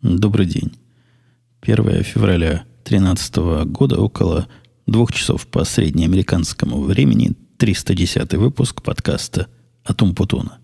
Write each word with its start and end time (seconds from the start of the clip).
Добрый 0.00 0.46
день. 0.46 0.78
1 1.60 2.04
февраля 2.04 2.64
2013 2.84 3.36
года, 3.66 4.00
около 4.00 4.46
двух 4.86 5.12
часов 5.12 5.48
по 5.48 5.64
среднеамериканскому 5.64 6.82
времени, 6.82 7.32
310 7.56 8.34
выпуск 8.34 8.80
подкаста 8.80 9.48
«Атум 9.82 10.14
Путуна». 10.14 10.60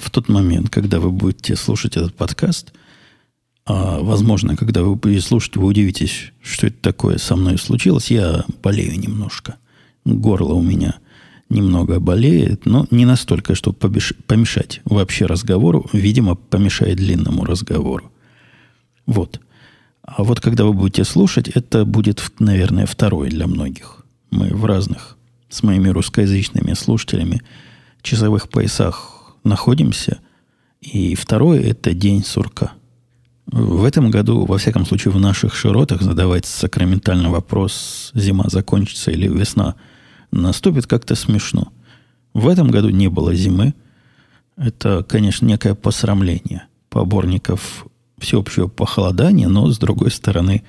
В 0.00 0.10
тот 0.10 0.28
момент, 0.28 0.68
когда 0.68 0.98
вы 0.98 1.12
будете 1.12 1.54
слушать 1.54 1.96
этот 1.96 2.12
подкаст, 2.16 2.72
а, 3.66 4.00
возможно, 4.00 4.56
когда 4.56 4.82
вы 4.82 4.94
будете 4.94 5.20
слушать, 5.20 5.56
вы 5.56 5.66
удивитесь, 5.66 6.32
что 6.40 6.68
это 6.68 6.76
такое 6.80 7.18
со 7.18 7.34
мной 7.34 7.58
случилось. 7.58 8.10
Я 8.10 8.44
болею 8.62 8.98
немножко. 8.98 9.56
Горло 10.04 10.54
у 10.54 10.62
меня 10.62 10.94
немного 11.48 11.98
болеет, 11.98 12.64
но 12.64 12.86
не 12.92 13.04
настолько, 13.04 13.56
чтобы 13.56 13.76
помешать 13.78 14.80
вообще 14.84 15.26
разговору. 15.26 15.88
Видимо, 15.92 16.36
помешает 16.36 16.98
длинному 16.98 17.44
разговору. 17.44 18.12
Вот. 19.04 19.40
А 20.02 20.22
вот 20.22 20.40
когда 20.40 20.64
вы 20.64 20.72
будете 20.72 21.04
слушать, 21.04 21.48
это 21.48 21.84
будет, 21.84 22.22
наверное, 22.38 22.86
второй 22.86 23.30
для 23.30 23.48
многих. 23.48 24.04
Мы 24.30 24.48
в 24.48 24.64
разных 24.64 25.16
с 25.48 25.64
моими 25.64 25.88
русскоязычными 25.88 26.74
слушателями 26.74 27.42
часовых 28.02 28.48
поясах 28.48 29.34
находимся. 29.42 30.18
И 30.80 31.16
второе– 31.16 31.60
это 31.62 31.94
день 31.94 32.24
сурка. 32.24 32.72
В 33.46 33.84
этом 33.84 34.10
году, 34.10 34.44
во 34.44 34.58
всяком 34.58 34.84
случае, 34.84 35.12
в 35.12 35.20
наших 35.20 35.54
широтах 35.54 36.02
задавать 36.02 36.46
сакраментальный 36.46 37.30
вопрос, 37.30 38.10
зима 38.14 38.46
закончится 38.48 39.12
или 39.12 39.28
весна 39.28 39.76
наступит, 40.32 40.86
как-то 40.86 41.14
смешно. 41.14 41.72
В 42.34 42.48
этом 42.48 42.70
году 42.70 42.90
не 42.90 43.08
было 43.08 43.34
зимы. 43.34 43.74
Это, 44.56 45.04
конечно, 45.04 45.46
некое 45.46 45.74
посрамление 45.74 46.64
поборников 46.88 47.86
всеобщего 48.18 48.66
похолодания, 48.66 49.48
но, 49.48 49.70
с 49.70 49.78
другой 49.78 50.10
стороны, 50.10 50.64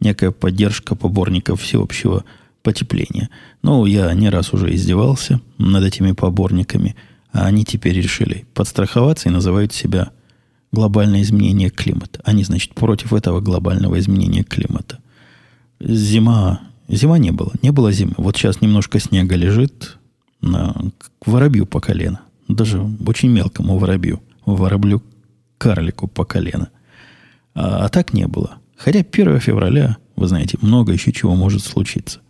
некая 0.00 0.30
поддержка 0.30 0.94
поборников 0.94 1.60
всеобщего 1.60 2.24
потепления. 2.62 3.28
Ну, 3.62 3.84
я 3.84 4.12
не 4.14 4.30
раз 4.30 4.52
уже 4.52 4.74
издевался 4.74 5.40
над 5.58 5.84
этими 5.84 6.12
поборниками– 6.12 6.96
а 7.32 7.46
они 7.46 7.64
теперь 7.64 7.96
решили 7.96 8.46
подстраховаться 8.54 9.28
и 9.28 9.32
называют 9.32 9.72
себя 9.72 10.10
глобальное 10.72 11.22
изменение 11.22 11.70
климата. 11.70 12.20
Они, 12.24 12.44
значит, 12.44 12.74
против 12.74 13.12
этого 13.12 13.40
глобального 13.40 13.98
изменения 13.98 14.42
климата. 14.42 14.98
Зима, 15.80 16.62
зима 16.88 17.18
не 17.18 17.30
было. 17.30 17.52
Не 17.62 17.70
было 17.70 17.92
зимы. 17.92 18.14
Вот 18.16 18.36
сейчас 18.36 18.60
немножко 18.60 18.98
снега 18.98 19.36
лежит 19.36 19.98
на 20.40 20.74
воробью 21.24 21.66
по 21.66 21.80
колено. 21.80 22.20
Даже 22.48 22.82
очень 23.06 23.30
мелкому 23.30 23.78
воробью. 23.78 24.20
Вороблю 24.46 25.02
карлику 25.58 26.08
по 26.08 26.24
колено. 26.24 26.70
А, 27.54 27.84
а 27.84 27.88
так 27.88 28.12
не 28.12 28.26
было. 28.26 28.56
Хотя 28.76 29.00
1 29.00 29.40
февраля, 29.40 29.96
вы 30.16 30.26
знаете, 30.26 30.58
много 30.60 30.92
еще 30.92 31.12
чего 31.12 31.36
может 31.36 31.62
случиться. 31.62 32.20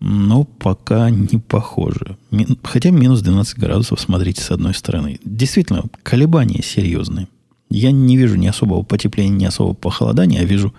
Но 0.00 0.44
пока 0.44 1.10
не 1.10 1.38
похоже. 1.38 2.16
Хотя 2.62 2.90
минус 2.90 3.20
12 3.20 3.58
градусов, 3.58 4.00
смотрите, 4.00 4.40
с 4.40 4.50
одной 4.50 4.74
стороны. 4.74 5.20
Действительно, 5.24 5.84
колебания 6.02 6.62
серьезные. 6.62 7.28
Я 7.68 7.92
не 7.92 8.16
вижу 8.16 8.36
ни 8.36 8.46
особого 8.46 8.82
потепления, 8.82 9.36
ни 9.36 9.44
особого 9.44 9.74
похолодания, 9.74 10.40
а 10.40 10.44
вижу 10.44 10.74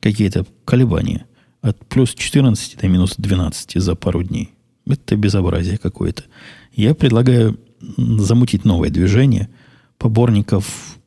какие-то 0.00 0.46
колебания. 0.66 1.24
От 1.62 1.78
плюс 1.86 2.14
14 2.14 2.78
до 2.78 2.88
минус 2.88 3.14
12 3.16 3.80
за 3.82 3.94
пару 3.94 4.22
дней. 4.22 4.50
Это 4.86 5.16
безобразие 5.16 5.78
какое-то. 5.78 6.24
Я 6.74 6.94
предлагаю 6.94 7.58
замутить 7.96 8.66
новое 8.66 8.90
движение 8.90 9.48
поборников 9.96 10.98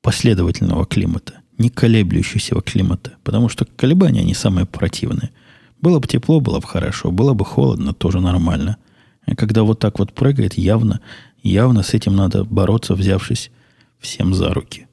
последовательного 0.00 0.86
климата, 0.86 1.40
не 1.58 1.68
колеблющегося 1.68 2.54
климата. 2.62 3.12
Потому 3.22 3.50
что 3.50 3.66
колебания, 3.66 4.20
они 4.20 4.32
самые 4.32 4.64
противные– 4.64 5.30
было 5.86 6.00
бы 6.00 6.08
тепло, 6.08 6.40
было 6.40 6.58
бы 6.58 6.66
хорошо. 6.66 7.12
Было 7.12 7.32
бы 7.32 7.44
холодно, 7.44 7.94
тоже 7.94 8.18
нормально. 8.18 8.76
И 9.24 9.36
когда 9.36 9.62
вот 9.62 9.78
так 9.78 10.00
вот 10.00 10.12
прыгает, 10.12 10.54
явно, 10.54 11.00
явно 11.44 11.84
с 11.84 11.94
этим 11.94 12.16
надо 12.16 12.42
бороться, 12.42 12.96
взявшись 12.96 13.52
всем 14.00 14.34
за 14.34 14.52
руки. 14.52 14.88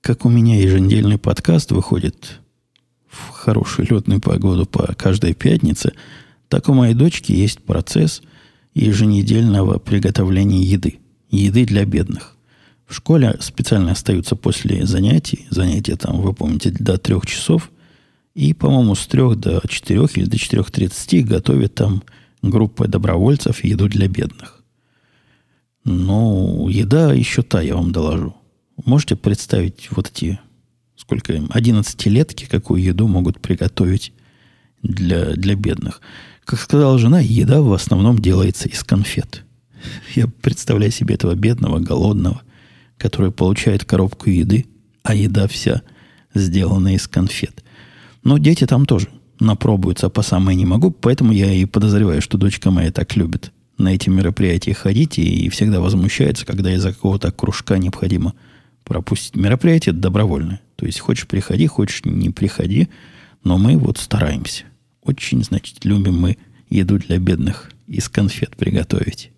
Как 0.00 0.24
у 0.24 0.28
меня 0.28 0.60
еженедельный 0.60 1.16
подкаст 1.16 1.70
выходит 1.70 2.40
в 3.06 3.28
хорошую 3.28 3.86
летную 3.88 4.20
погоду 4.20 4.66
по 4.66 4.96
каждой 4.96 5.32
пятнице, 5.32 5.92
так 6.48 6.68
у 6.68 6.74
моей 6.74 6.94
дочки 6.94 7.30
есть 7.30 7.62
процесс 7.62 8.20
еженедельного 8.74 9.78
приготовления 9.78 10.60
еды. 10.60 10.98
Еды 11.30 11.66
для 11.66 11.84
бедных. 11.84 12.36
В 12.84 12.94
школе 12.96 13.36
специально 13.38 13.92
остаются 13.92 14.34
после 14.34 14.86
занятий, 14.86 15.46
занятия 15.50 15.94
там, 15.94 16.20
вы 16.20 16.32
помните, 16.32 16.74
до 16.76 16.98
трех 16.98 17.26
часов– 17.26 17.70
и, 18.34 18.54
по-моему, 18.54 18.94
с 18.94 19.06
3 19.06 19.34
до 19.36 19.62
4 19.66 20.00
или 20.14 20.24
до 20.24 20.36
4.30 20.36 21.22
готовят 21.22 21.74
там 21.74 22.02
группа 22.42 22.88
добровольцев 22.88 23.64
еду 23.64 23.88
для 23.88 24.08
бедных. 24.08 24.62
Ну, 25.84 26.68
еда 26.68 27.12
еще 27.12 27.42
та, 27.42 27.60
я 27.60 27.76
вам 27.76 27.92
доложу. 27.92 28.34
Можете 28.84 29.16
представить 29.16 29.88
вот 29.90 30.08
эти, 30.08 30.40
сколько 30.96 31.32
им, 31.32 31.46
11-летки, 31.46 32.46
какую 32.46 32.82
еду 32.82 33.08
могут 33.08 33.40
приготовить 33.40 34.12
для, 34.82 35.32
для 35.32 35.54
бедных. 35.54 36.00
Как 36.44 36.60
сказала 36.60 36.98
жена, 36.98 37.20
еда 37.20 37.60
в 37.62 37.72
основном 37.72 38.18
делается 38.18 38.68
из 38.68 38.82
конфет. 38.82 39.44
Я 40.14 40.26
представляю 40.26 40.92
себе 40.92 41.14
этого 41.14 41.34
бедного, 41.34 41.78
голодного, 41.78 42.42
который 42.96 43.30
получает 43.30 43.84
коробку 43.84 44.30
еды, 44.30 44.66
а 45.02 45.14
еда 45.14 45.48
вся 45.48 45.82
сделана 46.34 46.94
из 46.94 47.06
конфет. 47.08 47.62
Но 48.22 48.38
дети 48.38 48.66
там 48.66 48.86
тоже 48.86 49.08
напробуются 49.40 50.08
по 50.08 50.22
самое 50.22 50.56
не 50.56 50.64
могу, 50.64 50.90
поэтому 50.90 51.32
я 51.32 51.52
и 51.52 51.64
подозреваю, 51.64 52.22
что 52.22 52.38
дочка 52.38 52.70
моя 52.70 52.92
так 52.92 53.16
любит 53.16 53.52
на 53.78 53.94
эти 53.94 54.08
мероприятия 54.08 54.74
ходить 54.74 55.18
и 55.18 55.48
всегда 55.48 55.80
возмущается, 55.80 56.46
когда 56.46 56.72
из-за 56.72 56.92
какого-то 56.92 57.32
кружка 57.32 57.78
необходимо 57.78 58.34
пропустить. 58.84 59.36
Мероприятие 59.36 59.92
добровольное. 59.92 60.60
То 60.76 60.86
есть 60.86 61.00
хочешь 61.00 61.26
приходи, 61.26 61.66
хочешь 61.66 62.04
не 62.04 62.30
приходи, 62.30 62.88
но 63.44 63.58
мы 63.58 63.76
вот 63.76 63.98
стараемся. 63.98 64.64
Очень, 65.02 65.42
значит, 65.42 65.84
любим 65.84 66.18
мы 66.18 66.36
еду 66.70 66.98
для 66.98 67.18
бедных 67.18 67.70
из 67.86 68.08
конфет 68.08 68.56
приготовить. 68.56 69.32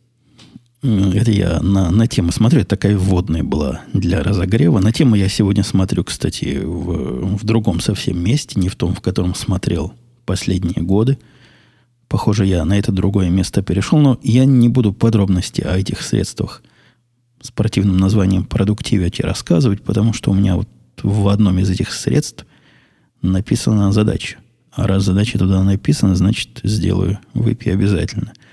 Это 0.84 1.31
я 1.31 1.61
на, 1.61 1.91
на 1.91 2.06
тему 2.06 2.31
смотрю. 2.31 2.61
Это 2.61 2.71
такая 2.77 2.99
вводная 2.99 3.43
была 3.43 3.81
для 3.95 4.22
разогрева. 4.22 4.81
На 4.81 4.93
тему 4.93 5.15
я 5.15 5.31
сегодня 5.31 5.65
смотрю, 5.65 6.05
кстати, 6.05 6.61
в, 6.62 7.39
в 7.39 7.45
другом 7.45 7.81
совсем 7.81 8.22
месте, 8.22 8.61
не 8.61 8.69
в 8.69 8.77
том, 8.77 8.95
в 8.95 9.00
котором 9.00 9.34
смотрел 9.34 9.95
последние 10.27 10.84
годы. 10.84 11.19
Похоже, 12.06 12.45
я 12.45 12.67
на 12.67 12.78
это 12.78 12.93
другое 12.93 13.31
место 13.31 13.62
перешел, 13.62 13.99
но 13.99 14.21
я 14.22 14.45
не 14.45 14.69
буду 14.69 14.93
подробности 14.93 15.62
о 15.62 15.75
этих 15.75 16.03
средствах 16.03 16.62
с 17.41 17.51
противным 17.51 17.97
названием 17.97 18.45
продуктивити 18.45 19.22
рассказывать, 19.22 19.83
потому 19.83 20.12
что 20.12 20.33
у 20.33 20.34
меня 20.34 20.56
вот 20.56 20.69
в 21.03 21.28
одном 21.28 21.59
из 21.59 21.71
этих 21.71 21.95
средств 21.95 22.45
написана 23.22 23.91
задача. 23.91 24.37
А 24.71 24.87
раз 24.87 25.05
задача 25.05 25.39
туда 25.39 25.62
написана, 25.62 26.15
значит, 26.15 26.61
сделаю. 26.62 27.21
Выпей 27.33 27.72
обязательно– 27.72 28.34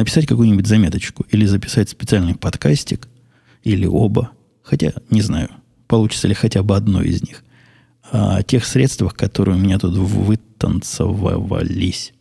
написать 0.00 0.26
какую-нибудь 0.26 0.66
заметочку 0.66 1.24
или 1.30 1.44
записать 1.44 1.90
специальный 1.90 2.34
подкастик, 2.34 3.06
или 3.62 3.86
оба, 3.86 4.30
хотя 4.62 4.92
не 5.10 5.22
знаю, 5.22 5.50
получится 5.86 6.26
ли 6.26 6.34
хотя 6.34 6.62
бы 6.62 6.76
одно 6.76 7.02
из 7.02 7.22
них, 7.22 7.44
о 8.10 8.42
тех 8.42 8.64
средствах, 8.64 9.14
которые 9.14 9.56
у 9.56 9.60
меня 9.60 9.78
тут 9.78 9.94
вытанцевались 9.94 12.12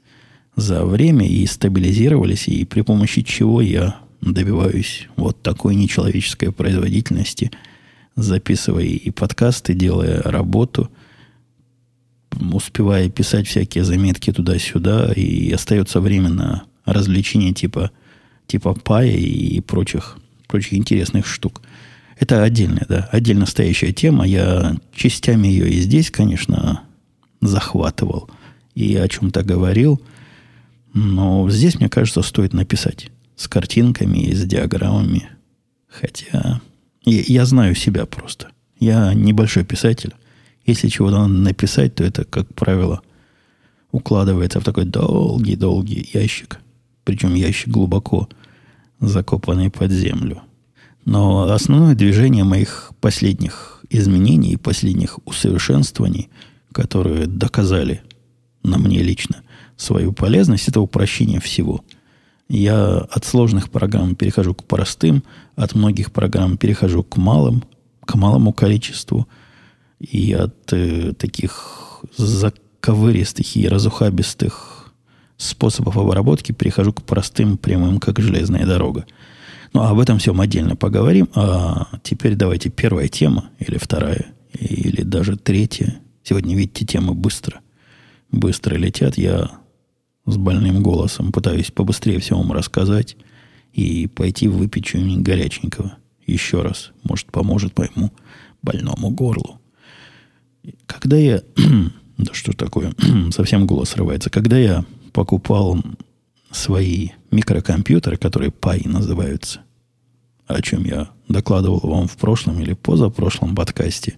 за 0.56 0.86
время 0.86 1.28
и 1.28 1.46
стабилизировались, 1.46 2.48
и 2.48 2.66
при 2.66 2.82
помощи 2.82 3.22
чего 3.22 3.62
я 3.62 4.00
добиваюсь 4.22 5.08
вот 5.16 5.42
такой 5.42 5.76
нечеловеческой 5.76 6.52
производительности, 6.52 7.52
записывая 8.16 8.84
и 8.84 9.12
подкасты, 9.12 9.74
делая 9.74 10.22
работу, 10.22 10.92
успевая 12.52 13.10
писать 13.10 13.48
всякие 13.48 13.86
заметки 13.86 14.34
туда-сюда, 14.34 15.14
и 15.14 15.50
остается 15.52 16.02
время 16.02 16.30
на 16.30 16.64
развлечения 16.94 17.54
типа, 17.54 17.92
типа 18.48 18.74
пая 18.74 19.12
и 19.12 19.60
прочих, 19.62 20.18
прочих 20.48 20.74
интересных 20.74 21.28
штук. 21.28 21.62
Это 22.20 22.44
отдельная, 22.44 22.86
да, 22.90 23.10
отдельно 23.12 23.46
стоящая 23.46 23.94
тема. 23.94 24.28
Я 24.28 24.76
частями 24.94 25.48
ее 25.48 25.70
и 25.70 25.80
здесь, 25.80 26.12
конечно, 26.12 26.84
захватывал 27.42 28.30
и 28.76 28.96
о 28.96 29.08
чем-то 29.08 29.44
говорил. 29.44 30.02
Но 30.94 31.50
здесь, 31.50 31.80
мне 31.80 31.90
кажется, 31.90 32.22
стоит 32.22 32.54
написать 32.54 33.10
с 33.36 33.48
картинками 33.48 34.20
и 34.20 34.34
с 34.34 34.44
диаграммами. 34.44 35.30
Хотя 35.88 36.62
я, 37.06 37.22
я 37.22 37.46
знаю 37.46 37.76
себя 37.76 38.06
просто. 38.06 38.50
Я 38.80 39.14
небольшой 39.14 39.64
писатель. 39.64 40.14
Если 40.66 40.90
чего-то 40.90 41.20
надо 41.20 41.34
написать, 41.34 41.96
то 41.96 42.04
это, 42.04 42.26
как 42.26 42.54
правило, 42.54 43.02
укладывается 43.92 44.60
в 44.60 44.64
такой 44.64 44.86
долгий-долгий 44.86 46.10
ящик. 46.14 46.60
Причем 47.04 47.34
ящик 47.34 47.70
глубоко 47.70 48.30
закопанный 49.00 49.70
под 49.70 49.92
землю. 49.92 50.42
Но 51.06 51.44
основное 51.44 51.96
движение 51.96 52.44
моих 52.44 52.92
последних 53.02 53.84
изменений 53.90 54.54
и 54.54 54.58
последних 54.58 55.20
усовершенствований, 55.26 56.30
которые 56.72 57.26
доказали 57.26 58.02
на 58.64 58.78
мне 58.78 59.02
лично 59.02 59.38
свою 59.78 60.12
полезность, 60.12 60.68
это 60.68 60.82
упрощение 60.82 61.40
всего. 61.40 61.84
Я 62.50 62.98
от 62.98 63.26
сложных 63.26 63.70
программ 63.70 64.16
перехожу 64.16 64.54
к 64.54 64.66
простым, 64.66 65.24
от 65.56 65.76
многих 65.76 66.12
программ 66.12 66.58
перехожу 66.58 67.04
к 67.04 67.18
малым, 67.18 67.64
к 68.06 68.16
малому 68.16 68.54
количеству, 68.54 69.28
и 70.00 70.34
от 70.34 70.72
э, 70.74 71.14
таких 71.14 72.04
заковыристых 72.18 73.56
и 73.56 73.68
разухабистых 73.68 74.79
способов 75.40 75.98
обработки 75.98 76.52
перехожу 76.52 76.94
к 76.94 77.02
простым, 77.02 77.58
прямым, 77.58 78.00
как 78.00 78.20
железная 78.20 78.66
дорога. 78.66 79.06
Ну, 79.74 79.82
об 79.82 80.00
этом 80.00 80.20
всем 80.20 80.40
отдельно 80.42 80.76
поговорим. 80.76 81.30
А 81.34 81.88
теперь 82.04 82.36
давайте 82.36 82.70
первая 82.70 83.08
тема, 83.08 83.50
или 83.58 83.78
вторая, 83.78 84.34
или 84.54 85.02
даже 85.02 85.38
третья. 85.38 86.00
Сегодня, 86.24 86.56
видите, 86.56 86.86
темы 86.86 87.14
быстро, 87.14 87.62
быстро 88.32 88.76
летят. 88.76 89.18
Я 89.18 89.52
с 90.26 90.36
больным 90.38 90.84
голосом 90.84 91.32
пытаюсь 91.32 91.72
побыстрее 91.72 92.20
все 92.20 92.36
вам 92.36 92.52
рассказать 92.52 93.16
и 93.72 94.08
пойти 94.08 94.48
выпить 94.48 94.88
что-нибудь 94.88 95.24
горяченького. 95.24 95.94
Еще 96.28 96.62
раз. 96.62 96.92
Может, 97.04 97.32
поможет 97.32 97.78
моему 97.78 98.12
больному 98.62 99.10
горлу. 99.10 99.62
Когда 100.86 101.16
я... 101.16 101.42
да 102.18 102.34
что 102.34 102.52
такое? 102.52 102.94
Совсем 103.32 103.66
голос 103.66 103.90
срывается. 103.90 104.30
Когда 104.30 104.58
я 104.58 104.84
покупал 105.20 105.78
свои 106.50 107.10
микрокомпьютеры, 107.30 108.16
которые 108.16 108.52
Pi 108.52 108.88
называются, 108.88 109.60
о 110.48 110.62
чем 110.62 110.86
я 110.86 111.10
докладывал 111.28 111.82
вам 111.82 112.08
в 112.08 112.16
прошлом 112.16 112.62
или 112.62 112.72
позапрошлом 112.72 113.54
подкасте, 113.54 114.16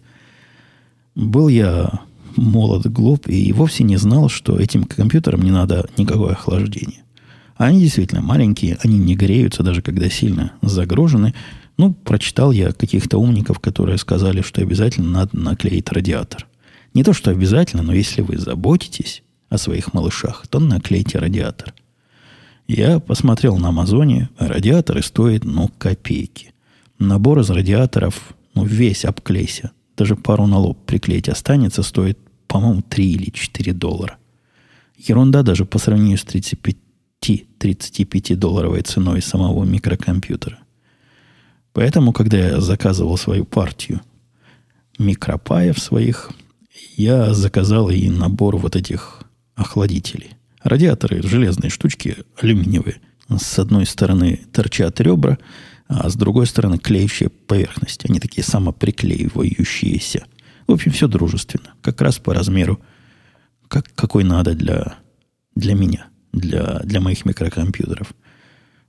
был 1.16 1.48
я 1.48 2.02
молод, 2.36 2.86
глуп 2.86 3.28
и 3.28 3.52
вовсе 3.52 3.84
не 3.84 3.98
знал, 3.98 4.30
что 4.30 4.60
этим 4.60 4.84
компьютерам 4.84 5.42
не 5.42 5.50
надо 5.50 5.90
никакое 5.98 6.34
охлаждение. 6.34 7.02
Они 7.56 7.80
действительно 7.80 8.22
маленькие, 8.22 8.78
они 8.84 9.00
не 9.00 9.16
греются, 9.16 9.64
даже 9.64 9.82
когда 9.82 10.08
сильно 10.08 10.52
загружены. 10.62 11.34
Ну, 11.78 11.96
прочитал 11.96 12.52
я 12.52 12.74
каких-то 12.74 13.18
умников, 13.18 13.58
которые 13.58 13.98
сказали, 13.98 14.44
что 14.44 14.62
обязательно 14.62 15.10
надо 15.10 15.36
наклеить 15.36 15.92
радиатор. 15.92 16.46
Не 16.94 17.04
то, 17.04 17.14
что 17.14 17.32
обязательно, 17.32 17.82
но 17.82 17.92
если 17.92 18.22
вы 18.22 18.38
заботитесь 18.38 19.24
о 19.52 19.58
своих 19.58 19.94
малышах, 19.94 20.48
то 20.48 20.60
наклейте 20.60 21.20
радиатор. 21.20 21.76
Я 22.68 23.00
посмотрел 23.00 23.58
на 23.58 23.68
Амазоне, 23.68 24.30
радиаторы 24.40 25.04
стоят, 25.04 25.44
ну, 25.44 25.70
копейки. 25.78 26.54
Набор 26.98 27.40
из 27.40 27.50
радиаторов, 27.50 28.34
ну, 28.56 28.64
весь 28.64 29.04
обклейся, 29.04 29.72
даже 29.98 30.16
пару 30.16 30.48
на 30.48 30.58
лоб 30.58 30.86
приклеить 30.86 31.28
останется, 31.28 31.84
стоит, 31.84 32.18
по-моему, 32.48 32.82
3 32.82 33.12
или 33.12 33.30
4 33.30 33.74
доллара. 33.74 34.16
Ерунда 34.98 35.44
даже 35.44 35.66
по 35.66 35.80
сравнению 35.80 36.18
с 36.18 36.24
35-35 36.24 38.36
долларовой 38.36 38.84
ценой 38.84 39.22
самого 39.22 39.66
микрокомпьютера. 39.66 40.60
Поэтому, 41.74 42.14
когда 42.14 42.38
я 42.38 42.62
заказывал 42.62 43.18
свою 43.18 43.44
партию 43.44 44.00
микропаев 44.98 45.78
своих, 45.78 46.32
я 46.96 47.34
заказал 47.34 47.90
и 47.90 48.10
набор 48.10 48.56
вот 48.56 48.78
этих 48.78 49.21
охладителей. 49.62 50.32
Радиаторы, 50.64 51.24
железные 51.24 51.70
штучки, 51.70 52.18
алюминиевые. 52.40 52.98
С 53.30 53.58
одной 53.60 53.86
стороны 53.86 54.42
торчат 54.52 55.00
ребра, 55.00 55.38
а 55.88 56.10
с 56.10 56.16
другой 56.16 56.46
стороны 56.46 56.78
клеющая 56.78 57.30
поверхность. 57.30 58.06
Они 58.10 58.20
такие 58.20 58.44
самоприклеивающиеся. 58.44 60.26
В 60.68 60.74
общем, 60.74 60.92
все 60.92 61.08
дружественно. 61.08 61.74
Как 61.82 62.02
раз 62.02 62.20
по 62.20 62.34
размеру, 62.34 62.80
как, 63.68 63.86
какой 63.96 64.24
надо 64.24 64.54
для, 64.54 64.96
для 65.56 65.74
меня, 65.74 66.08
для, 66.34 66.80
для 66.84 67.00
моих 67.00 67.26
микрокомпьютеров. 67.26 68.14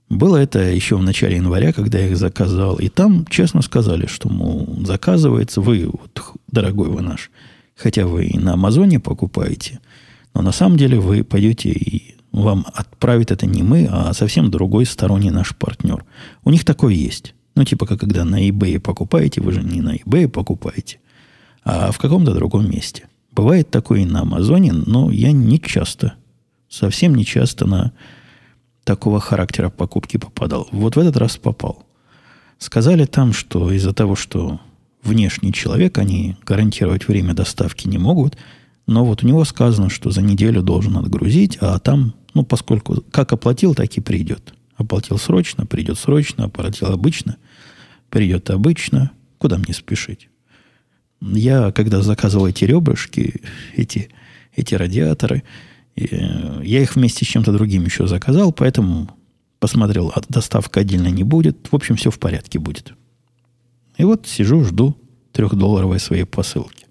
Было 0.09 0.37
это 0.37 0.59
еще 0.59 0.97
в 0.97 1.01
начале 1.01 1.37
января, 1.37 1.73
когда 1.73 1.97
я 1.97 2.07
их 2.07 2.17
заказал. 2.17 2.75
И 2.75 2.89
там 2.89 3.25
честно 3.27 3.61
сказали, 3.61 4.05
что, 4.05 4.29
мол, 4.29 4.79
заказывается 4.85 5.61
вы, 5.61 5.89
вот, 5.91 6.33
дорогой 6.47 6.89
вы 6.89 7.01
наш, 7.01 7.31
хотя 7.75 8.05
вы 8.05 8.25
и 8.25 8.37
на 8.37 8.53
Амазоне 8.53 8.99
покупаете– 8.99 9.79
но 10.33 10.41
на 10.41 10.51
самом 10.51 10.77
деле 10.77 10.99
вы 10.99 11.23
пойдете 11.23 11.69
и 11.69 12.15
вам 12.31 12.65
отправит 12.73 13.31
это 13.31 13.45
не 13.45 13.61
мы, 13.61 13.87
а 13.89 14.13
совсем 14.13 14.49
другой 14.49 14.85
сторонний 14.85 15.29
наш 15.29 15.55
партнер. 15.55 16.03
У 16.43 16.49
них 16.49 16.65
такое 16.65 16.93
есть. 16.93 17.35
Ну, 17.55 17.63
типа, 17.63 17.85
как 17.85 17.99
когда 17.99 18.25
на 18.25 18.47
eBay 18.49 18.79
покупаете, 18.79 19.41
вы 19.41 19.51
же 19.51 19.61
не 19.61 19.81
на 19.81 19.95
eBay 19.95 20.27
покупаете, 20.27 20.99
а 21.63 21.91
в 21.91 21.99
каком-то 21.99 22.33
другом 22.33 22.69
месте. 22.69 23.07
Бывает 23.31 23.69
такое 23.69 24.01
и 24.01 24.05
на 24.05 24.21
Амазоне, 24.21 24.73
но 24.73 25.11
я 25.11 25.31
не 25.31 25.59
часто, 25.59 26.15
совсем 26.67 27.13
не 27.13 27.25
часто 27.25 27.67
на 27.67 27.91
такого 28.83 29.19
характера 29.19 29.69
покупки 29.69 30.17
попадал. 30.17 30.67
Вот 30.71 30.95
в 30.95 30.99
этот 30.99 31.15
раз 31.17 31.37
попал. 31.37 31.85
Сказали 32.57 33.05
там, 33.05 33.33
что 33.33 33.71
из-за 33.71 33.93
того, 33.93 34.15
что 34.15 34.59
внешний 35.03 35.53
человек, 35.53 35.99
они 35.99 36.37
гарантировать 36.43 37.07
время 37.07 37.35
доставки 37.35 37.87
не 37.87 37.99
могут– 37.99 38.35
но 38.85 39.05
вот 39.05 39.23
у 39.23 39.27
него 39.27 39.45
сказано, 39.45 39.89
что 39.89 40.11
за 40.11 40.21
неделю 40.21 40.61
должен 40.61 40.97
отгрузить, 40.97 41.57
а 41.61 41.79
там, 41.79 42.13
ну, 42.33 42.43
поскольку 42.43 43.03
как 43.11 43.31
оплатил, 43.31 43.75
так 43.75 43.95
и 43.97 44.01
придет. 44.01 44.53
Оплатил 44.75 45.17
срочно, 45.17 45.65
придет 45.65 45.97
срочно, 45.97 46.45
оплатил 46.45 46.87
обычно, 46.87 47.37
придет 48.09 48.49
обычно. 48.49 49.11
Куда 49.37 49.57
мне 49.57 49.73
спешить? 49.73 50.29
Я, 51.21 51.71
когда 51.71 52.01
заказывал 52.01 52.47
эти 52.47 52.65
ребрышки, 52.65 53.41
эти, 53.75 54.09
эти 54.55 54.75
радиаторы, 54.75 55.43
э, 55.95 56.61
я 56.63 56.81
их 56.81 56.95
вместе 56.95 57.23
с 57.23 57.27
чем-то 57.27 57.53
другим 57.53 57.85
еще 57.85 58.07
заказал, 58.07 58.51
поэтому 58.51 59.09
посмотрел, 59.59 60.11
а 60.13 60.21
доставка 60.27 60.81
отдельно 60.81 61.07
не 61.07 61.23
будет. 61.23 61.69
В 61.71 61.75
общем, 61.75 61.95
все 61.95 62.11
в 62.11 62.19
порядке 62.19 62.59
будет. 62.59 62.93
И 63.97 64.03
вот 64.03 64.27
сижу, 64.27 64.63
жду 64.65 64.97
трехдолларовой 65.31 65.99
своей 65.99 66.25
посылки 66.25 66.82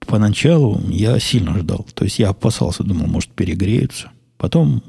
поначалу 0.00 0.80
я 0.88 1.18
сильно 1.18 1.58
ждал. 1.58 1.86
То 1.94 2.04
есть 2.04 2.18
я 2.18 2.30
опасался, 2.30 2.84
думал, 2.84 3.06
может, 3.06 3.30
перегреются. 3.30 4.10
Потом 4.36 4.82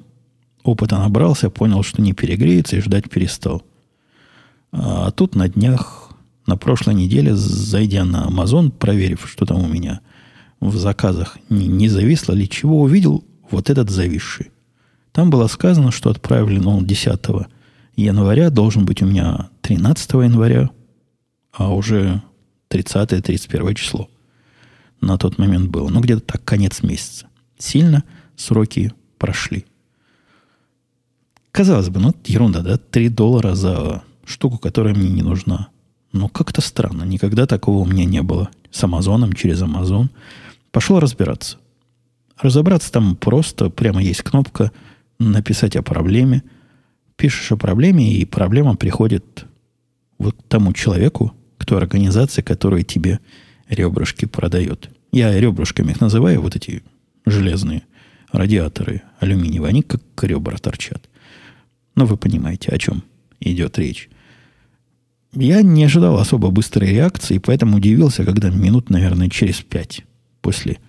опыта 0.63 0.97
набрался, 0.97 1.49
понял, 1.49 1.83
что 1.83 2.01
не 2.01 2.13
перегреется 2.13 2.75
и 2.75 2.81
ждать 2.81 3.09
перестал. 3.09 3.63
А 4.71 5.11
тут 5.11 5.35
на 5.35 5.47
днях, 5.47 6.11
на 6.45 6.57
прошлой 6.57 6.93
неделе, 6.93 7.35
зайдя 7.35 8.03
на 8.03 8.27
Amazon, 8.27 8.71
проверив, 8.71 9.27
что 9.29 9.45
там 9.45 9.63
у 9.63 9.67
меня 9.67 10.01
в 10.59 10.75
заказах 10.77 11.37
не, 11.49 11.67
не 11.67 11.87
зависло 11.87 12.33
ли 12.33 12.49
чего, 12.49 12.81
увидел 12.81 13.23
вот 13.49 13.69
этот 13.69 13.89
зависший. 13.89 14.51
Там 15.11 15.29
было 15.29 15.47
сказано, 15.47 15.91
что 15.91 16.09
отправлен 16.09 16.67
он 16.67 16.85
10 16.85 17.19
января, 17.95 18.49
должен 18.49 18.85
быть 18.85 19.01
у 19.01 19.05
меня 19.05 19.49
13 19.61 20.13
января, 20.13 20.69
а 21.53 21.73
уже 21.73 22.21
30-31 22.69 23.73
число 23.73 24.09
на 25.01 25.17
тот 25.17 25.37
момент 25.37 25.69
было. 25.69 25.89
Ну, 25.89 26.01
где-то 26.01 26.21
так, 26.21 26.43
конец 26.43 26.83
месяца. 26.83 27.27
Сильно 27.57 28.03
сроки 28.35 28.93
прошли. 29.17 29.65
Казалось 31.51 31.89
бы, 31.89 31.99
ну, 31.99 32.13
ерунда, 32.25 32.61
да? 32.61 32.77
3 32.77 33.09
доллара 33.09 33.55
за 33.55 34.03
штуку, 34.25 34.57
которая 34.57 34.93
мне 34.93 35.09
не 35.09 35.21
нужна. 35.21 35.69
Но 36.13 36.27
как-то 36.29 36.61
странно. 36.61 37.03
Никогда 37.03 37.45
такого 37.45 37.79
у 37.79 37.85
меня 37.85 38.05
не 38.05 38.21
было. 38.21 38.49
С 38.71 38.83
Амазоном, 38.83 39.33
через 39.33 39.61
Амазон. 39.61 40.09
Пошел 40.71 40.99
разбираться. 40.99 41.57
Разобраться 42.37 42.91
там 42.91 43.15
просто, 43.15 43.69
прямо 43.69 44.01
есть 44.01 44.21
кнопка 44.21 44.71
«Написать 45.19 45.75
о 45.75 45.81
проблеме». 45.81 46.43
Пишешь 47.15 47.51
о 47.51 47.57
проблеме, 47.57 48.13
и 48.13 48.25
проблема 48.25 48.75
приходит 48.75 49.45
вот 50.19 50.35
тому 50.47 50.73
человеку, 50.73 51.33
к 51.57 51.65
той 51.65 51.79
организации, 51.79 52.43
которая 52.43 52.83
тебе 52.83 53.19
ребрышки 53.69 54.25
продает. 54.25 54.89
Я 55.11 55.39
ребрышками 55.39 55.91
их 55.91 56.01
называю, 56.01 56.41
вот 56.41 56.55
эти 56.55 56.83
железные 57.25 57.83
радиаторы 58.31 59.03
алюминиевые. 59.19 59.69
Они 59.69 59.81
как 59.81 60.01
ребра 60.21 60.57
торчат. 60.57 61.09
Но 61.95 62.05
вы 62.05 62.17
понимаете, 62.17 62.69
о 62.71 62.77
чем 62.77 63.03
идет 63.39 63.77
речь. 63.79 64.09
Я 65.33 65.61
не 65.61 65.83
ожидал 65.83 66.17
особо 66.17 66.51
быстрой 66.51 66.89
реакции, 66.89 67.37
поэтому 67.37 67.77
удивился, 67.77 68.25
когда 68.25 68.49
минут, 68.49 68.89
наверное, 68.89 69.29
через 69.29 69.61
пять 69.61 70.03
после 70.41 70.79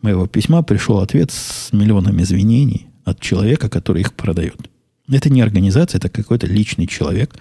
моего 0.00 0.26
письма 0.26 0.62
пришел 0.62 0.98
ответ 0.98 1.30
с 1.30 1.72
миллионами 1.72 2.22
извинений 2.22 2.86
от 3.04 3.20
человека, 3.20 3.68
который 3.68 4.02
их 4.02 4.14
продает. 4.14 4.70
Это 5.08 5.30
не 5.30 5.42
организация, 5.42 5.98
это 5.98 6.08
какой-то 6.08 6.46
личный 6.46 6.86
человек. 6.86 7.36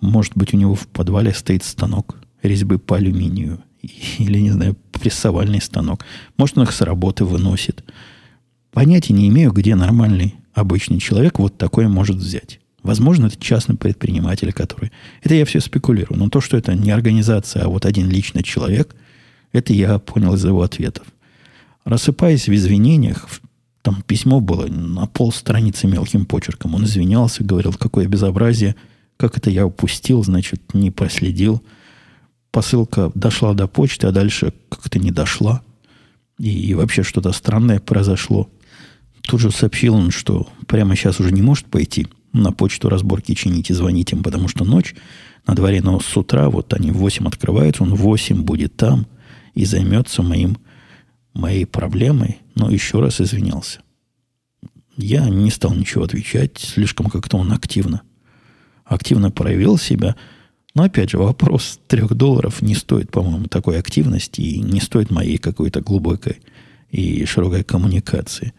Может 0.00 0.36
быть, 0.36 0.54
у 0.54 0.56
него 0.56 0.74
в 0.74 0.86
подвале 0.86 1.32
стоит 1.32 1.64
станок 1.64 2.16
резьбы 2.42 2.78
по 2.78 2.96
алюминию. 2.96 3.62
Или, 4.18 4.38
не 4.40 4.50
знаю, 4.50 4.76
прессовальный 4.92 5.60
станок. 5.60 6.04
Может, 6.36 6.58
он 6.58 6.64
их 6.64 6.72
с 6.72 6.80
работы 6.80 7.24
выносит. 7.24 7.84
Понятия 8.72 9.14
не 9.14 9.28
имею, 9.28 9.52
где 9.52 9.74
нормальный 9.74 10.34
обычный 10.54 10.98
человек 10.98 11.38
вот 11.38 11.56
такое 11.58 11.88
может 11.88 12.16
взять. 12.16 12.60
Возможно, 12.82 13.26
это 13.26 13.36
частный 13.38 13.76
предприниматель, 13.76 14.52
который... 14.52 14.92
Это 15.22 15.34
я 15.34 15.44
все 15.44 15.60
спекулирую. 15.60 16.18
Но 16.18 16.28
то, 16.28 16.40
что 16.40 16.56
это 16.56 16.74
не 16.74 16.90
организация, 16.90 17.64
а 17.64 17.68
вот 17.68 17.84
один 17.84 18.08
личный 18.08 18.42
человек, 18.42 18.94
это 19.52 19.72
я 19.72 19.98
понял 19.98 20.34
из 20.34 20.44
его 20.44 20.62
ответов. 20.62 21.06
Рассыпаясь 21.84 22.48
в 22.48 22.54
извинениях, 22.54 23.28
там 23.82 24.02
письмо 24.02 24.40
было 24.40 24.66
на 24.66 25.06
пол 25.06 25.32
страницы 25.32 25.86
мелким 25.86 26.26
почерком. 26.26 26.74
Он 26.74 26.84
извинялся, 26.84 27.44
говорил, 27.44 27.72
какое 27.72 28.06
безобразие, 28.06 28.76
как 29.16 29.36
это 29.38 29.50
я 29.50 29.66
упустил, 29.66 30.22
значит, 30.22 30.74
не 30.74 30.90
проследил. 30.90 31.62
Посылка 32.56 33.12
дошла 33.14 33.52
до 33.52 33.66
почты, 33.66 34.06
а 34.06 34.12
дальше 34.12 34.54
как-то 34.70 34.98
не 34.98 35.10
дошла. 35.10 35.60
И, 36.38 36.48
и 36.48 36.72
вообще 36.72 37.02
что-то 37.02 37.32
странное 37.32 37.80
произошло. 37.80 38.48
Тут 39.20 39.40
же 39.42 39.50
сообщил 39.50 39.94
он, 39.94 40.10
что 40.10 40.48
прямо 40.66 40.96
сейчас 40.96 41.20
уже 41.20 41.32
не 41.32 41.42
может 41.42 41.66
пойти 41.66 42.06
на 42.32 42.52
почту 42.52 42.88
разборки 42.88 43.34
чинить 43.34 43.68
и 43.68 43.74
звонить 43.74 44.12
им, 44.12 44.22
потому 44.22 44.48
что 44.48 44.64
ночь 44.64 44.94
на 45.46 45.54
дворе, 45.54 45.82
но 45.82 46.00
с 46.00 46.16
утра 46.16 46.48
вот 46.48 46.72
они 46.72 46.90
в 46.92 46.96
8 46.96 47.28
открываются, 47.28 47.82
он 47.82 47.92
в 47.92 47.98
8 47.98 48.42
будет 48.42 48.74
там 48.74 49.06
и 49.52 49.66
займется 49.66 50.22
моим, 50.22 50.56
моей 51.34 51.66
проблемой, 51.66 52.38
но 52.54 52.70
еще 52.70 53.00
раз 53.00 53.20
извинялся. 53.20 53.80
Я 54.96 55.28
не 55.28 55.50
стал 55.50 55.74
ничего 55.74 56.04
отвечать, 56.04 56.56
слишком 56.56 57.10
как-то 57.10 57.36
он 57.36 57.52
активно, 57.52 58.00
активно 58.86 59.30
проявил 59.30 59.76
себя. 59.76 60.16
Но 60.76 60.84
опять 60.84 61.10
же, 61.10 61.18
вопрос 61.18 61.80
трех 61.88 62.14
долларов 62.14 62.62
не 62.62 62.76
стоит, 62.76 63.10
по-моему, 63.10 63.46
такой 63.46 63.80
активности 63.80 64.40
и 64.40 64.60
не 64.60 64.80
стоит 64.80 65.10
моей 65.10 65.38
какой-то 65.38 65.80
глубокой 65.80 66.40
и 66.92 67.24
широкой 67.24 67.64
коммуникации. 67.64 68.52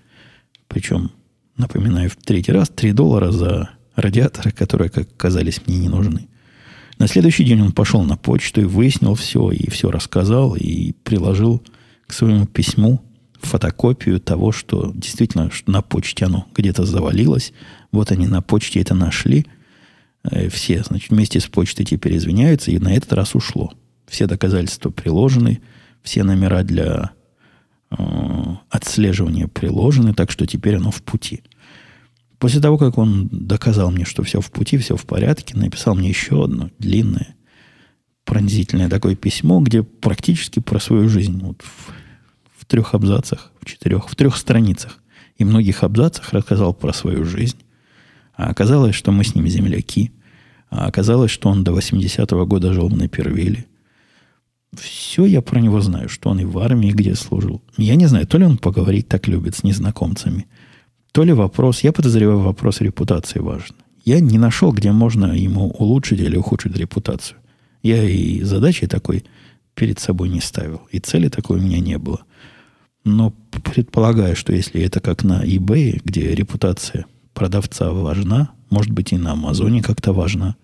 Причем 0.68 1.12
Напоминаю 1.58 2.12
в 2.12 2.16
третий 2.16 2.52
раз, 2.52 2.70
3 2.70 2.92
доллара 2.92 3.32
за 3.32 3.72
радиаторы, 3.96 4.52
которые, 4.52 4.90
как 4.90 5.08
казались, 5.18 5.62
мне 5.66 5.80
не 5.80 5.90
нужны. 5.90 6.28
На 7.00 7.08
следующий 7.08 7.44
день 7.44 7.62
он 7.62 7.72
пошел 7.72 8.04
на 8.04 8.16
почту 8.16 8.62
и 8.62 8.66
выяснил 8.66 9.16
все, 9.16 9.52
и 9.52 9.70
все 9.70 9.90
рассказал, 9.90 10.56
и 10.56 10.94
приложил 11.04 11.64
к 12.06 12.14
своему 12.14 12.46
письму 12.46 13.02
фотокопию 13.42 14.20
того, 14.20 14.52
что 14.52 14.92
действительно 14.94 15.50
на 15.66 15.82
почте 15.82 16.26
оно 16.26 16.46
где-то 16.56 16.86
завалилось. 16.86 17.54
Вот 17.92 18.12
они 18.12 18.28
на 18.28 18.42
почте 18.44 18.82
это 18.82 18.94
нашли. 18.94 19.48
Э, 20.32 20.50
все, 20.50 20.84
значит, 20.84 21.12
вместе 21.12 21.40
с 21.40 21.48
почтой 21.48 21.86
теперь 21.86 22.18
извиняются, 22.18 22.72
и 22.72 22.80
на 22.80 22.94
этот 22.94 23.14
раз 23.14 23.36
ушло. 23.36 23.74
Все 24.08 24.28
доказательства 24.28 24.90
приложены, 24.90 25.62
все 26.04 26.24
номера 26.24 26.64
для 26.64 27.12
Э, 27.90 28.56
отслеживания 28.70 29.48
приложены, 29.48 30.14
так 30.14 30.30
что 30.32 30.46
теперь 30.46 30.76
оно 30.76 30.92
в 30.92 31.02
пути. 31.02 31.44
После 32.38 32.60
того, 32.60 32.78
как 32.78 32.98
он 32.98 33.30
доказал 33.32 33.92
мне, 33.92 34.04
что 34.04 34.24
все 34.24 34.42
в 34.42 34.52
пути, 34.52 34.78
все 34.78 34.98
в 34.98 35.06
порядке, 35.06 35.58
написал 35.58 35.96
мне 35.96 36.10
еще 36.10 36.44
одно 36.44 36.70
длинное, 36.80 37.36
пронзительное 38.26 38.90
такое 38.90 39.16
письмо, 39.16 39.62
где 39.62 39.84
практически 39.84 40.60
про 40.60 40.80
свою 40.80 41.08
жизнь 41.08 41.40
вот 41.40 41.62
в, 41.62 41.94
в 42.60 42.66
трех 42.66 42.94
абзацах, 42.94 43.54
в 43.62 43.66
четырех, 43.66 44.10
в 44.10 44.16
трех 44.16 44.36
страницах 44.36 45.02
и 45.38 45.46
многих 45.46 45.84
абзацах 45.84 46.34
рассказал 46.34 46.74
про 46.74 46.92
свою 46.92 47.24
жизнь. 47.24 47.58
А 48.34 48.50
оказалось, 48.50 48.96
что 48.96 49.12
мы 49.12 49.24
с 49.24 49.34
ним 49.34 49.48
земляки. 49.48 50.12
А 50.70 50.88
оказалось, 50.88 51.32
что 51.32 51.50
он 51.50 51.64
до 51.64 51.72
80-го 51.72 52.46
года 52.46 52.74
жил 52.74 52.90
на 52.90 53.08
Первиле– 53.08 53.66
все 54.76 55.26
я 55.26 55.42
про 55.42 55.60
него 55.60 55.82
знаю, 55.82 56.10
что 56.10 56.30
он 56.30 56.40
и 56.40 56.46
в 56.46 56.60
армии 56.60 56.92
где 56.92 57.16
служил. 57.16 57.62
Я 57.78 57.96
не 57.96 58.06
знаю, 58.08 58.28
то 58.28 58.38
ли 58.38 58.46
он 58.46 58.58
поговорить 58.58 59.08
так 59.08 59.28
любит 59.28 59.56
с 59.56 59.64
незнакомцами, 59.64 60.48
то 61.12 61.24
ли 61.24 61.34
вопрос, 61.34 61.82
я 61.82 61.92
подозреваю, 61.92 62.40
вопрос 62.40 62.82
репутации 62.82 63.40
важен. 63.40 63.76
Я 64.04 64.20
не 64.20 64.38
нашел, 64.38 64.72
где 64.72 64.92
можно 64.92 65.34
ему 65.34 65.70
улучшить 65.70 66.20
или 66.20 66.38
ухудшить 66.38 66.78
репутацию. 66.78 67.40
Я 67.82 68.04
и 68.04 68.42
задачи 68.44 68.88
такой 68.88 69.26
перед 69.74 70.00
собой 70.00 70.30
не 70.30 70.42
ставил, 70.42 70.82
и 70.92 71.00
цели 71.00 71.30
такой 71.30 71.60
у 71.60 71.62
меня 71.62 71.80
не 71.80 71.98
было. 71.98 72.22
Но 73.04 73.32
предполагаю, 73.74 74.36
что 74.36 74.54
если 74.54 74.82
это 74.82 75.00
как 75.00 75.24
на 75.24 75.44
eBay, 75.44 76.02
где 76.04 76.36
репутация 76.36 77.06
продавца 77.34 77.92
важна, 77.92 78.52
может 78.70 78.92
быть 78.92 79.14
и 79.14 79.18
на 79.18 79.34
Амазоне 79.34 79.82
как-то 79.82 80.14
важна, 80.14 80.56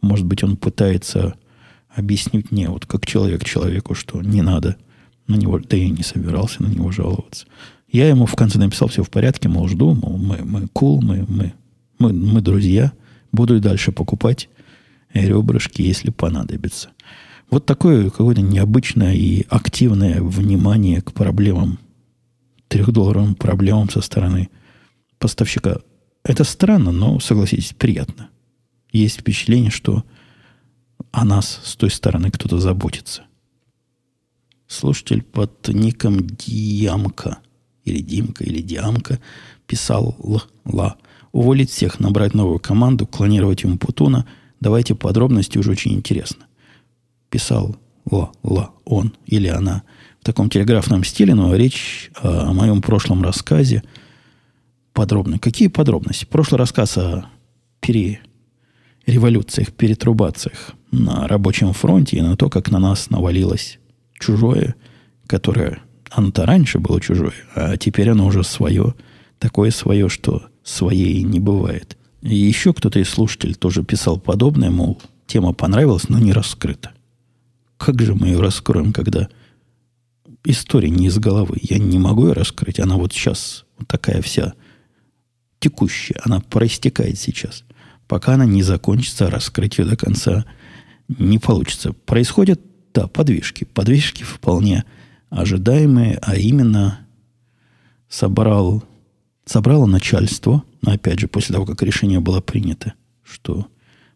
может 0.00 0.26
быть 0.26 0.42
он 0.42 0.56
пытается 0.56 1.34
объяснить 1.94 2.50
мне, 2.50 2.68
вот 2.68 2.86
как 2.86 3.06
человек 3.06 3.44
человеку, 3.44 3.94
что 3.94 4.20
не 4.20 4.42
надо 4.42 4.76
на 5.26 5.36
него, 5.36 5.58
да 5.58 5.76
я 5.76 5.88
не 5.88 6.02
собирался 6.02 6.62
на 6.62 6.68
него 6.68 6.90
жаловаться. 6.90 7.46
Я 7.90 8.08
ему 8.08 8.26
в 8.26 8.34
конце 8.34 8.58
написал, 8.58 8.88
все 8.88 9.02
в 9.02 9.10
порядке, 9.10 9.48
мол, 9.48 9.68
жду, 9.68 9.94
мол, 9.94 10.16
мы, 10.18 10.38
мы 10.44 10.62
cool, 10.74 11.00
мы, 11.00 11.24
мы, 11.28 11.54
мы, 11.98 12.12
мы 12.12 12.40
друзья, 12.40 12.92
буду 13.30 13.56
и 13.56 13.60
дальше 13.60 13.92
покупать 13.92 14.48
ребрышки, 15.12 15.82
если 15.82 16.10
понадобится. 16.10 16.90
Вот 17.50 17.66
такое 17.66 18.10
какое-то 18.10 18.42
необычное 18.42 19.14
и 19.14 19.46
активное 19.48 20.20
внимание 20.20 21.02
к 21.02 21.12
проблемам, 21.12 21.78
трехдолларовым 22.68 23.36
проблемам 23.36 23.88
со 23.90 24.00
стороны 24.00 24.48
поставщика. 25.18 25.78
Это 26.24 26.44
странно, 26.44 26.90
но, 26.90 27.20
согласитесь, 27.20 27.74
приятно. 27.76 28.30
Есть 28.92 29.20
впечатление, 29.20 29.70
что 29.70 30.04
о 31.12 31.24
нас 31.24 31.60
с 31.62 31.76
той 31.76 31.90
стороны 31.90 32.30
кто-то 32.30 32.58
заботится. 32.58 33.24
Слушатель 34.66 35.22
под 35.22 35.68
ником 35.68 36.26
Диамка, 36.26 37.38
или 37.84 37.98
Димка, 37.98 38.44
или 38.44 38.62
Диамка, 38.62 39.20
писал 39.66 40.16
Л-Ла. 40.18 40.96
Уволить 41.32 41.70
всех, 41.70 42.00
набрать 42.00 42.32
новую 42.32 42.58
команду, 42.58 43.06
клонировать 43.06 43.62
ему 43.62 43.76
Путуна. 43.76 44.26
Давайте 44.60 44.94
подробности, 44.94 45.58
уже 45.58 45.72
очень 45.72 45.92
интересно. 45.92 46.46
Писал 47.28 47.76
Ла-Ла, 48.10 48.70
он 48.84 49.14
или 49.26 49.48
она. 49.48 49.82
В 50.20 50.24
таком 50.24 50.48
телеграфном 50.48 51.04
стиле, 51.04 51.34
но 51.34 51.54
речь 51.54 52.10
о 52.22 52.54
моем 52.54 52.80
прошлом 52.80 53.22
рассказе 53.22 53.82
подробно. 54.94 55.38
Какие 55.38 55.68
подробности? 55.68 56.24
Прошлый 56.24 56.58
рассказ 56.58 56.96
о 56.96 57.26
пере 57.80 58.20
революциях, 59.04 59.72
перетрубациях 59.72 60.72
на 60.90 61.28
рабочем 61.28 61.74
фронте 61.74 62.16
и 62.16 62.22
на 62.22 62.36
то, 62.36 62.48
как 62.48 62.70
на 62.70 62.78
нас 62.78 63.10
навалилось 63.10 63.78
чужое, 64.18 64.76
которое 65.26 65.80
оно-то 66.10 66.46
раньше 66.46 66.78
было 66.78 67.00
чужое, 67.00 67.34
а 67.54 67.76
теперь 67.76 68.08
оно 68.10 68.26
уже 68.26 68.44
свое, 68.44 68.94
такое 69.38 69.70
свое, 69.70 70.08
что 70.08 70.44
своей 70.62 71.22
не 71.22 71.40
бывает. 71.40 71.98
И 72.22 72.34
еще 72.34 72.72
кто-то 72.72 73.00
из 73.00 73.10
слушателей 73.10 73.54
тоже 73.54 73.82
писал 73.82 74.18
подобное, 74.18 74.70
мол, 74.70 75.02
тема 75.26 75.52
понравилась, 75.52 76.08
но 76.08 76.18
не 76.18 76.32
раскрыта. 76.32 76.92
Как 77.76 78.00
же 78.00 78.14
мы 78.14 78.28
ее 78.28 78.40
раскроем, 78.40 78.92
когда 78.92 79.28
история 80.44 80.88
не 80.88 81.08
из 81.08 81.18
головы? 81.18 81.58
Я 81.60 81.78
не 81.78 81.98
могу 81.98 82.28
ее 82.28 82.32
раскрыть, 82.32 82.80
она 82.80 82.96
вот 82.96 83.12
сейчас 83.12 83.66
вот 83.78 83.88
такая 83.88 84.22
вся 84.22 84.54
текущая, 85.64 86.20
она 86.24 86.40
проистекает 86.40 87.18
сейчас– 87.18 87.64
пока 88.06 88.34
она 88.34 88.46
не 88.46 88.62
закончится, 88.62 89.30
раскрыть 89.30 89.78
ее 89.78 89.84
до 89.84 89.96
конца 89.96 90.44
не 91.08 91.38
получится. 91.38 91.92
Происходят, 91.92 92.60
да, 92.92 93.06
подвижки. 93.06 93.64
Подвижки 93.64 94.22
вполне 94.22 94.84
ожидаемые, 95.30 96.18
а 96.22 96.36
именно 96.36 97.06
собрал, 98.08 98.84
собрало 99.44 99.86
начальство, 99.86 100.62
опять 100.84 101.20
же, 101.20 101.28
после 101.28 101.54
того, 101.54 101.66
как 101.66 101.82
решение 101.82 102.20
было 102.20 102.40
принято, 102.40 102.94
что 103.22 103.66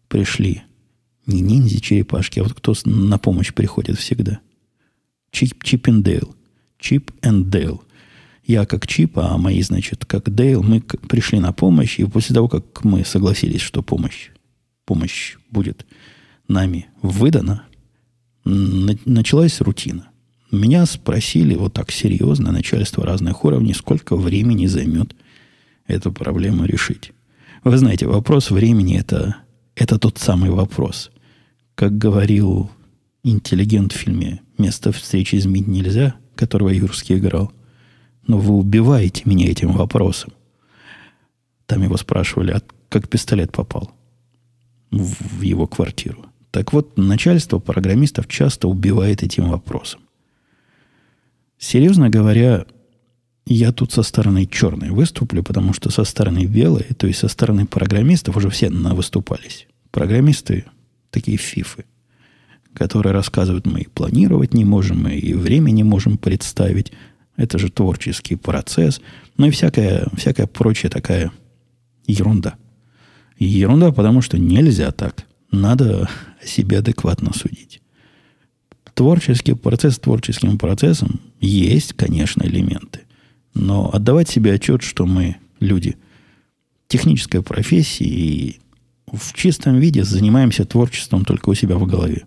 пришли 0.09 0.63
не 1.27 1.41
ниндзя-черепашки, 1.41 2.41
а 2.41 2.45
вот 2.45 2.55
кто 2.55 2.75
на 2.85 3.19
помощь 3.19 3.53
приходит 3.53 3.99
всегда. 3.99 4.41
Чип, 5.31 5.63
Чип 5.63 5.89
Дейл. 5.89 6.35
Чип 6.79 7.11
и 7.23 7.29
Дейл. 7.31 7.83
Я 8.49 8.65
как 8.65 8.87
Чип, 8.87 9.19
а 9.19 9.37
мои, 9.37 9.61
значит, 9.61 10.07
как 10.07 10.35
Дейл, 10.35 10.63
мы 10.63 10.81
пришли 10.81 11.39
на 11.39 11.53
помощь, 11.53 12.01
и 12.01 12.05
после 12.05 12.35
того, 12.35 12.49
как 12.49 12.83
мы 12.83 13.05
согласились, 13.05 13.61
что 13.61 13.83
помощь, 13.83 14.31
помощь 14.87 15.37
будет 15.51 15.85
нами 16.49 16.87
выдана, 17.03 17.65
началась 18.45 19.61
рутина. 19.61 20.09
Меня 20.51 20.87
спросили 20.87 21.57
вот 21.57 21.75
так 21.75 21.93
серьезно, 21.93 22.51
начальство 22.51 23.05
разных 23.05 23.45
уровней, 23.45 23.75
сколько 23.75 24.17
времени 24.17 24.65
займет 24.65 25.15
эту 25.87 26.11
проблему 26.11 26.65
решить. 26.65 27.13
Вы 27.65 27.77
знаете, 27.77 28.07
вопрос 28.07 28.51
времени 28.51 28.99
это, 28.99 29.37
это 29.75 29.99
тот 29.99 30.17
самый 30.17 30.49
вопрос. 30.49 31.11
Как 31.75 31.99
говорил 31.99 32.71
интеллигент 33.23 33.93
в 33.93 33.97
фильме 33.97 34.41
«Место 34.57 34.91
встречи 34.91 35.37
изменить 35.37 35.69
нельзя», 35.69 36.15
которого 36.35 36.71
Юрский 36.71 37.19
играл, 37.19 37.53
но 38.29 38.39
вы 38.39 38.55
убиваете 38.55 39.23
меня 39.25 39.51
этим 39.51 39.73
вопросом. 39.73 40.33
Там 41.67 41.83
его 41.83 41.97
спрашивали, 41.97 42.53
а 42.53 42.63
как 42.89 43.09
пистолет 43.09 43.51
попал 43.51 43.91
в 44.91 45.43
его 45.43 45.67
квартиру. 45.67 46.27
Так 46.51 46.73
вот, 46.73 46.97
начальство 46.97 47.59
программистов 47.59 48.29
часто 48.29 48.69
убивает 48.69 49.23
этим 49.23 49.51
вопросом. 49.51 50.01
Серьезно 51.59 52.09
говоря, 52.09 52.67
я 53.45 53.73
тут 53.73 53.93
со 53.93 54.03
стороны 54.03 54.47
черной 54.47 54.91
выступлю, 54.91 55.43
потому 55.43 55.73
что 55.73 55.91
со 55.91 56.05
стороны 56.05 56.45
белой, 56.45 56.85
то 56.97 57.07
есть 57.07 57.19
со 57.19 57.29
стороны 57.29 57.67
программистов 57.67 58.37
уже 58.37 58.51
все 58.51 58.71
выступались. 58.71 59.67
Программисты 59.91 60.67
такие 61.11 61.39
фифы, 61.39 61.85
которые 62.75 63.13
рассказывают, 63.13 63.67
мы 63.67 63.81
и 63.81 63.89
планировать 63.89 64.55
не 64.55 64.65
можем, 64.65 65.09
и 65.09 65.33
время 65.33 65.71
не 65.71 65.83
можем 65.83 66.19
представить. 66.19 66.93
Это 67.39 67.57
же 67.57 67.71
творческий 67.71 68.35
процесс. 68.35 69.01
Ну 69.37 69.47
и 69.47 69.51
всякая, 69.51 70.09
всякая 70.17 70.49
прочая 70.49 70.91
такая 70.91 71.31
ерунда. 72.05 72.57
Ерунда, 73.39 73.93
потому 73.93 74.23
что 74.23 74.39
нельзя 74.39 74.91
так. 74.91 75.25
Надо 75.53 76.11
о 76.43 76.47
себе 76.47 76.79
адекватно 76.79 77.33
судить. 77.33 77.81
Творческий 78.93 79.55
процесс 79.55 80.01
творческим 80.01 80.59
процессом 80.59 81.21
есть, 81.41 81.93
конечно, 81.93 82.43
элементы. 82.43 83.03
Но 83.55 83.89
отдавать 83.95 84.29
себе 84.29 84.55
отчет, 84.55 84.83
что 84.83 85.07
мы 85.07 85.37
люди 85.61 85.97
технической 86.89 87.41
профессии 87.43 88.05
и 88.05 88.61
в 89.13 89.33
чистом 89.35 89.77
виде 89.77 90.03
занимаемся 90.03 90.65
творчеством 90.65 91.25
только 91.25 91.51
у 91.51 91.55
себя 91.55 91.77
в 91.77 91.87
голове. 91.87 92.25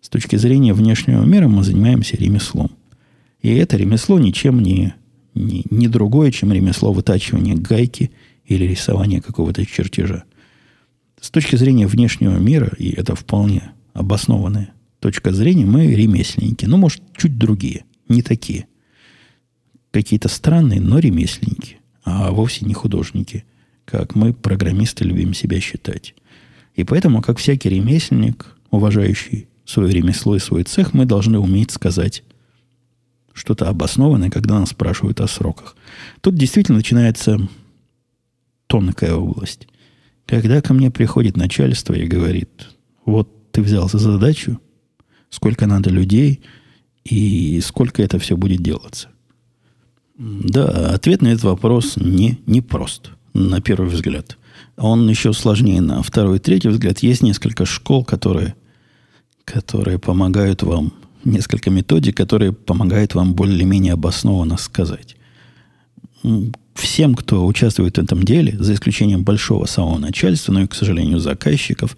С 0.00 0.08
точки 0.08 0.34
зрения 0.34 0.72
внешнего 0.72 1.24
мира 1.24 1.46
мы 1.46 1.62
занимаемся 1.62 2.16
ремеслом. 2.16 2.72
И 3.40 3.54
это 3.54 3.76
ремесло 3.76 4.18
ничем 4.18 4.60
не, 4.60 4.94
не, 5.34 5.64
не 5.70 5.88
другое, 5.88 6.30
чем 6.30 6.52
ремесло 6.52 6.92
вытачивания 6.92 7.54
гайки 7.54 8.10
или 8.44 8.64
рисования 8.64 9.20
какого-то 9.20 9.64
чертежа. 9.64 10.24
С 11.20 11.30
точки 11.30 11.56
зрения 11.56 11.86
внешнего 11.86 12.36
мира, 12.38 12.72
и 12.78 12.90
это 12.90 13.14
вполне 13.14 13.72
обоснованная 13.92 14.72
точка 15.00 15.32
зрения, 15.32 15.66
мы 15.66 15.86
ремесленники. 15.86 16.64
Ну, 16.64 16.76
может, 16.76 17.02
чуть 17.16 17.38
другие, 17.38 17.84
не 18.08 18.22
такие. 18.22 18.66
Какие-то 19.90 20.28
странные, 20.28 20.80
но 20.80 20.98
ремесленники, 20.98 21.78
а 22.04 22.30
вовсе 22.30 22.66
не 22.66 22.74
художники, 22.74 23.44
как 23.84 24.14
мы, 24.14 24.32
программисты, 24.32 25.04
любим 25.04 25.34
себя 25.34 25.60
считать. 25.60 26.14
И 26.74 26.84
поэтому, 26.84 27.22
как 27.22 27.38
всякий 27.38 27.70
ремесленник, 27.70 28.56
уважающий 28.70 29.48
свое 29.64 29.92
ремесло 29.92 30.36
и 30.36 30.40
свой 30.40 30.64
цех, 30.64 30.94
мы 30.94 31.06
должны 31.06 31.38
уметь 31.38 31.70
сказать 31.70 32.22
что-то 33.38 33.68
обоснованное, 33.68 34.30
когда 34.30 34.58
нас 34.58 34.70
спрашивают 34.70 35.20
о 35.20 35.28
сроках. 35.28 35.76
Тут 36.20 36.34
действительно 36.34 36.78
начинается 36.78 37.38
тонкая 38.66 39.14
область. 39.14 39.68
Когда 40.26 40.60
ко 40.60 40.74
мне 40.74 40.90
приходит 40.90 41.36
начальство 41.36 41.94
и 41.94 42.06
говорит, 42.06 42.50
вот 43.04 43.50
ты 43.52 43.62
взялся 43.62 43.98
за 43.98 44.12
задачу, 44.12 44.60
сколько 45.30 45.66
надо 45.66 45.90
людей 45.90 46.42
и 47.04 47.60
сколько 47.62 48.02
это 48.02 48.18
все 48.18 48.36
будет 48.36 48.62
делаться. 48.62 49.08
Да, 50.18 50.90
ответ 50.92 51.22
на 51.22 51.28
этот 51.28 51.44
вопрос 51.44 51.96
не, 51.96 52.40
не 52.46 52.60
прост, 52.60 53.10
на 53.34 53.60
первый 53.60 53.88
взгляд. 53.88 54.36
Он 54.76 55.08
еще 55.08 55.32
сложнее 55.32 55.80
на 55.80 56.02
второй 56.02 56.36
и 56.36 56.40
третий 56.40 56.68
взгляд. 56.68 56.98
Есть 56.98 57.22
несколько 57.22 57.64
школ, 57.64 58.04
которые, 58.04 58.54
которые 59.44 59.98
помогают 59.98 60.62
вам, 60.62 60.92
несколько 61.30 61.70
методик, 61.70 62.16
которые 62.16 62.52
помогают 62.52 63.14
вам 63.14 63.34
более-менее 63.34 63.94
обоснованно 63.94 64.56
сказать 64.56 65.16
всем, 66.78 67.14
кто 67.14 67.46
участвует 67.46 67.98
в 67.98 68.00
этом 68.00 68.22
деле, 68.22 68.56
за 68.58 68.74
исключением 68.74 69.24
большого 69.24 69.66
самого 69.66 69.98
начальства, 69.98 70.52
но 70.52 70.62
и, 70.62 70.66
к 70.66 70.74
сожалению, 70.74 71.18
заказчиков, 71.18 71.96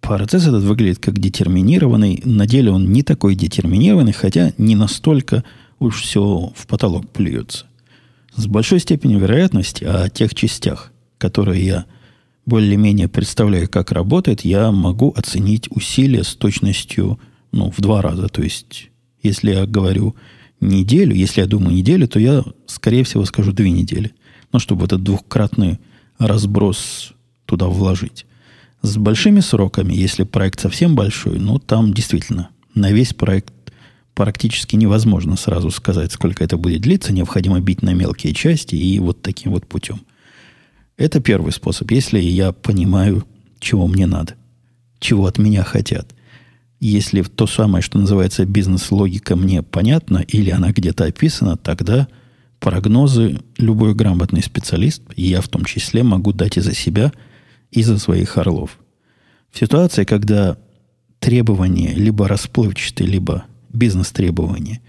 процесс 0.00 0.46
этот 0.46 0.62
выглядит 0.64 0.98
как 0.98 1.18
детерминированный. 1.18 2.22
На 2.24 2.46
деле 2.46 2.70
он 2.70 2.92
не 2.92 3.02
такой 3.02 3.34
детерминированный, 3.34 4.12
хотя 4.12 4.52
не 4.58 4.74
настолько 4.74 5.44
уж 5.78 6.02
все 6.02 6.52
в 6.54 6.66
потолок 6.66 7.08
плюется. 7.10 7.66
С 8.34 8.46
большой 8.46 8.80
степенью 8.80 9.18
вероятности 9.18 9.84
о 9.84 10.08
тех 10.08 10.34
частях, 10.34 10.92
которые 11.18 11.64
я 11.64 11.84
более-менее 12.44 13.08
представляю, 13.08 13.68
как 13.68 13.92
работает, 13.92 14.42
я 14.42 14.72
могу 14.72 15.12
оценить 15.16 15.68
усилия 15.70 16.24
с 16.24 16.34
точностью 16.34 17.18
ну, 17.52 17.70
в 17.70 17.80
два 17.80 18.02
раза. 18.02 18.28
То 18.28 18.42
есть, 18.42 18.90
если 19.22 19.52
я 19.52 19.66
говорю 19.66 20.16
неделю, 20.60 21.14
если 21.14 21.42
я 21.42 21.46
думаю 21.46 21.76
неделю, 21.76 22.08
то 22.08 22.18
я, 22.18 22.42
скорее 22.66 23.04
всего, 23.04 23.24
скажу 23.24 23.52
две 23.52 23.70
недели. 23.70 24.14
Ну, 24.52 24.58
чтобы 24.58 24.86
этот 24.86 25.02
двухкратный 25.02 25.78
разброс 26.18 27.12
туда 27.46 27.66
вложить. 27.66 28.26
С 28.80 28.96
большими 28.96 29.40
сроками, 29.40 29.92
если 29.92 30.24
проект 30.24 30.60
совсем 30.60 30.96
большой, 30.96 31.38
ну, 31.38 31.58
там 31.58 31.94
действительно 31.94 32.48
на 32.74 32.90
весь 32.90 33.14
проект 33.14 33.52
практически 34.14 34.76
невозможно 34.76 35.36
сразу 35.36 35.70
сказать, 35.70 36.12
сколько 36.12 36.42
это 36.42 36.56
будет 36.56 36.82
длиться. 36.82 37.12
Необходимо 37.12 37.60
бить 37.60 37.82
на 37.82 37.94
мелкие 37.94 38.34
части 38.34 38.74
и 38.74 38.98
вот 38.98 39.22
таким 39.22 39.52
вот 39.52 39.66
путем. 39.66 40.00
Это 40.96 41.20
первый 41.20 41.52
способ, 41.52 41.90
если 41.90 42.18
я 42.18 42.52
понимаю, 42.52 43.24
чего 43.58 43.86
мне 43.86 44.06
надо, 44.06 44.34
чего 44.98 45.26
от 45.26 45.38
меня 45.38 45.62
хотят– 45.62 46.08
если 46.88 47.22
то 47.22 47.46
самое, 47.46 47.80
что 47.80 47.96
называется 47.98 48.44
бизнес-логика, 48.44 49.36
мне 49.36 49.62
понятна 49.62 50.18
или 50.18 50.50
она 50.50 50.72
где-то 50.72 51.04
описана, 51.04 51.56
тогда 51.56 52.08
прогнозы 52.58 53.40
любой 53.56 53.94
грамотный 53.94 54.42
специалист, 54.42 55.00
и 55.14 55.22
я 55.22 55.40
в 55.40 55.48
том 55.48 55.64
числе, 55.64 56.02
могу 56.02 56.32
дать 56.32 56.56
и 56.56 56.60
за 56.60 56.74
себя, 56.74 57.12
и 57.70 57.84
за 57.84 57.98
своих 57.98 58.36
орлов. 58.36 58.78
В 59.52 59.60
ситуации, 59.60 60.02
когда 60.02 60.58
требования 61.20 61.94
либо 61.94 62.26
расплывчатые, 62.26 63.08
либо 63.08 63.44
бизнес-требования, 63.72 64.80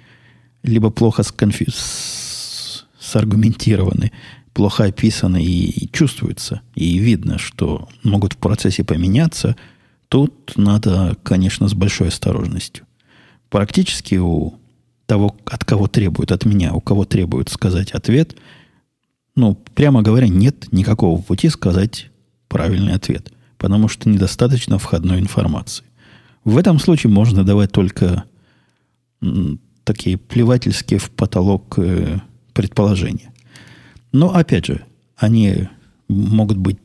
либо 0.63 0.89
плохо 0.89 1.21
сконфи... 1.21 1.67
саргументированы, 2.99 4.12
плохо 4.53 4.86
описаны 4.86 5.43
и, 5.43 5.69
и 5.69 5.91
чувствуется, 5.91 6.62
и 6.73 6.97
видно, 6.97 7.38
что 7.38 7.88
могут 8.01 8.34
в 8.34 8.38
процессе 8.38 8.84
поменяться– 8.84 9.56
Тут 10.13 10.54
надо, 10.58 11.17
конечно, 11.23 11.67
с 11.67 11.73
большой 11.73 12.10
осторожностью. 12.10 12.86
Практически 13.49 14.13
у 14.13 14.60
того, 15.08 15.36
от 15.43 15.65
кого 15.65 15.88
требуют, 15.88 16.32
от 16.32 16.45
меня, 16.45 16.71
у 16.71 16.82
кого 16.82 17.04
требуют 17.04 17.49
сказать 17.49 17.93
ответ, 17.93 18.38
ну, 19.36 19.56
прямо 19.73 20.04
говоря, 20.04 20.28
нет 20.28 20.71
никакого 20.71 21.19
пути 21.19 21.49
сказать 21.49 22.12
правильный 22.47 22.93
ответ, 22.93 23.34
потому 23.58 23.88
что 23.88 24.08
недостаточно 24.08 24.78
входной 24.78 25.19
информации. 25.19 25.84
В 26.43 26.60
этом 26.60 26.78
случае 26.78 27.12
можно 27.12 27.43
давать 27.43 27.71
только 27.71 28.26
такие 29.84 30.19
плевательские 30.19 30.99
в 30.99 31.10
потолок 31.10 31.73
э, 31.80 32.19
предположения. 32.54 33.34
Но, 34.12 34.36
опять 34.36 34.67
же, 34.67 34.86
они 35.17 35.69
могут 36.08 36.60
быть 36.60 36.78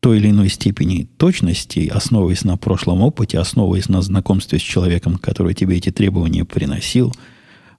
той 0.00 0.18
или 0.18 0.30
иной 0.30 0.48
степени 0.48 1.08
точности, 1.16 1.88
основываясь 1.88 2.44
на 2.44 2.56
прошлом 2.56 3.02
опыте, 3.02 3.38
основываясь 3.38 3.88
на 3.88 4.00
знакомстве 4.00 4.58
с 4.58 4.62
человеком, 4.62 5.16
который 5.18 5.54
тебе 5.54 5.76
эти 5.76 5.90
требования 5.90 6.44
приносил, 6.44 7.12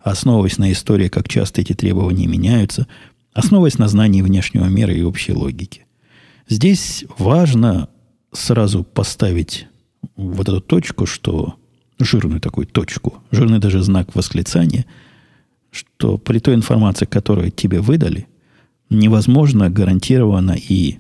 основываясь 0.02 0.58
на 0.58 0.72
истории, 0.72 1.08
как 1.08 1.30
часто 1.30 1.62
эти 1.62 1.74
требования 1.74 2.28
меняются, 2.28 2.88
основываясь 3.34 3.78
на 3.78 3.88
знании 3.88 4.22
внешнего 4.22 4.66
мира 4.66 4.94
и 4.94 5.02
общей 5.02 5.34
логики. 5.34 5.86
Здесь 6.48 7.06
важно 7.18 7.90
сразу 8.34 8.84
поставить 8.84 9.68
вот 10.16 10.50
эту 10.50 10.62
точку, 10.62 11.06
что 11.06 11.56
жирную 12.00 12.42
такую 12.42 12.68
точку, 12.68 13.22
жирный 13.32 13.60
даже 13.60 13.82
знак 13.82 14.16
восклицания, 14.16 14.86
что 15.72 16.18
при 16.18 16.40
той 16.40 16.56
информации, 16.56 17.06
которую 17.06 17.52
тебе 17.52 17.80
выдали, 17.80 18.28
невозможно 18.90 19.70
гарантированно 19.70 20.56
и 20.58 21.00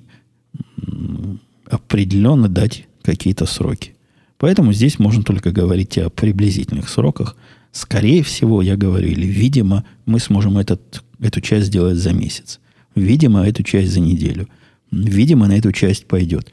определенно 1.69 2.47
дать 2.47 2.87
какие-то 3.01 3.45
сроки. 3.45 3.95
Поэтому 4.37 4.73
здесь 4.73 4.99
можно 4.99 5.23
только 5.23 5.51
говорить 5.51 5.97
о 5.97 6.09
приблизительных 6.09 6.89
сроках. 6.89 7.35
Скорее 7.71 8.23
всего, 8.23 8.61
я 8.61 8.75
говорю, 8.77 9.07
или 9.07 9.27
видимо, 9.27 9.85
мы 10.05 10.19
сможем 10.19 10.57
этот, 10.57 11.03
эту 11.19 11.41
часть 11.41 11.67
сделать 11.67 11.97
за 11.97 12.13
месяц. 12.13 12.59
Видимо, 12.95 13.47
эту 13.47 13.63
часть 13.63 13.91
за 13.91 13.99
неделю. 13.99 14.47
Видимо, 14.91 15.47
на 15.47 15.57
эту 15.57 15.71
часть 15.71 16.05
пойдет. 16.07 16.51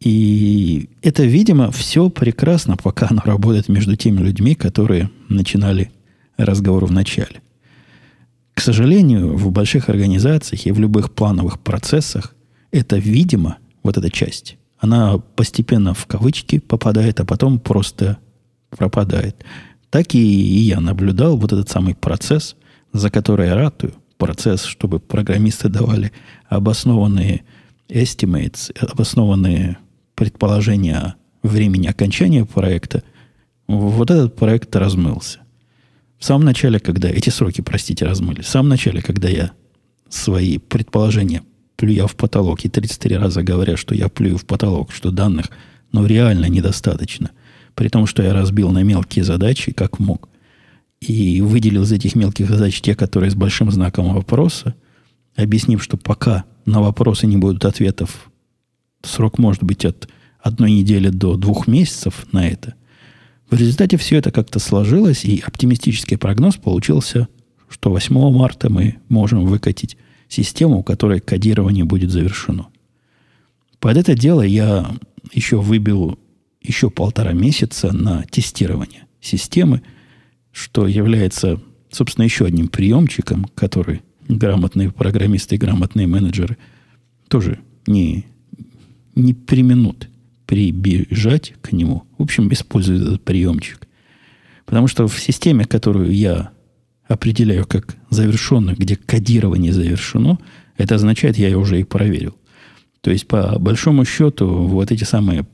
И 0.00 0.90
это, 1.02 1.24
видимо, 1.24 1.72
все 1.72 2.08
прекрасно, 2.08 2.76
пока 2.76 3.08
оно 3.10 3.22
работает 3.24 3.68
между 3.68 3.96
теми 3.96 4.20
людьми, 4.20 4.54
которые 4.54 5.10
начинали 5.28 5.90
разговор 6.36 6.86
в 6.86 6.92
начале. 6.92 7.42
К 8.54 8.60
сожалению, 8.60 9.36
в 9.36 9.50
больших 9.50 9.88
организациях 9.88 10.66
и 10.66 10.72
в 10.72 10.78
любых 10.78 11.12
плановых 11.12 11.58
процессах 11.60 12.34
это, 12.70 12.96
видимо, 12.96 13.58
вот 13.88 13.96
эта 13.96 14.10
часть, 14.10 14.58
она 14.78 15.16
постепенно 15.18 15.94
в 15.94 16.06
кавычки 16.06 16.58
попадает, 16.58 17.20
а 17.20 17.24
потом 17.24 17.58
просто 17.58 18.18
пропадает. 18.68 19.44
Так 19.88 20.14
и 20.14 20.18
я 20.18 20.80
наблюдал 20.80 21.38
вот 21.38 21.54
этот 21.54 21.70
самый 21.70 21.94
процесс, 21.94 22.54
за 22.92 23.10
который 23.10 23.46
я 23.48 23.54
ратую, 23.54 23.94
процесс, 24.18 24.64
чтобы 24.64 25.00
программисты 25.00 25.70
давали 25.70 26.12
обоснованные 26.48 27.44
estimates, 27.88 28.70
обоснованные 28.78 29.78
предположения 30.14 31.14
времени 31.42 31.86
окончания 31.86 32.44
проекта 32.44 33.02
вот 33.68 34.10
этот 34.10 34.36
проект 34.36 34.76
размылся. 34.76 35.38
В 36.18 36.24
самом 36.26 36.44
начале, 36.44 36.78
когда 36.78 37.08
эти 37.08 37.30
сроки, 37.30 37.62
простите, 37.62 38.04
размылись, 38.04 38.44
в 38.44 38.50
самом 38.50 38.68
начале, 38.68 39.00
когда 39.00 39.28
я 39.28 39.52
свои 40.10 40.58
предположения 40.58 41.42
плюя 41.78 42.08
в 42.08 42.16
потолок. 42.16 42.64
И 42.64 42.68
33 42.68 43.16
раза 43.16 43.42
говоря, 43.42 43.76
что 43.76 43.94
я 43.94 44.08
плюю 44.08 44.36
в 44.36 44.44
потолок, 44.44 44.92
что 44.92 45.10
данных, 45.10 45.46
но 45.92 46.04
реально 46.04 46.46
недостаточно, 46.46 47.30
при 47.74 47.88
том, 47.88 48.06
что 48.06 48.22
я 48.22 48.34
разбил 48.34 48.70
на 48.70 48.82
мелкие 48.82 49.24
задачи, 49.24 49.72
как 49.72 50.00
мог, 50.00 50.28
и 51.00 51.40
выделил 51.40 51.84
из 51.84 51.92
этих 51.92 52.16
мелких 52.16 52.50
задач 52.50 52.80
те, 52.80 52.94
которые 52.96 53.30
с 53.30 53.36
большим 53.36 53.70
знаком 53.70 54.12
вопроса, 54.12 54.74
объяснив, 55.36 55.82
что 55.82 55.96
пока 55.96 56.44
на 56.66 56.82
вопросы 56.82 57.28
не 57.28 57.36
будут 57.36 57.64
ответов, 57.64 58.30
срок 59.02 59.38
может 59.38 59.62
быть 59.62 59.84
от 59.84 60.08
одной 60.40 60.72
недели 60.72 61.08
до 61.08 61.36
двух 61.36 61.68
месяцев 61.68 62.26
на 62.32 62.46
это. 62.46 62.74
В 63.48 63.54
результате 63.54 63.96
все 63.96 64.16
это 64.16 64.32
как-то 64.32 64.58
сложилось, 64.58 65.24
и 65.24 65.42
оптимистический 65.46 66.18
прогноз 66.18 66.56
получился, 66.56 67.28
что 67.68 67.90
8 67.90 68.36
марта 68.36 68.68
мы 68.68 68.96
можем 69.08 69.46
выкатить 69.46 69.96
систему, 70.28 70.78
у 70.78 70.82
которой 70.82 71.20
кодирование 71.20 71.84
будет 71.84 72.10
завершено. 72.10 72.68
Под 73.80 73.96
это 73.96 74.14
дело 74.14 74.42
я 74.42 74.90
еще 75.32 75.60
выбил 75.60 76.18
еще 76.60 76.90
полтора 76.90 77.32
месяца 77.32 77.92
на 77.92 78.24
тестирование 78.24 79.06
системы, 79.20 79.82
что 80.52 80.86
является, 80.86 81.60
собственно, 81.90 82.24
еще 82.24 82.46
одним 82.46 82.68
приемчиком, 82.68 83.46
который 83.54 84.02
грамотные 84.28 84.90
программисты 84.90 85.54
и 85.54 85.58
грамотные 85.58 86.06
менеджеры 86.06 86.58
тоже 87.28 87.60
не, 87.86 88.26
не 89.14 89.34
применут 89.34 90.08
прибежать 90.46 91.54
к 91.62 91.72
нему. 91.72 92.04
В 92.16 92.22
общем, 92.22 92.52
используют 92.52 93.02
этот 93.02 93.24
приемчик. 93.24 93.86
Потому 94.66 94.86
что 94.86 95.06
в 95.08 95.18
системе, 95.18 95.64
которую 95.64 96.12
я 96.14 96.50
определяю 97.08 97.66
как 97.66 97.96
завершенную, 98.10 98.76
где 98.76 98.96
кодирование 98.96 99.72
завершено, 99.72 100.38
это 100.76 100.94
означает, 100.94 101.38
я 101.38 101.58
уже 101.58 101.80
и 101.80 101.84
проверил. 101.84 102.36
То 103.00 103.10
есть, 103.10 103.26
по 103.26 103.58
большому 103.58 104.04
счету, 104.04 104.46
вот 104.46 104.92
эти 104.92 105.04
самые 105.04 105.46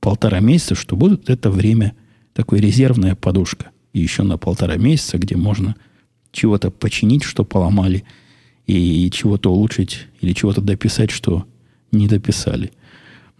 полтора 0.00 0.40
месяца, 0.40 0.74
что 0.74 0.94
будут, 0.94 1.30
это 1.30 1.50
время, 1.50 1.94
такой 2.34 2.60
резервная 2.60 3.14
подушка. 3.14 3.70
И 3.92 4.00
еще 4.00 4.22
на 4.22 4.36
полтора 4.36 4.76
месяца, 4.76 5.18
где 5.18 5.36
можно 5.36 5.76
чего-то 6.30 6.70
починить, 6.70 7.22
что 7.22 7.44
поломали, 7.44 8.04
и 8.66 9.10
чего-то 9.10 9.52
улучшить, 9.52 10.06
или 10.20 10.32
чего-то 10.32 10.60
дописать, 10.60 11.10
что 11.10 11.46
не 11.90 12.06
дописали. 12.06 12.72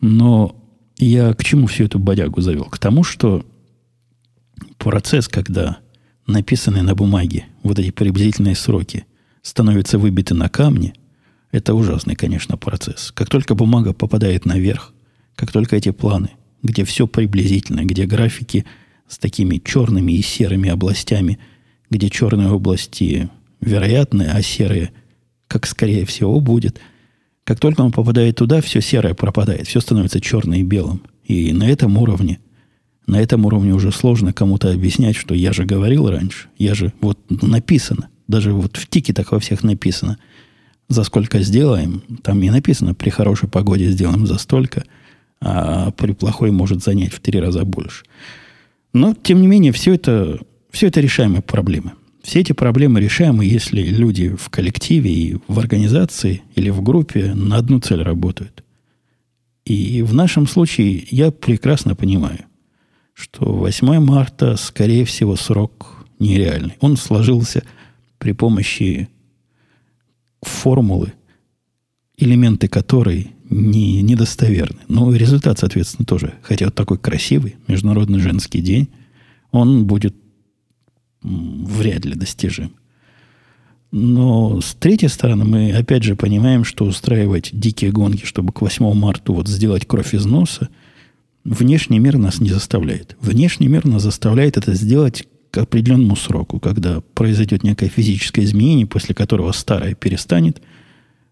Но 0.01 0.57
я 0.99 1.33
к 1.33 1.45
чему 1.45 1.67
всю 1.69 1.85
эту 1.85 1.99
бодягу 1.99 2.41
завел? 2.41 2.65
К 2.65 2.79
тому, 2.79 3.05
что 3.05 3.45
процесс, 4.79 5.29
когда 5.29 5.79
написанные 6.27 6.83
на 6.83 6.95
бумаге 6.95 7.47
вот 7.63 7.79
эти 7.79 7.91
приблизительные 7.91 8.55
сроки 8.55 9.07
становятся 9.43 9.99
выбиты 9.99 10.35
на 10.35 10.49
камне, 10.49 10.95
это 11.51 11.75
ужасный, 11.75 12.15
конечно, 12.15 12.57
процесс. 12.57 13.13
Как 13.13 13.29
только 13.29 13.55
бумага 13.55 13.93
попадает 13.93 14.47
наверх, 14.47 14.93
как 15.37 15.53
только 15.53 15.77
эти 15.77 15.91
планы, 15.91 16.31
где 16.63 16.85
все 16.85 17.07
приблизительно, 17.07 17.85
где 17.85 18.07
графики 18.07 18.65
с 19.09 19.19
такими 19.19 19.61
черными 19.63 20.13
и 20.13 20.23
серыми 20.23 20.71
областями, 20.71 21.39
где 21.91 22.09
черные 22.09 22.49
области 22.49 23.29
вероятны, 23.61 24.31
а 24.33 24.41
серые, 24.43 24.93
как 25.49 25.67
скорее 25.67 26.07
всего, 26.07 26.41
будет, 26.41 26.81
как 27.45 27.61
только 27.61 27.83
он 27.83 27.93
попадает 27.93 28.37
туда, 28.37 28.61
все 28.61 28.81
серое 28.81 29.15
пропадает, 29.15 29.67
все 29.67 29.81
становится 29.81 30.21
черным 30.21 30.61
и 30.61 30.63
белым. 30.63 31.03
И 31.25 31.53
на 31.53 31.69
этом 31.69 31.99
уровне– 31.99 32.39
на 33.07 33.21
этом 33.21 33.45
уровне 33.45 33.75
уже 33.75 33.93
сложно 33.93 34.33
кому-то 34.33 34.73
объяснять, 34.73 35.17
что 35.17 35.35
я 35.35 35.53
же 35.53 35.65
говорил 35.65 36.09
раньше, 36.09 36.49
я 36.59 36.75
же 36.75 36.93
вот 37.01 37.19
написано, 37.43 38.09
даже 38.29 38.53
вот 38.53 38.77
в 38.77 38.89
тике 38.89 39.13
так 39.13 39.33
во 39.33 39.41
всех 39.41 39.63
написано, 39.63 40.19
за 40.89 41.05
сколько 41.05 41.41
сделаем, 41.41 42.03
там 42.23 42.43
и 42.43 42.51
написано, 42.51 42.95
при 42.95 43.11
хорошей 43.11 43.49
погоде 43.49 43.91
сделаем 43.91 44.27
за 44.27 44.39
столько, 44.39 44.85
а 45.41 45.91
при 45.93 46.13
плохой 46.13 46.51
может 46.51 46.83
занять 46.83 47.13
в 47.13 47.21
три 47.21 47.41
раза 47.41 47.65
больше. 47.65 48.05
Но, 48.93 49.15
тем 49.15 49.41
не 49.41 49.47
менее, 49.47 49.73
все 49.73 49.95
это, 49.95 50.39
все 50.71 50.89
это 50.89 51.01
решаемые 51.01 51.43
проблемы. 51.43 51.93
Все 52.23 52.41
эти 52.41 52.53
проблемы 52.53 53.01
решаемы, 53.01 53.45
если 53.45 53.83
люди 53.83 54.29
в 54.29 54.49
коллективе 54.49 55.13
и 55.13 55.37
в 55.49 55.59
организации 55.59 56.43
или 56.55 56.71
в 56.71 56.83
группе 56.83 57.35
на 57.35 57.57
одну 57.57 57.81
цель 57.81 58.03
работают. 58.03 58.63
И 59.65 60.03
в 60.03 60.15
нашем 60.15 60.47
случае 60.47 61.05
я 61.11 61.31
прекрасно 61.31 61.97
понимаю, 61.97 62.41
что 63.23 63.53
8 63.53 64.01
марта, 64.01 64.57
скорее 64.57 65.05
всего, 65.05 65.37
срок 65.37 66.05
нереальный. 66.19 66.75
Он 66.81 66.97
сложился 66.97 67.63
при 68.19 68.33
помощи 68.33 69.09
формулы, 70.43 71.13
элементы 72.17 72.67
которой 72.67 73.31
не, 73.49 74.03
недостоверны. 74.03 74.81
Но 74.89 75.15
результат, 75.15 75.61
соответственно, 75.61 76.05
тоже. 76.05 76.35
Хотя 76.43 76.65
вот 76.65 76.75
такой 76.75 76.99
красивый 76.99 77.55
Международный 77.69 78.19
женский 78.19 78.61
день, 78.61 78.89
он 79.53 79.87
будет 79.87 80.17
вряд 81.23 82.05
ли 82.05 82.15
достижим. 82.15 82.73
Но 83.93 84.61
с 84.61 84.75
третьей 84.75 85.09
стороны, 85.09 85.45
мы 85.45 85.73
опять 85.73 86.03
же 86.03 86.17
понимаем, 86.17 86.65
что 86.65 86.87
устраивать 86.87 87.51
дикие 87.53 87.93
гонки, 87.93 88.25
чтобы 88.25 88.53
к 88.53 88.63
8 88.63 88.95
марта 88.95 89.31
вот 89.33 89.47
сделать 89.47 89.87
кровь 89.87 90.13
из 90.13 90.27
носа– 90.27 90.69
Внешний 91.45 91.99
мир 91.99 92.19
нас 92.19 92.41
не 92.41 92.51
заставляет. 92.51 93.17
Внешний 93.21 93.69
мир 93.69 93.85
нас 93.85 94.03
заставляет 94.03 94.57
это 94.57 94.75
сделать 94.75 95.27
к 95.51 95.59
определенному 95.59 96.17
сроку, 96.17 96.61
когда 96.61 97.01
произойдет 97.15 97.63
некое 97.63 97.89
физическое 97.89 98.43
изменение, 98.43 98.87
после 98.87 99.15
которого 99.15 99.53
старое 99.53 99.95
перестанет 99.95 100.63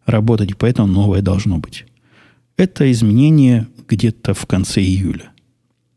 работать, 0.05 0.51
и 0.51 0.55
поэтому 0.55 0.89
новое 0.89 1.23
должно 1.23 1.59
быть. 1.59 1.87
Это 2.57 2.91
изменение 2.91 3.69
где-то 3.89 4.35
в 4.35 4.47
конце 4.47 4.83
июля. 4.83 5.31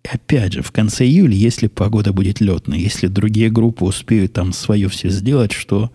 И 0.04 0.10
опять 0.10 0.54
же, 0.54 0.62
в 0.62 0.71
конце 0.71 1.06
июля, 1.06 1.34
если 1.34 1.67
погода 1.67 2.13
будет 2.13 2.39
летной, 2.39 2.80
если 2.80 3.08
другие 3.08 3.49
группы 3.49 3.84
успеют 3.84 4.34
там 4.34 4.54
свое 4.54 4.89
все 4.89 5.10
сделать, 5.10 5.52
что 5.52 5.91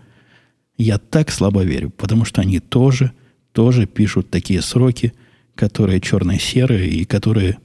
я 0.77 0.97
так 0.97 1.31
слабо 1.31 1.63
верю, 1.63 1.89
потому 1.89 2.25
что 2.25 2.41
они 2.41 2.59
тоже, 2.59 3.11
тоже 3.53 3.85
пишут 3.85 4.29
такие 4.29 4.61
сроки, 4.61 5.13
которые 5.55 6.01
черно-серые 6.01 6.89
и 6.89 7.05
которые 7.05 7.57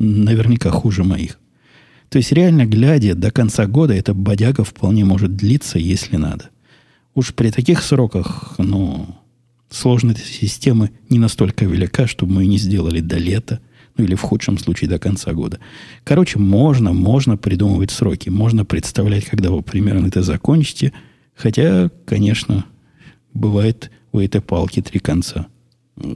наверняка 0.00 0.70
хуже 0.70 1.04
моих. 1.04 1.38
То 2.08 2.18
есть, 2.18 2.32
реально 2.32 2.66
глядя, 2.66 3.14
до 3.14 3.30
конца 3.30 3.66
года 3.66 3.94
эта 3.94 4.14
бодяга 4.14 4.64
вполне 4.64 5.04
может 5.04 5.36
длиться, 5.36 5.78
если 5.78 6.16
надо. 6.16 6.50
Уж 7.14 7.34
при 7.34 7.50
таких 7.50 7.82
сроках, 7.82 8.54
ну, 8.58 9.14
сложность 9.68 10.24
системы 10.24 10.90
не 11.08 11.18
настолько 11.18 11.64
велика, 11.64 12.06
чтобы 12.06 12.32
мы 12.34 12.46
не 12.46 12.58
сделали 12.58 13.00
до 13.00 13.16
лета, 13.16 13.60
ну 13.96 14.04
или 14.04 14.14
в 14.14 14.22
худшем 14.22 14.58
случае 14.58 14.90
до 14.90 14.98
конца 14.98 15.32
года. 15.32 15.60
Короче, 16.02 16.38
можно, 16.38 16.92
можно 16.92 17.36
придумывать 17.36 17.90
сроки, 17.90 18.28
можно 18.28 18.64
представлять, 18.64 19.26
когда 19.26 19.50
вы 19.50 19.62
примерно 19.62 20.08
это 20.08 20.22
закончите, 20.22 20.92
хотя, 21.34 21.90
конечно, 22.06 22.64
бывает 23.34 23.90
у 24.12 24.18
этой 24.18 24.40
палки 24.40 24.82
три 24.82 24.98
конца. 24.98 25.46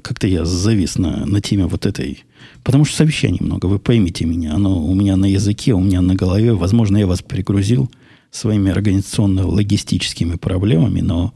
Как-то 0.02 0.26
я 0.26 0.44
завис 0.44 0.96
на, 0.98 1.26
на 1.26 1.40
теме 1.40 1.66
вот 1.66 1.86
этой 1.86 2.24
Потому 2.62 2.84
что 2.84 2.96
совещаний 2.96 3.40
много, 3.40 3.66
вы 3.66 3.78
поймите 3.78 4.24
меня. 4.24 4.54
Оно 4.54 4.84
у 4.84 4.94
меня 4.94 5.16
на 5.16 5.26
языке, 5.26 5.74
у 5.74 5.80
меня 5.80 6.00
на 6.00 6.14
голове. 6.14 6.54
Возможно, 6.54 6.96
я 6.96 7.06
вас 7.06 7.22
перегрузил 7.22 7.90
своими 8.30 8.70
организационно-логистическими 8.70 10.36
проблемами, 10.36 11.00
но 11.00 11.34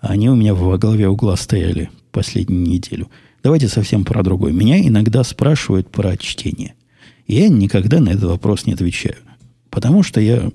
они 0.00 0.28
у 0.28 0.36
меня 0.36 0.54
во 0.54 0.78
голове 0.78 1.08
угла 1.08 1.36
стояли 1.36 1.90
последнюю 2.12 2.62
неделю. 2.62 3.08
Давайте 3.42 3.68
совсем 3.68 4.04
про 4.04 4.22
другое. 4.22 4.52
Меня 4.52 4.78
иногда 4.86 5.24
спрашивают 5.24 5.90
про 5.90 6.16
чтение. 6.16 6.74
Я 7.26 7.48
никогда 7.48 8.00
на 8.00 8.10
этот 8.10 8.24
вопрос 8.24 8.66
не 8.66 8.72
отвечаю. 8.72 9.16
Потому 9.70 10.02
что 10.02 10.20
я 10.20 10.50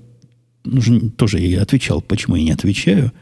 ну, 0.64 1.10
тоже 1.10 1.40
я 1.40 1.62
отвечал, 1.62 2.00
почему 2.00 2.36
я 2.36 2.44
не 2.44 2.52
отвечаю. 2.52 3.12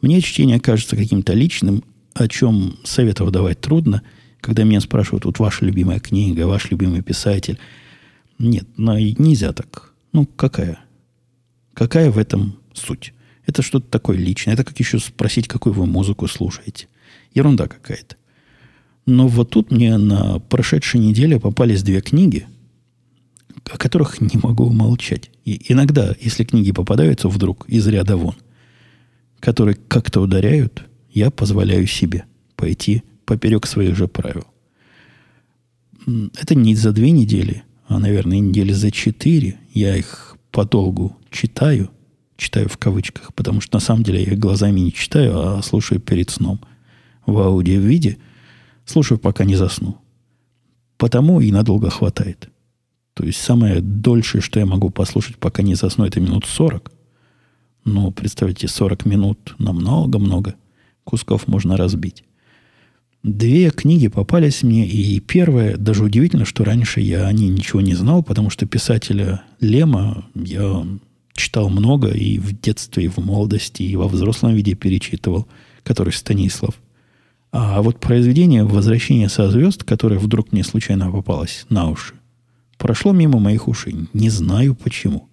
Мне 0.00 0.20
чтение 0.20 0.60
кажется 0.60 0.96
каким-то 0.96 1.32
личным, 1.32 1.82
о 2.14 2.28
чем 2.28 2.78
советов 2.84 3.30
давать 3.30 3.60
трудно– 3.60 4.02
когда 4.42 4.64
меня 4.64 4.80
спрашивают, 4.80 5.24
вот 5.24 5.38
ваша 5.38 5.64
любимая 5.64 6.00
книга, 6.00 6.46
ваш 6.46 6.70
любимый 6.70 7.00
писатель. 7.00 7.58
Нет, 8.38 8.66
ну, 8.76 8.98
нельзя 8.98 9.52
так. 9.52 9.94
Ну, 10.12 10.26
какая? 10.26 10.80
Какая 11.74 12.10
в 12.10 12.18
этом 12.18 12.58
суть? 12.74 13.14
Это 13.46 13.62
что-то 13.62 13.86
такое 13.88 14.18
личное. 14.18 14.54
Это 14.54 14.64
как 14.64 14.78
еще 14.80 14.98
спросить, 14.98 15.46
какую 15.46 15.74
вы 15.74 15.86
музыку 15.86 16.26
слушаете. 16.26 16.88
Ерунда 17.32 17.68
какая-то. 17.68 18.16
Но 19.06 19.28
вот 19.28 19.50
тут 19.50 19.70
мне 19.70 19.96
на 19.96 20.40
прошедшей 20.40 21.00
неделе 21.00 21.38
попались 21.38 21.84
две 21.84 22.00
книги, 22.00 22.46
о 23.70 23.78
которых 23.78 24.20
не 24.20 24.40
могу 24.42 24.64
умолчать. 24.64 25.30
И 25.44 25.72
иногда, 25.72 26.16
если 26.20 26.42
книги 26.42 26.72
попадаются 26.72 27.28
вдруг 27.28 27.68
из 27.68 27.86
ряда 27.86 28.16
вон, 28.16 28.34
которые 29.38 29.76
как-то 29.76 30.20
ударяют, 30.20 30.84
я 31.12 31.30
позволяю 31.30 31.86
себе 31.86 32.24
пойти 32.56 33.02
поперек 33.24 33.66
своих 33.66 33.96
же 33.96 34.08
правил. 34.08 34.44
Это 36.06 36.54
не 36.54 36.74
за 36.74 36.92
две 36.92 37.10
недели, 37.10 37.62
а, 37.86 37.98
наверное, 37.98 38.38
недели 38.38 38.72
за 38.72 38.90
четыре. 38.90 39.58
Я 39.72 39.96
их 39.96 40.36
подолгу 40.50 41.16
читаю, 41.30 41.90
читаю 42.36 42.68
в 42.68 42.76
кавычках, 42.76 43.32
потому 43.34 43.60
что 43.60 43.76
на 43.76 43.80
самом 43.80 44.02
деле 44.02 44.22
я 44.22 44.32
их 44.32 44.38
глазами 44.38 44.80
не 44.80 44.92
читаю, 44.92 45.38
а 45.38 45.62
слушаю 45.62 46.00
перед 46.00 46.30
сном 46.30 46.60
в 47.26 47.38
аудио-виде. 47.38 48.18
Слушаю, 48.84 49.18
пока 49.18 49.44
не 49.44 49.54
засну. 49.54 49.98
Потому 50.96 51.40
и 51.40 51.52
надолго 51.52 51.90
хватает. 51.90 52.48
То 53.14 53.24
есть 53.24 53.40
самое 53.40 53.80
дольшее, 53.80 54.40
что 54.40 54.58
я 54.58 54.66
могу 54.66 54.90
послушать, 54.90 55.36
пока 55.36 55.62
не 55.62 55.74
засну, 55.74 56.04
это 56.04 56.20
минут 56.20 56.46
40. 56.46 56.90
Ну, 57.84 58.10
представьте, 58.10 58.68
40 58.68 59.06
минут 59.06 59.54
на 59.58 59.72
много-много 59.72 60.54
кусков 61.04 61.48
можно 61.48 61.76
разбить. 61.76 62.24
Две 63.22 63.70
книги 63.70 64.08
попались 64.08 64.64
мне, 64.64 64.84
и 64.86 65.20
первая, 65.20 65.76
даже 65.76 66.02
удивительно, 66.02 66.44
что 66.44 66.64
раньше 66.64 67.00
я 67.00 67.26
о 67.26 67.32
ней 67.32 67.48
ничего 67.48 67.80
не 67.80 67.94
знал, 67.94 68.24
потому 68.24 68.50
что 68.50 68.66
писателя 68.66 69.42
Лема 69.60 70.26
я 70.34 70.84
читал 71.34 71.68
много 71.70 72.08
и 72.08 72.38
в 72.38 72.60
детстве, 72.60 73.04
и 73.04 73.08
в 73.08 73.18
молодости, 73.18 73.84
и 73.84 73.94
во 73.94 74.08
взрослом 74.08 74.54
виде 74.54 74.74
перечитывал, 74.74 75.46
который 75.84 76.12
Станислав. 76.12 76.74
А 77.52 77.80
вот 77.82 78.00
произведение 78.00 78.64
«Возвращение 78.64 79.28
со 79.28 79.50
звезд», 79.50 79.84
которое 79.84 80.18
вдруг 80.18 80.52
мне 80.52 80.64
случайно 80.64 81.10
попалось 81.12 81.66
на 81.68 81.90
уши, 81.90 82.14
прошло 82.76 83.12
мимо 83.12 83.38
моих 83.38 83.68
ушей. 83.68 84.08
Не 84.14 84.30
знаю 84.30 84.74
почему. 84.74 85.28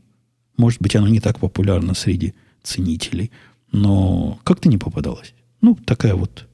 Может 0.58 0.82
быть, 0.82 0.96
оно 0.96 1.08
не 1.08 1.22
так 1.22 1.40
популярно 1.40 1.96
среди 1.96 2.34
ценителей, 2.62 3.32
но 3.72 4.38
как-то 4.44 4.70
не 4.70 4.78
попадалось. 4.78 5.34
Ну, 5.62 5.76
такая 5.86 6.16
вот 6.16 6.48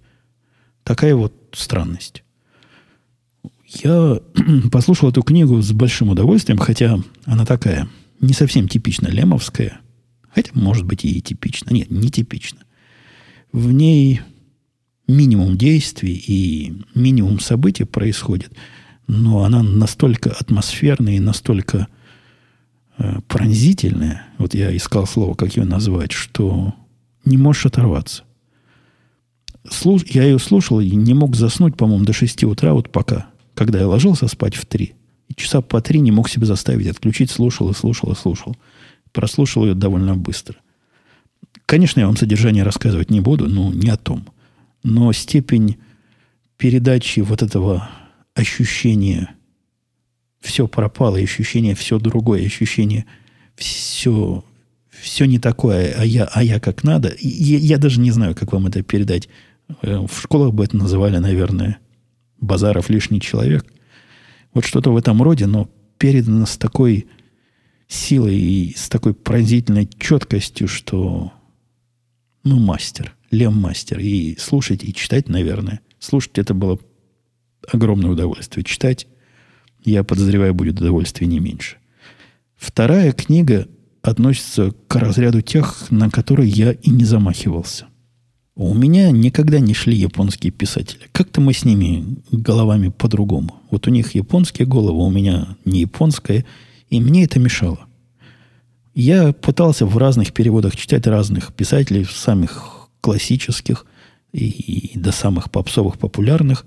Такая 0.85 1.15
вот 1.15 1.33
странность. 1.51 2.23
Я 3.67 4.21
послушал 4.71 5.09
эту 5.09 5.23
книгу 5.23 5.59
с 5.59 5.71
большим 5.71 6.09
удовольствием, 6.09 6.59
хотя 6.59 6.99
она 7.25 7.43
такая 7.43 7.89
не 8.21 8.33
совсем 8.33 8.67
типично 8.67 9.07
лемовская. 9.07 9.79
Хотя, 10.29 10.51
может 10.53 10.85
быть, 10.85 11.03
и 11.03 11.21
типично. 11.21 11.73
Нет, 11.73 11.89
не 11.89 12.11
типично. 12.11 12.59
В 13.51 13.71
ней 13.71 14.21
минимум 15.07 15.57
действий 15.57 16.13
и 16.13 16.83
минимум 16.93 17.39
событий 17.39 17.85
происходит, 17.85 18.51
но 19.07 19.43
она 19.43 19.63
настолько 19.63 20.31
атмосферная 20.31 21.15
и 21.15 21.19
настолько 21.19 21.87
э, 22.99 23.21
пронзительная, 23.27 24.27
вот 24.37 24.53
я 24.53 24.75
искал 24.75 25.07
слово, 25.07 25.33
как 25.33 25.55
ее 25.55 25.63
назвать, 25.63 26.11
что 26.11 26.75
не 27.23 27.37
можешь 27.37 27.65
оторваться 27.65 28.24
слуш... 29.69 30.03
я 30.05 30.23
ее 30.23 30.39
слушал 30.39 30.79
и 30.79 30.89
не 30.91 31.13
мог 31.13 31.35
заснуть, 31.35 31.77
по-моему, 31.77 32.05
до 32.05 32.13
6 32.13 32.43
утра, 32.45 32.73
вот 32.73 32.91
пока, 32.91 33.27
когда 33.53 33.79
я 33.79 33.87
ложился 33.87 34.27
спать 34.27 34.55
в 34.55 34.65
3. 34.65 34.93
И 35.29 35.33
часа 35.35 35.61
по 35.61 35.81
3 35.81 35.99
не 35.99 36.11
мог 36.11 36.29
себя 36.29 36.45
заставить 36.45 36.87
отключить, 36.87 37.31
слушал 37.31 37.69
и 37.69 37.73
слушал 37.73 38.11
и 38.11 38.15
слушал. 38.15 38.55
Прослушал 39.11 39.65
ее 39.65 39.73
довольно 39.73 40.15
быстро. 40.15 40.55
Конечно, 41.65 41.99
я 41.99 42.07
вам 42.07 42.17
содержание 42.17 42.63
рассказывать 42.63 43.09
не 43.09 43.21
буду, 43.21 43.47
ну, 43.49 43.71
не 43.71 43.89
о 43.89 43.97
том. 43.97 44.27
Но 44.83 45.11
степень 45.13 45.77
передачи 46.57 47.21
вот 47.21 47.41
этого 47.41 47.89
ощущения 48.35 49.35
все 50.41 50.67
пропало, 50.67 51.17
ощущение 51.17 51.73
все 51.73 51.97
другое, 51.97 52.45
ощущение 52.45 53.05
все, 53.55 54.43
все 54.89 55.25
не 55.25 55.39
такое, 55.39 55.95
а 55.97 56.05
я, 56.05 56.25
а 56.25 56.43
я 56.43 56.59
как 56.59 56.83
надо. 56.83 57.15
Я, 57.19 57.57
я 57.57 57.77
даже 57.77 57.99
не 57.99 58.11
знаю, 58.11 58.35
как 58.35 58.53
вам 58.53 58.67
это 58.67 58.83
передать 58.83 59.27
в 59.81 60.21
школах 60.21 60.53
бы 60.53 60.63
это 60.63 60.77
называли, 60.77 61.17
наверное, 61.17 61.79
Базаров 62.39 62.89
лишний 62.89 63.21
человек. 63.21 63.65
Вот 64.53 64.65
что-то 64.65 64.91
в 64.91 64.97
этом 64.97 65.21
роде, 65.21 65.47
но 65.47 65.69
передано 65.97 66.45
с 66.45 66.57
такой 66.57 67.07
силой 67.87 68.37
и 68.37 68.73
с 68.75 68.89
такой 68.89 69.13
пронзительной 69.13 69.89
четкостью, 69.99 70.67
что 70.67 71.31
ну, 72.43 72.59
мастер, 72.59 73.15
Лем 73.31 73.59
мастер. 73.59 73.99
И 73.99 74.37
слушать, 74.37 74.83
и 74.83 74.93
читать, 74.93 75.29
наверное. 75.29 75.81
Слушать 75.99 76.37
это 76.37 76.53
было 76.53 76.79
огромное 77.71 78.11
удовольствие. 78.11 78.63
Читать, 78.63 79.07
я 79.83 80.03
подозреваю, 80.03 80.53
будет 80.53 80.79
удовольствие 80.79 81.27
не 81.27 81.39
меньше. 81.39 81.77
Вторая 82.55 83.11
книга 83.11 83.67
относится 84.01 84.71
к 84.87 84.95
разряду 84.95 85.41
тех, 85.41 85.89
на 85.89 86.09
которые 86.09 86.49
я 86.49 86.71
и 86.71 86.89
не 86.89 87.03
замахивался. 87.03 87.87
У 88.57 88.73
меня 88.73 89.11
никогда 89.11 89.59
не 89.59 89.73
шли 89.73 89.97
японские 89.97 90.51
писатели. 90.51 91.09
Как-то 91.11 91.41
мы 91.41 91.53
с 91.53 91.65
ними 91.65 92.19
головами 92.31 92.87
по-другому. 92.87 93.61
Вот 93.69 93.85
у 93.87 93.91
них 93.91 94.15
японские 94.15 94.65
головы, 94.65 95.03
у 95.03 95.09
меня 95.09 95.57
не 95.65 95.81
японская, 95.81 96.45
и 96.89 97.01
мне 97.01 97.25
это 97.25 97.37
мешало. 97.37 97.79
Я 98.93 99.33
пытался 99.33 99.85
в 99.85 99.97
разных 99.97 100.31
переводах 100.31 100.77
читать 100.77 101.05
разных 101.05 101.53
писателей, 101.53 102.05
самых 102.05 102.87
классических 103.01 103.85
и, 104.31 104.47
и 104.47 104.97
до 104.97 105.11
самых 105.11 105.51
попсовых, 105.51 105.99
популярных, 105.99 106.65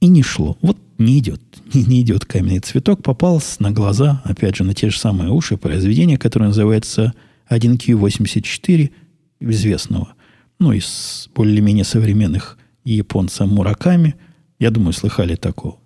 и 0.00 0.06
не 0.06 0.22
шло. 0.22 0.56
Вот 0.62 0.78
не 0.98 1.18
идет. 1.18 1.42
Не, 1.74 1.82
не 1.82 2.02
идет 2.02 2.26
каменный 2.26 2.60
цветок. 2.60 3.02
Попался 3.02 3.60
на 3.60 3.72
глаза, 3.72 4.22
опять 4.24 4.56
же, 4.56 4.62
на 4.62 4.74
те 4.74 4.90
же 4.90 4.98
самые 4.98 5.30
уши 5.30 5.56
произведения, 5.56 6.16
которое 6.16 6.46
называется 6.46 7.12
1Q84 7.50 8.90
известного– 9.40 10.14
ну, 10.60 10.72
из 10.72 11.28
более-менее 11.34 11.84
современных 11.84 12.58
японца 12.84 13.46
Мураками, 13.46 14.14
я 14.58 14.70
думаю, 14.70 14.92
слыхали 14.92 15.34
такого. 15.34 15.78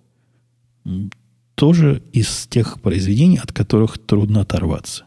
Тоже 1.55 2.03
из 2.11 2.45
тех 2.47 2.81
произведений, 2.81 3.39
от 3.41 3.53
которых 3.53 3.97
трудно 3.97 4.41
оторваться. 4.41 5.05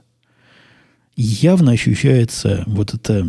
Явно 1.16 1.72
ощущается 1.72 2.64
вот 2.66 2.94
это 2.94 3.28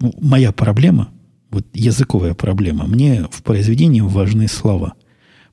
ну, 0.00 0.14
моя 0.18 0.50
проблема, 0.50 1.10
вот 1.50 1.66
языковая 1.74 2.32
проблема. 2.32 2.86
Мне 2.86 3.26
в 3.30 3.42
произведении 3.42 4.00
важны 4.00 4.48
слова. 4.48 4.94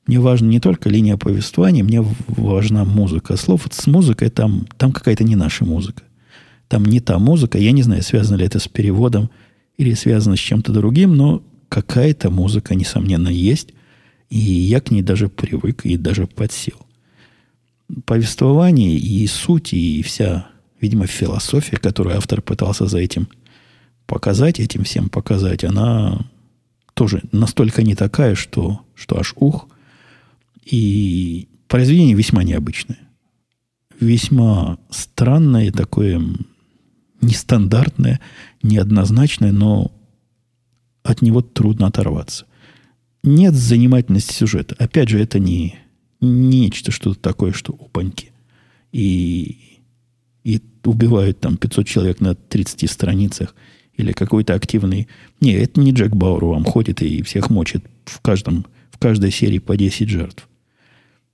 Мне 0.07 0.19
важна 0.19 0.47
не 0.47 0.61
только 0.61 0.89
линия 0.89 1.17
повествования, 1.17 1.83
мне 1.83 2.05
важна 2.27 2.85
музыка 2.85 3.35
слов. 3.35 3.63
Вот 3.65 3.73
с 3.73 3.87
музыкой 3.87 4.29
там, 4.29 4.67
там 4.77 4.93
какая-то 4.93 5.25
не 5.25 5.35
наша 5.35 5.65
музыка. 5.65 6.03
Там 6.69 6.85
не 6.85 7.01
та 7.01 7.19
музыка. 7.19 7.57
Я 7.57 7.73
не 7.73 7.83
знаю, 7.83 8.03
связано 8.03 8.37
ли 8.37 8.45
это 8.45 8.59
с 8.59 8.69
переводом– 8.69 9.29
или 9.77 9.93
связано 9.93 10.35
с 10.35 10.39
чем-то 10.39 10.71
другим, 10.71 11.15
но 11.15 11.43
какая-то 11.69 12.29
музыка, 12.29 12.75
несомненно, 12.75 13.29
есть, 13.29 13.73
и 14.29 14.37
я 14.37 14.79
к 14.79 14.91
ней 14.91 15.01
даже 15.01 15.29
привык 15.29 15.85
и 15.85 15.97
даже 15.97 16.27
подсел. 16.27 16.85
Повествование 18.05 18.95
и 18.97 19.25
суть, 19.27 19.73
и 19.73 20.01
вся, 20.01 20.47
видимо, 20.79 21.07
философия, 21.07 21.77
которую 21.77 22.17
автор 22.17 22.41
пытался 22.41 22.87
за 22.87 22.99
этим 22.99 23.27
показать, 24.05 24.59
этим 24.59 24.83
всем 24.83 25.09
показать, 25.09 25.63
она 25.63 26.25
тоже 26.93 27.23
настолько 27.31 27.83
не 27.83 27.95
такая, 27.95 28.35
что, 28.35 28.81
что 28.95 29.19
аж 29.19 29.33
ух. 29.35 29.67
И 30.63 31.47
произведение 31.67 32.15
весьма 32.15 32.43
необычное. 32.43 32.99
Весьма 33.99 34.77
странное 34.89 35.71
такое 35.71 36.21
нестандартное, 37.23 38.19
неоднозначное, 38.61 39.51
но 39.51 39.91
от 41.03 41.21
него 41.21 41.41
трудно 41.41 41.87
оторваться. 41.87 42.45
Нет 43.23 43.53
занимательности 43.53 44.33
сюжета. 44.33 44.75
Опять 44.77 45.09
же, 45.09 45.19
это 45.19 45.39
не, 45.39 45.75
нечто, 46.21 46.91
что-то 46.91 47.19
такое, 47.19 47.53
что 47.53 47.73
опаньки. 47.73 48.31
И, 48.91 49.79
и 50.43 50.61
убивают 50.83 51.39
там 51.39 51.57
500 51.57 51.87
человек 51.87 52.21
на 52.21 52.35
30 52.35 52.89
страницах. 52.89 53.55
Или 53.95 54.11
какой-то 54.11 54.53
активный... 54.53 55.07
Не, 55.39 55.53
это 55.53 55.79
не 55.79 55.91
Джек 55.91 56.13
Бауэр 56.13 56.45
вам 56.45 56.65
ходит 56.65 57.01
и 57.01 57.21
всех 57.21 57.49
мочит 57.49 57.85
в, 58.05 58.19
каждом, 58.21 58.65
в 58.91 58.97
каждой 58.97 59.31
серии 59.31 59.59
по 59.59 59.77
10 59.77 60.09
жертв. 60.09 60.47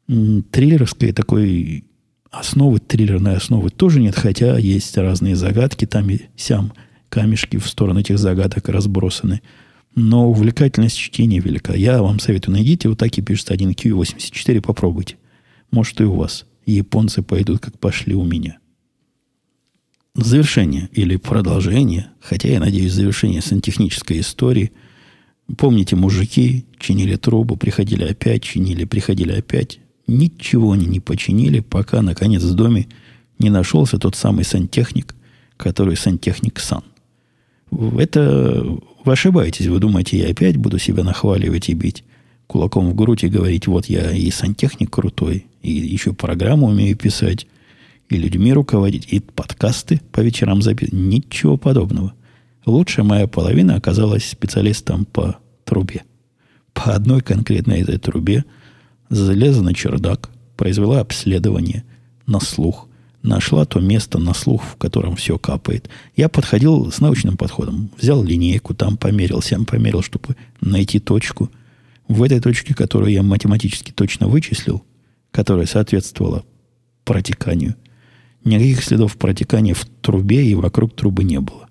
Триллерской 0.07 1.11
такой 1.11 1.85
основы, 2.31 2.79
триллерной 2.79 3.35
основы 3.35 3.69
тоже 3.69 3.99
нет, 3.99 4.15
хотя 4.15 4.57
есть 4.57 4.97
разные 4.97 5.35
загадки, 5.35 5.85
там 5.85 6.09
и 6.09 6.19
сям 6.35 6.73
камешки 7.09 7.57
в 7.57 7.67
сторону 7.67 7.99
этих 7.99 8.19
загадок 8.19 8.69
разбросаны. 8.69 9.41
Но 9.95 10.29
увлекательность 10.29 10.97
чтения 10.97 11.39
велика. 11.39 11.73
Я 11.73 12.01
вам 12.01 12.19
советую, 12.19 12.55
найдите, 12.55 12.89
вот 12.89 12.99
так 12.99 13.17
и 13.17 13.21
пишется 13.21 13.55
1Q84, 13.55 14.61
попробуйте. 14.61 15.17
Может, 15.71 16.01
и 16.01 16.03
у 16.03 16.13
вас. 16.13 16.45
Японцы 16.65 17.23
пойдут, 17.23 17.59
как 17.59 17.79
пошли 17.79 18.13
у 18.13 18.23
меня. 18.23 18.59
Завершение 20.13 20.89
или 20.91 21.15
продолжение, 21.15 22.11
хотя 22.21 22.49
я 22.49 22.59
надеюсь, 22.59 22.93
завершение 22.93 23.41
сантехнической 23.41 24.19
истории. 24.19 24.71
Помните, 25.57 25.95
мужики 25.95 26.65
чинили 26.77 27.15
трубу, 27.15 27.55
приходили 27.55 28.03
опять, 28.03 28.43
чинили, 28.43 28.85
приходили 28.85 29.31
опять. 29.31 29.79
Ничего 30.09 30.71
они 30.71 30.87
не 30.87 30.99
починили, 30.99 31.59
пока, 31.59 32.01
наконец, 32.01 32.41
в 32.41 32.55
доме 32.55 32.87
не 33.37 33.49
нашелся 33.49 33.99
тот 33.99 34.15
самый 34.15 34.43
сантехник, 34.43 35.15
который 35.55 35.95
сантехник 35.95 36.59
Сан. 36.59 36.83
Это 37.71 38.65
вы 39.05 39.13
ошибаетесь. 39.13 39.67
Вы 39.67 39.79
думаете, 39.79 40.17
я 40.17 40.29
опять 40.29 40.57
буду 40.57 40.79
себя 40.79 41.03
нахваливать 41.03 41.69
и 41.69 41.73
бить 41.73 42.03
кулаком 42.47 42.89
в 42.89 42.95
грудь 42.95 43.23
и 43.23 43.29
говорить, 43.29 43.67
вот 43.67 43.85
я 43.85 44.11
и 44.11 44.31
сантехник 44.31 44.89
крутой, 44.89 45.45
и 45.61 45.71
еще 45.71 46.13
программу 46.13 46.67
умею 46.67 46.97
писать, 46.97 47.45
и 48.09 48.17
людьми 48.17 48.51
руководить, 48.51 49.13
и 49.13 49.19
подкасты 49.19 50.01
по 50.11 50.21
вечерам 50.21 50.63
записывать. 50.63 50.99
Ничего 50.99 51.57
подобного. 51.57 52.13
Лучшая 52.65 53.05
моя 53.05 53.27
половина 53.27 53.75
оказалась 53.75 54.25
специалистом 54.27 55.05
по 55.05 55.37
трубе. 55.63 56.01
По 56.73 56.95
одной 56.95 57.21
конкретной 57.21 57.81
этой 57.81 57.99
трубе 57.99 58.45
залезла 59.09 59.63
на 59.63 59.73
чердак, 59.73 60.29
произвела 60.55 60.99
обследование 60.99 61.83
на 62.25 62.39
слух, 62.39 62.87
нашла 63.21 63.65
то 63.65 63.79
место 63.79 64.19
на 64.19 64.33
слух, 64.33 64.63
в 64.63 64.75
котором 64.75 65.15
все 65.15 65.37
капает. 65.37 65.89
Я 66.15 66.29
подходил 66.29 66.91
с 66.91 66.99
научным 66.99 67.37
подходом. 67.37 67.91
Взял 67.97 68.23
линейку, 68.23 68.73
там 68.73 68.97
померил, 68.97 69.41
сам 69.41 69.65
померил, 69.65 70.01
чтобы 70.01 70.35
найти 70.61 70.99
точку. 70.99 71.49
В 72.07 72.23
этой 72.23 72.39
точке, 72.39 72.73
которую 72.73 73.11
я 73.11 73.23
математически 73.23 73.91
точно 73.91 74.27
вычислил, 74.27 74.83
которая 75.31 75.65
соответствовала 75.65 76.43
протеканию, 77.03 77.75
никаких 78.43 78.83
следов 78.83 79.17
протекания 79.17 79.73
в 79.73 79.85
трубе 80.01 80.45
и 80.45 80.55
вокруг 80.55 80.95
трубы 80.95 81.23
не 81.23 81.39
было. 81.39 81.67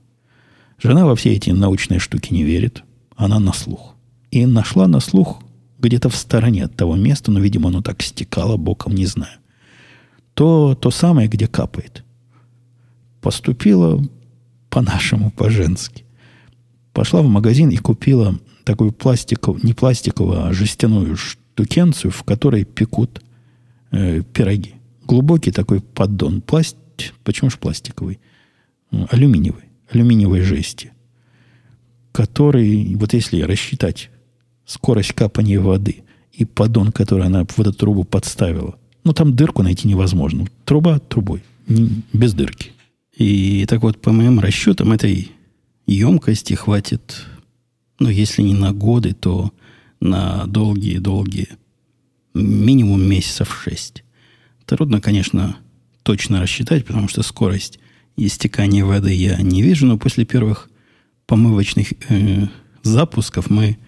Жена 0.81 1.07
во 1.07 1.17
все 1.17 1.33
эти 1.33 1.51
научные 1.51 1.99
штуки 1.99 2.33
не 2.33 2.45
верит. 2.45 2.85
Она 3.17 3.41
на 3.41 3.53
слух. 3.53 3.97
И 4.31 4.47
нашла 4.47 4.87
на 4.87 5.01
слух 5.01 5.43
где-то 5.79 6.09
в 6.09 6.17
стороне 6.17 6.65
от 6.65 6.77
того 6.77 6.97
места, 6.97 7.31
но, 7.31 7.41
видимо, 7.41 7.69
оно 7.69 7.83
так 7.83 8.03
стекало 8.03 8.57
боком, 8.57 8.95
не 8.95 9.07
знаю 9.07 9.39
то, 10.39 10.77
то 10.77 10.93
самое, 10.93 11.27
где 11.27 11.49
капает. 11.49 12.05
Поступила 13.21 14.01
по-нашему, 14.71 15.33
по-женски. 15.33 16.05
Пошла 16.93 17.23
в 17.23 17.27
магазин 17.27 17.71
и 17.71 17.77
купила 17.77 18.39
такую 18.63 18.93
пластиковую, 18.93 19.61
не 19.65 19.75
пластиковую, 19.75 20.45
а 20.45 20.53
жестяную 20.53 21.17
штукенцию, 21.17 22.13
в 22.13 22.23
которой 22.23 22.65
пекут 22.65 23.21
э, 23.91 24.23
пироги. 24.33 24.77
Глубокий 25.05 25.51
такой 25.51 25.81
поддон. 25.81 26.41
Пласт... 26.41 26.77
Почему 27.25 27.51
же 27.51 27.57
пластиковый? 27.57 28.21
Алюминиевый. 28.93 29.65
Алюминиевой 29.91 30.43
жести. 30.43 30.93
Который, 32.13 32.95
вот 32.95 33.13
если 33.13 33.43
рассчитать 33.43 34.11
скорость 34.69 35.15
капания 35.15 35.59
воды 35.59 36.05
и 36.33 36.45
поддон, 36.45 36.93
который 36.93 37.27
она 37.27 37.45
в 37.45 37.59
эту 37.59 37.73
трубу 37.73 38.05
подставила– 38.05 38.77
ну, 39.09 39.15
там 39.15 39.35
дырку 39.35 39.63
найти 39.63 39.89
невозможно. 39.89 40.47
Труба 40.67 40.99
трубой, 40.99 41.43
не, 41.67 42.03
без 42.13 42.35
дырки. 42.35 42.73
И 43.17 43.65
так 43.67 43.83
вот, 43.83 44.03
по 44.03 44.13
моим 44.13 44.39
расчетам, 44.39 44.93
этой 44.93 45.33
емкости 45.87 46.53
хватит, 46.53 47.25
ну, 47.99 48.11
если 48.11 48.43
не 48.43 48.53
на 48.53 48.75
годы, 48.75 49.15
то 49.15 49.51
на 50.01 50.45
долгие-долгие, 50.45 51.49
минимум 52.35 53.03
месяцев 53.03 53.63
шесть. 53.65 54.05
Трудно, 54.67 55.01
конечно, 55.01 55.57
точно 56.03 56.43
рассчитать, 56.43 56.85
потому 56.85 57.09
что 57.09 57.23
скорость 57.23 57.79
истекания 58.19 58.85
воды 58.85 59.15
я 59.15 59.41
не 59.41 59.63
вижу, 59.63 59.87
но 59.87 59.97
после 59.97 60.27
первых 60.27 60.69
помывочных 61.27 61.95
э, 62.11 62.49
запусков 62.83 63.49
мы, 63.49 63.79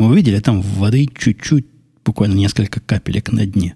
мы 0.00 0.06
увидели 0.06 0.40
там 0.40 0.62
воды 0.62 1.06
чуть-чуть, 1.14 1.66
буквально 2.06 2.32
несколько 2.32 2.80
капелек 2.80 3.32
на 3.32 3.44
дне. 3.44 3.74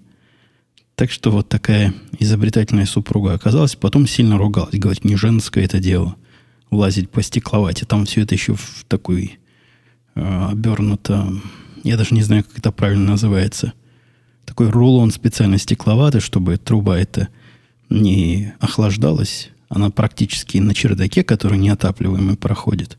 Так 0.95 1.11
что 1.11 1.29
вот 1.29 1.49
такая 1.49 1.93
изобретательная 2.17 2.87
супруга 2.87 3.33
оказалась. 3.33 3.75
Потом 3.75 4.07
сильно 4.07 4.35
ругалась. 4.35 4.73
Говорит, 4.73 5.05
не 5.05 5.17
женское 5.17 5.65
это 5.65 5.79
дело. 5.79 6.15
Лазить 6.71 7.11
по 7.11 7.21
стекловате. 7.21 7.85
Там 7.85 8.05
все 8.05 8.21
это 8.21 8.33
еще 8.33 8.55
в 8.55 8.85
такой 8.87 9.37
э, 10.15 10.47
обернуто... 10.49 11.31
Я 11.83 11.95
даже 11.95 12.15
не 12.15 12.23
знаю, 12.23 12.43
как 12.43 12.57
это 12.57 12.71
правильно 12.71 13.11
называется. 13.11 13.73
Такой 14.45 14.71
рулон 14.71 15.11
специально 15.11 15.59
стекловатый, 15.59 16.21
чтобы 16.21 16.57
труба 16.57 16.97
эта 16.97 17.27
не 17.91 18.51
охлаждалась. 18.59 19.51
Она 19.69 19.91
практически 19.91 20.57
на 20.57 20.73
чердаке, 20.73 21.23
который 21.23 21.59
неотапливаемый, 21.59 22.35
проходит. 22.35 22.97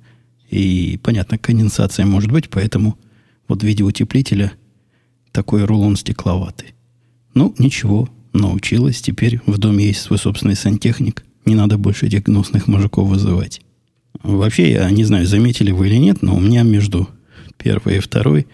И, 0.48 1.00
понятно, 1.02 1.38
конденсация 1.38 2.06
может 2.06 2.30
быть, 2.30 2.50
поэтому 2.50 2.96
вот 3.48 3.62
в 3.62 3.66
виде 3.66 3.84
утеплителя 3.84 4.52
такой 5.32 5.64
рулон 5.64 5.96
стекловатый. 5.96 6.74
Ну, 7.34 7.54
ничего, 7.58 8.08
научилась. 8.32 9.00
Теперь 9.02 9.40
в 9.46 9.58
доме 9.58 9.86
есть 9.86 10.00
свой 10.00 10.18
собственный 10.18 10.56
сантехник. 10.56 11.24
Не 11.44 11.54
надо 11.54 11.78
больше 11.78 12.06
этих 12.06 12.24
гнусных 12.24 12.66
мужиков 12.66 13.08
вызывать. 13.08 13.60
Вообще, 14.22 14.72
я 14.72 14.90
не 14.90 15.04
знаю, 15.04 15.26
заметили 15.26 15.70
вы 15.70 15.88
или 15.88 15.96
нет, 15.96 16.22
но 16.22 16.34
у 16.34 16.40
меня 16.40 16.62
между 16.62 17.08
первой 17.58 17.98
и 17.98 18.00
второй 18.00 18.46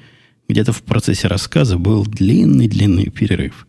где-то 0.49 0.73
в 0.73 0.83
процессе 0.83 1.29
рассказа 1.29 1.79
был 1.79 2.05
длинный-длинный 2.05 3.11
перерыв. 3.11 3.67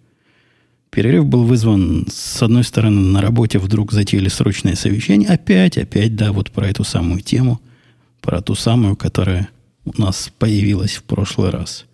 Перерыв 0.89 1.25
был 1.25 1.43
вызван, 1.43 2.07
с 2.11 2.41
одной 2.43 2.63
стороны, 2.63 3.01
на 3.01 3.21
работе 3.21 3.57
вдруг 3.57 3.91
затеяли 3.91 4.27
срочное 4.27 4.75
совещание. 4.75 5.29
Опять, 5.29 5.77
опять, 5.77 6.15
да, 6.15 6.31
вот 6.31 6.51
про 6.51 6.67
эту 6.67 6.83
самую 6.83 7.21
тему. 7.21 7.61
Про 8.21 8.41
ту 8.41 8.55
самую, 8.55 8.95
которая 8.95 9.49
у 9.85 10.01
нас 10.01 10.31
появилась 10.37 10.93
в 10.93 11.03
прошлый 11.03 11.49
раз– 11.49 11.85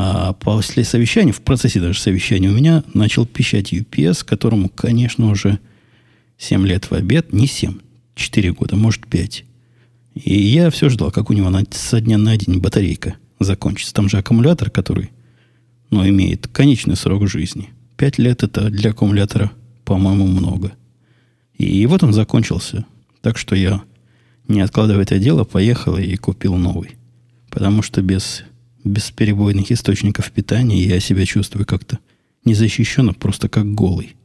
а 0.00 0.32
после 0.32 0.84
совещания, 0.84 1.32
в 1.32 1.40
процессе 1.40 1.80
даже 1.80 1.98
совещания, 1.98 2.48
у 2.48 2.54
меня 2.54 2.84
начал 2.94 3.26
пищать 3.26 3.72
UPS, 3.72 4.24
которому, 4.24 4.68
конечно, 4.68 5.28
уже 5.28 5.58
7 6.38 6.64
лет 6.68 6.88
в 6.88 6.94
обед, 6.94 7.32
не 7.32 7.48
7, 7.48 7.80
4 8.14 8.52
года, 8.52 8.76
может 8.76 9.08
5. 9.08 9.44
И 10.14 10.38
я 10.38 10.70
все 10.70 10.88
ждал, 10.88 11.10
как 11.10 11.30
у 11.30 11.32
него 11.32 11.50
на, 11.50 11.64
со 11.72 12.00
дня 12.00 12.16
на 12.16 12.36
день 12.36 12.60
батарейка 12.60 13.16
закончится. 13.40 13.92
Там 13.92 14.08
же 14.08 14.18
аккумулятор, 14.18 14.70
который 14.70 15.10
ну, 15.90 16.08
имеет 16.08 16.46
конечный 16.46 16.94
срок 16.94 17.28
жизни. 17.28 17.70
5 17.96 18.18
лет 18.18 18.44
это 18.44 18.70
для 18.70 18.90
аккумулятора, 18.90 19.50
по-моему, 19.84 20.28
много. 20.28 20.74
И 21.54 21.84
вот 21.86 22.04
он 22.04 22.12
закончился. 22.12 22.84
Так 23.20 23.36
что 23.36 23.56
я, 23.56 23.82
не 24.46 24.60
откладывая 24.60 25.02
это 25.02 25.18
дело, 25.18 25.42
поехал 25.42 25.96
и 25.96 26.14
купил 26.14 26.54
новый. 26.54 26.97
Потому 27.50 27.82
что 27.82 28.02
без 28.02 28.44
бесперебойных 28.84 29.70
источников 29.70 30.30
питания, 30.30 30.82
я 30.82 31.00
себя 31.00 31.24
чувствую 31.26 31.66
как-то 31.66 31.98
незащищенно, 32.44 33.12
просто 33.12 33.48
как 33.48 33.72
голый. 33.74 34.16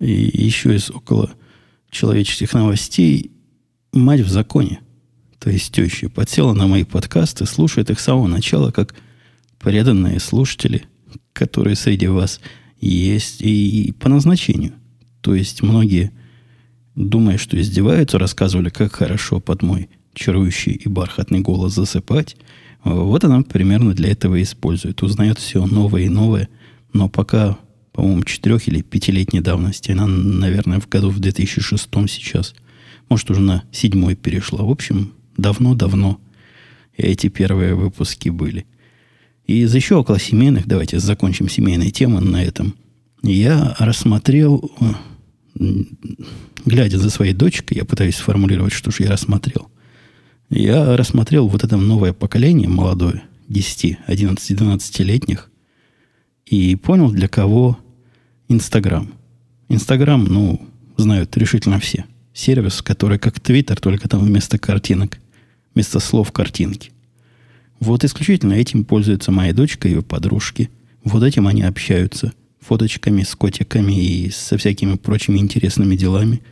И 0.00 0.10
еще 0.10 0.74
из 0.74 0.90
около 0.90 1.30
человеческих 1.90 2.52
новостей 2.52 3.32
мать 3.92 4.20
в 4.20 4.28
законе, 4.28 4.80
то 5.38 5.50
есть 5.50 5.72
теща, 5.72 6.08
подсела 6.08 6.52
на 6.52 6.66
мои 6.66 6.84
подкасты, 6.84 7.46
слушает 7.46 7.90
их 7.90 8.00
с 8.00 8.04
самого 8.04 8.26
начала, 8.26 8.70
как 8.70 8.94
преданные 9.58 10.20
слушатели, 10.20 10.84
которые 11.32 11.76
среди 11.76 12.06
вас 12.06 12.40
есть, 12.80 13.40
и 13.40 13.92
по 13.98 14.08
назначению. 14.08 14.74
То 15.20 15.34
есть 15.34 15.62
многие, 15.62 16.12
думая, 16.94 17.38
что 17.38 17.60
издеваются, 17.60 18.18
рассказывали, 18.18 18.68
как 18.68 18.94
хорошо 18.94 19.40
под 19.40 19.62
мой 19.62 19.88
чарующий 20.18 20.72
и 20.72 20.88
бархатный 20.88 21.40
голос 21.40 21.74
засыпать– 21.74 22.36
вот 22.84 23.24
она 23.24 23.42
примерно 23.42 23.94
для 23.94 24.10
этого 24.10 24.40
использует. 24.42 25.02
Узнает 25.02 25.38
все 25.38 25.66
новое 25.66 26.02
и 26.02 26.08
новое. 26.08 26.48
Но 26.92 27.08
пока, 27.08 27.58
по-моему, 27.92 28.22
четырех 28.22 28.68
или 28.68 28.82
пятилетней 28.82 29.40
давности, 29.40 29.92
она, 29.92 30.06
наверное, 30.06 30.80
в 30.80 30.88
году 30.88 31.10
в 31.10 31.18
2006 31.18 31.88
сейчас, 32.08 32.54
может, 33.08 33.30
уже 33.30 33.40
на 33.40 33.64
седьмой 33.72 34.14
перешла. 34.14 34.64
В 34.64 34.70
общем, 34.70 35.12
давно-давно 35.36 36.20
эти 36.96 37.28
первые 37.28 37.74
выпуски 37.74 38.28
были. 38.28 38.66
И 39.46 39.62
из 39.62 39.74
еще 39.74 39.96
около 39.96 40.18
семейных, 40.18 40.66
давайте 40.66 40.98
закончим 40.98 41.48
семейные 41.48 41.90
темы 41.90 42.20
на 42.20 42.42
этом. 42.42 42.74
Я 43.22 43.74
рассмотрел, 43.78 44.70
глядя 46.64 46.98
за 46.98 47.10
своей 47.10 47.32
дочкой, 47.32 47.78
я 47.78 47.84
пытаюсь 47.84 48.16
сформулировать, 48.16 48.72
что 48.72 48.90
же 48.90 49.04
я 49.04 49.10
рассмотрел– 49.10 49.70
я 50.50 50.96
рассмотрел 50.96 51.48
вот 51.48 51.64
это 51.64 51.76
новое 51.76 52.12
поколение 52.12 52.68
молодое, 52.68 53.22
10, 53.48 53.98
11, 54.06 54.50
12-летних, 54.58 55.50
и 56.46 56.76
понял, 56.76 57.10
для 57.10 57.28
кого 57.28 57.78
Инстаграм. 58.48 59.12
Инстаграм, 59.68 60.24
ну, 60.24 60.60
знают 60.96 61.36
решительно 61.36 61.78
все. 61.78 62.06
Сервис, 62.32 62.80
который 62.82 63.18
как 63.18 63.40
Твиттер, 63.40 63.78
только 63.80 64.08
там 64.08 64.20
вместо 64.20 64.58
картинок, 64.58 65.18
вместо 65.74 66.00
слов 66.00 66.32
картинки. 66.32 66.92
Вот 67.80 68.04
исключительно 68.04 68.54
этим 68.54 68.84
пользуется 68.84 69.30
моя 69.30 69.52
дочка 69.52 69.88
и 69.88 69.92
ее 69.92 70.02
подружки. 70.02 70.70
Вот 71.04 71.22
этим 71.22 71.46
они 71.46 71.62
общаются. 71.62 72.32
Фоточками 72.60 73.22
с 73.22 73.34
котиками 73.34 73.92
и 73.92 74.30
со 74.30 74.58
всякими 74.58 74.96
прочими 74.96 75.38
интересными 75.38 75.96
делами. 75.96 76.42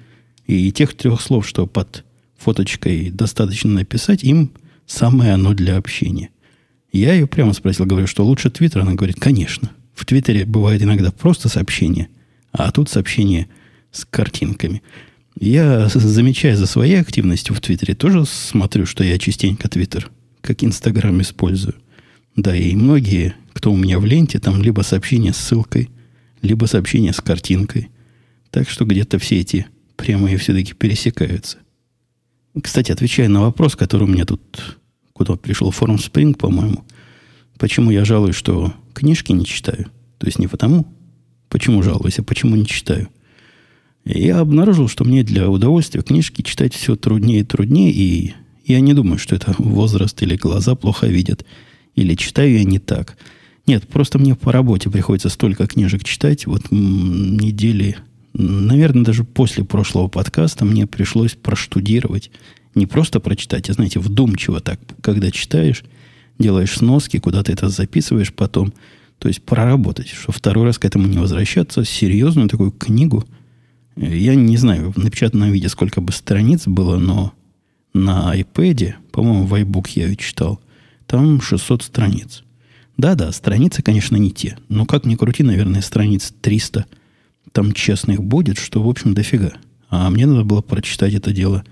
И 0.47 0.71
тех 0.71 0.95
трех 0.95 1.21
слов, 1.21 1.47
что 1.47 1.67
под 1.67 2.05
фоточкой 2.47 3.11
достаточно 3.11 3.71
написать, 3.71 4.23
им 4.23 4.53
самое 4.87 5.33
оно 5.33 5.53
для 5.53 5.77
общения. 5.77 6.31
Я 6.93 7.13
ее 7.13 7.27
прямо 7.27 7.53
спросил, 7.53 7.87
говорю, 7.87 8.07
что 8.07 8.25
лучше 8.25 8.51
Твиттер? 8.51 8.83
Она 8.83 8.95
говорит, 8.95 9.19
конечно. 9.19 9.73
В 9.95 10.05
Твиттере 10.05 10.45
бывает 10.45 10.81
иногда 10.81 11.11
просто 11.11 11.49
сообщение, 11.49 12.09
а 12.53 12.71
тут 12.71 12.89
сообщение 12.89 13.49
с 13.91 14.05
картинками. 14.05 14.83
Я, 15.41 15.89
замечая 15.89 16.55
за 16.55 16.67
своей 16.67 17.01
активностью 17.01 17.53
в 17.53 17.61
Твиттере, 17.61 17.95
тоже 17.97 18.25
смотрю, 18.27 18.87
что 18.87 19.03
я 19.03 19.19
частенько 19.19 19.69
Твиттер, 19.69 20.09
как 20.41 20.63
Инстаграм, 20.63 21.21
использую. 21.21 21.75
Да, 22.37 22.55
и 22.55 22.77
многие, 22.77 23.35
кто 23.55 23.73
у 23.73 23.77
меня 23.77 23.99
в 23.99 24.05
ленте, 24.05 24.39
там 24.39 24.63
либо 24.63 24.83
сообщение 24.83 25.33
с 25.33 25.39
ссылкой, 25.39 25.91
либо 26.43 26.67
сообщение 26.67 27.13
с 27.13 27.21
картинкой. 27.21 27.91
Так 28.51 28.69
что 28.69 28.85
где-то 28.85 29.19
все 29.19 29.41
эти 29.41 29.67
прямые 29.97 30.37
все-таки 30.37 30.75
пересекаются. 30.75 31.59
Кстати, 32.63 32.93
отвечая 32.93 33.29
на 33.29 33.43
вопрос, 33.43 33.77
который 33.77 34.05
у 34.05 34.11
меня 34.11 34.25
тут 34.25 34.79
куда 35.13 35.35
пришел, 35.37 35.71
форум 35.71 35.97
Spring, 35.97 36.37
по-моему, 36.37 36.85
почему 37.59 37.91
я 37.91 38.05
жалуюсь, 38.05 38.37
что 38.37 38.75
книжки 38.93 39.33
не 39.33 39.47
читаю. 39.47 39.87
То 40.19 40.27
есть 40.27 40.39
не 40.39 40.47
потому, 40.47 40.87
почему 41.49 41.83
жалуюсь, 41.83 42.19
а 42.19 42.23
почему 42.23 42.57
не 42.57 42.67
читаю. 42.67 43.09
Я 44.05 44.39
обнаружил, 44.39 44.89
что 44.89 45.05
мне 45.05 45.23
для 45.23 45.49
удовольствия 45.51 46.03
книжки 46.03 46.43
читать 46.43 46.75
все 46.75 46.97
труднее 46.97 47.41
и 47.41 47.45
труднее, 47.45 47.93
и 47.93 48.35
я 48.65 48.81
не 48.81 48.95
думаю, 48.95 49.19
что 49.19 49.35
это 49.35 49.55
возраст 49.59 50.21
или 50.23 50.37
глаза 50.37 50.75
плохо 50.75 51.07
видят, 51.07 51.45
или 51.95 52.15
читаю 52.15 52.53
я 52.53 52.65
не 52.65 52.79
так. 52.79 53.17
Нет, 53.67 53.89
просто 53.89 54.19
мне 54.19 54.35
по 54.35 54.53
работе 54.53 54.91
приходится 54.91 55.29
столько 55.29 55.67
книжек 55.67 56.05
читать. 56.05 56.47
Вот 56.47 56.71
недели 56.71 57.97
наверное, 58.39 59.05
даже 59.05 59.25
после 59.25 59.65
прошлого 59.65 60.09
подкаста 60.09 60.65
мне 60.65 60.87
пришлось 60.87 61.35
проштудировать. 61.35 62.31
Не 62.75 62.87
просто 62.87 63.21
прочитать, 63.21 63.71
а, 63.71 63.73
знаете, 63.73 63.99
вдумчиво 63.99 64.61
так, 64.61 64.79
когда 65.01 65.31
читаешь, 65.31 65.83
делаешь 66.39 66.77
сноски, 66.77 67.19
куда 67.19 67.43
ты 67.43 67.53
это 67.53 67.69
записываешь 67.69 68.33
потом. 68.33 68.73
То 69.19 69.29
есть 69.29 69.43
проработать, 69.43 70.09
что 70.09 70.33
второй 70.33 70.67
раз 70.67 70.79
к 70.79 70.85
этому 70.85 71.07
не 71.07 71.19
возвращаться. 71.19 71.85
Серьезную 71.85 72.49
такую 72.49 72.71
книгу. 72.71 73.25
Я 73.97 74.35
не 74.35 74.59
знаю 74.59 74.93
в 74.93 74.99
напечатанном 74.99 75.51
виде, 75.53 75.71
сколько 75.71 76.03
бы 76.03 76.13
страниц 76.13 76.67
было, 76.67 76.99
но 76.99 77.33
на 77.95 78.39
iPad, 78.39 78.95
по-моему, 79.11 79.47
в 79.47 79.55
iBook 79.55 79.89
я 79.95 80.09
ее 80.09 80.17
читал, 80.17 80.61
там 81.07 81.41
600 81.41 81.83
страниц. 81.83 82.43
Да-да, 82.99 83.33
страницы, 83.33 83.83
конечно, 83.83 84.17
не 84.17 84.31
те. 84.31 84.59
Но 84.69 84.85
как 84.85 85.07
ни 85.07 85.15
крути, 85.15 85.43
наверное, 85.43 85.81
страниц 85.81 86.35
300 86.43 86.85
там 87.53 87.73
честных 87.73 88.23
будет, 88.23 88.59
что, 88.59 88.83
в 88.83 88.89
общем, 88.89 89.15
дофига. 89.15 89.53
А 89.89 90.11
мне 90.11 90.27
надо 90.27 90.45
было 90.45 90.63
прочитать 90.63 91.15
это 91.15 91.33
дело 91.33 91.65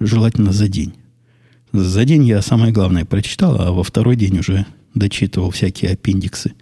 желательно 0.00 0.52
за 0.52 0.68
день. 0.68 0.94
За 1.72 2.04
день 2.04 2.24
я 2.24 2.42
самое 2.42 2.72
главное 2.72 3.04
прочитал, 3.04 3.60
а 3.60 3.72
во 3.72 3.82
второй 3.82 4.16
день 4.16 4.38
уже 4.38 4.66
дочитывал 4.94 5.50
всякие 5.50 5.92
аппендиксы. 5.92 6.52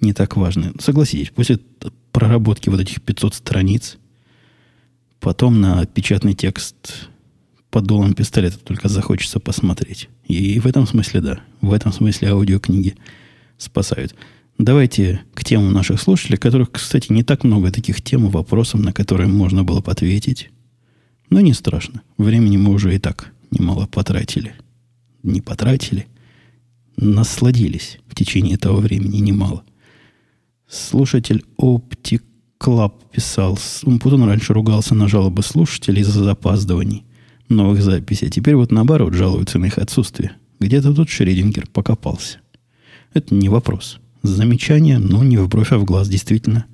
Не 0.00 0.12
так 0.12 0.36
важные. 0.36 0.72
Согласитесь, 0.80 1.30
после 1.30 1.58
проработки 2.12 2.68
вот 2.68 2.80
этих 2.80 3.00
500 3.02 3.34
страниц, 3.34 3.98
потом 5.20 5.60
на 5.60 5.86
печатный 5.86 6.34
текст 6.34 7.08
под 7.70 7.84
дулом 7.84 8.14
пистолета 8.14 8.58
только 8.58 8.88
захочется 8.88 9.38
посмотреть. 9.38 10.08
И 10.26 10.58
в 10.60 10.66
этом 10.66 10.86
смысле, 10.86 11.20
да, 11.20 11.40
в 11.60 11.72
этом 11.72 11.92
смысле 11.92 12.30
аудиокниги 12.30 12.96
спасают. 13.58 14.14
Давайте 14.58 15.20
к 15.34 15.44
темам 15.44 15.72
наших 15.74 16.00
слушателей, 16.00 16.38
которых, 16.38 16.72
кстати, 16.72 17.12
не 17.12 17.22
так 17.22 17.44
много 17.44 17.70
таких 17.70 18.00
тем 18.00 18.26
и 18.26 18.30
вопросов, 18.30 18.80
на 18.80 18.92
которые 18.92 19.28
можно 19.28 19.64
было 19.64 19.80
бы 19.80 19.92
ответить. 19.92 20.50
Но 21.28 21.40
не 21.40 21.52
страшно. 21.52 22.02
Времени 22.16 22.56
мы 22.56 22.72
уже 22.72 22.94
и 22.94 22.98
так 22.98 23.32
немало 23.50 23.86
потратили. 23.86 24.54
Не 25.22 25.42
потратили. 25.42 26.06
Насладились 26.96 27.98
в 28.08 28.14
течение 28.14 28.54
этого 28.54 28.80
времени 28.80 29.18
немало. 29.18 29.62
Слушатель 30.68 31.44
Optic 31.60 32.22
Club 32.58 32.94
писал, 33.12 33.58
Умпутун 33.82 34.24
раньше 34.24 34.54
ругался 34.54 34.94
на 34.94 35.06
жалобы 35.06 35.42
слушателей 35.42 36.00
из-за 36.00 36.24
запаздываний 36.24 37.04
новых 37.50 37.82
записей. 37.82 38.28
А 38.28 38.30
теперь 38.30 38.54
вот 38.54 38.72
наоборот 38.72 39.12
жалуются 39.12 39.58
на 39.58 39.66
их 39.66 39.76
отсутствие. 39.76 40.32
Где-то 40.60 40.94
тут 40.94 41.10
Шредингер 41.10 41.66
покопался. 41.66 42.38
Это 43.12 43.34
не 43.34 43.50
вопрос. 43.50 44.00
Замечание, 44.26 44.98
но 44.98 45.22
не 45.22 45.38
в 45.38 45.48
бровь, 45.48 45.72
а 45.72 45.78
в 45.78 45.84
глаз, 45.84 46.08
действительно. 46.08 46.66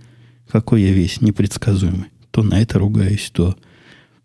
Какой 0.51 0.83
я 0.83 0.93
весь 0.93 1.21
непредсказуемый. 1.21 2.07
То 2.31 2.43
на 2.43 2.61
это 2.61 2.79
ругаюсь, 2.79 3.31
то 3.33 3.57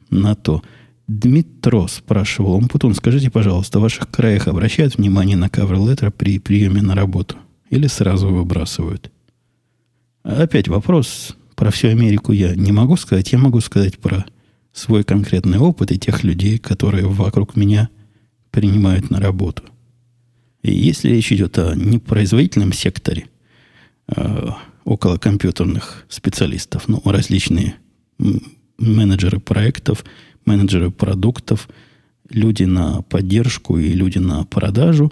на 0.09 0.35
то. 0.35 0.61
Дмитро 1.07 1.87
спрашивал, 1.87 2.55
Умпутун, 2.55 2.93
скажите, 2.93 3.29
пожалуйста, 3.29 3.79
в 3.79 3.83
ваших 3.83 4.09
краях 4.09 4.47
обращают 4.47 4.97
внимание 4.97 5.37
на 5.37 5.47
letter 5.47 6.11
при 6.11 6.39
приеме 6.39 6.81
на 6.81 6.95
работу? 6.95 7.35
Или 7.69 7.87
сразу 7.87 8.29
выбрасывают? 8.29 9.11
Опять 10.23 10.67
вопрос. 10.67 11.35
Про 11.55 11.71
всю 11.71 11.89
Америку 11.89 12.31
я 12.31 12.55
не 12.55 12.71
могу 12.71 12.97
сказать. 12.97 13.31
Я 13.31 13.39
могу 13.39 13.59
сказать 13.61 13.99
про 13.99 14.25
свой 14.73 15.03
конкретный 15.03 15.59
опыт 15.59 15.91
и 15.91 15.99
тех 15.99 16.23
людей, 16.23 16.57
которые 16.57 17.07
вокруг 17.07 17.55
меня 17.55 17.89
принимают 18.51 19.09
на 19.09 19.19
работу– 19.19 19.63
и 20.67 20.75
если 20.75 21.09
речь 21.09 21.31
идет 21.31 21.57
о 21.57 21.75
непроизводительном 21.75 22.73
секторе, 22.73 23.27
э, 24.15 24.49
около 24.83 25.17
компьютерных 25.17 26.05
специалистов, 26.09 26.87
ну, 26.87 27.01
различные 27.03 27.75
менеджеры 28.77 29.39
проектов, 29.39 30.05
менеджеры 30.45 30.91
продуктов, 30.91 31.67
люди 32.29 32.63
на 32.63 33.01
поддержку 33.01 33.77
и 33.77 33.93
люди 33.93 34.17
на 34.17 34.45
продажу, 34.45 35.11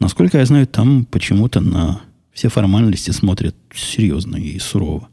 насколько 0.00 0.38
я 0.38 0.46
знаю, 0.46 0.66
там 0.66 1.04
почему-то 1.04 1.60
на 1.60 2.02
все 2.32 2.48
формальности 2.48 3.10
смотрят 3.12 3.56
серьезно 3.74 4.36
и 4.36 4.58
сурово. 4.58 5.08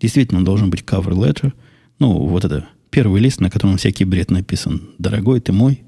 Действительно, 0.00 0.44
должен 0.44 0.70
быть 0.70 0.82
cover 0.82 1.12
letter. 1.12 1.52
Ну, 1.98 2.12
вот 2.12 2.44
это 2.44 2.68
первый 2.90 3.20
лист, 3.20 3.40
на 3.40 3.50
котором 3.50 3.76
всякий 3.76 4.04
бред 4.04 4.30
написан. 4.30 4.90
Дорогой 4.98 5.40
ты 5.40 5.52
мой, 5.52 5.82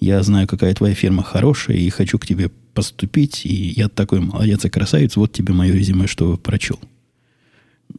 я 0.00 0.22
знаю, 0.22 0.46
какая 0.46 0.74
твоя 0.74 0.94
фирма 0.94 1.22
хорошая, 1.22 1.76
и 1.76 1.88
хочу 1.90 2.18
к 2.18 2.26
тебе 2.26 2.50
поступить, 2.76 3.44
и 3.44 3.72
я 3.76 3.88
такой 3.88 4.20
молодец 4.20 4.64
и 4.64 4.68
красавец, 4.68 5.16
вот 5.16 5.32
тебе 5.32 5.52
мое 5.52 5.72
резюме, 5.72 6.06
что 6.06 6.36
прочел. 6.36 6.78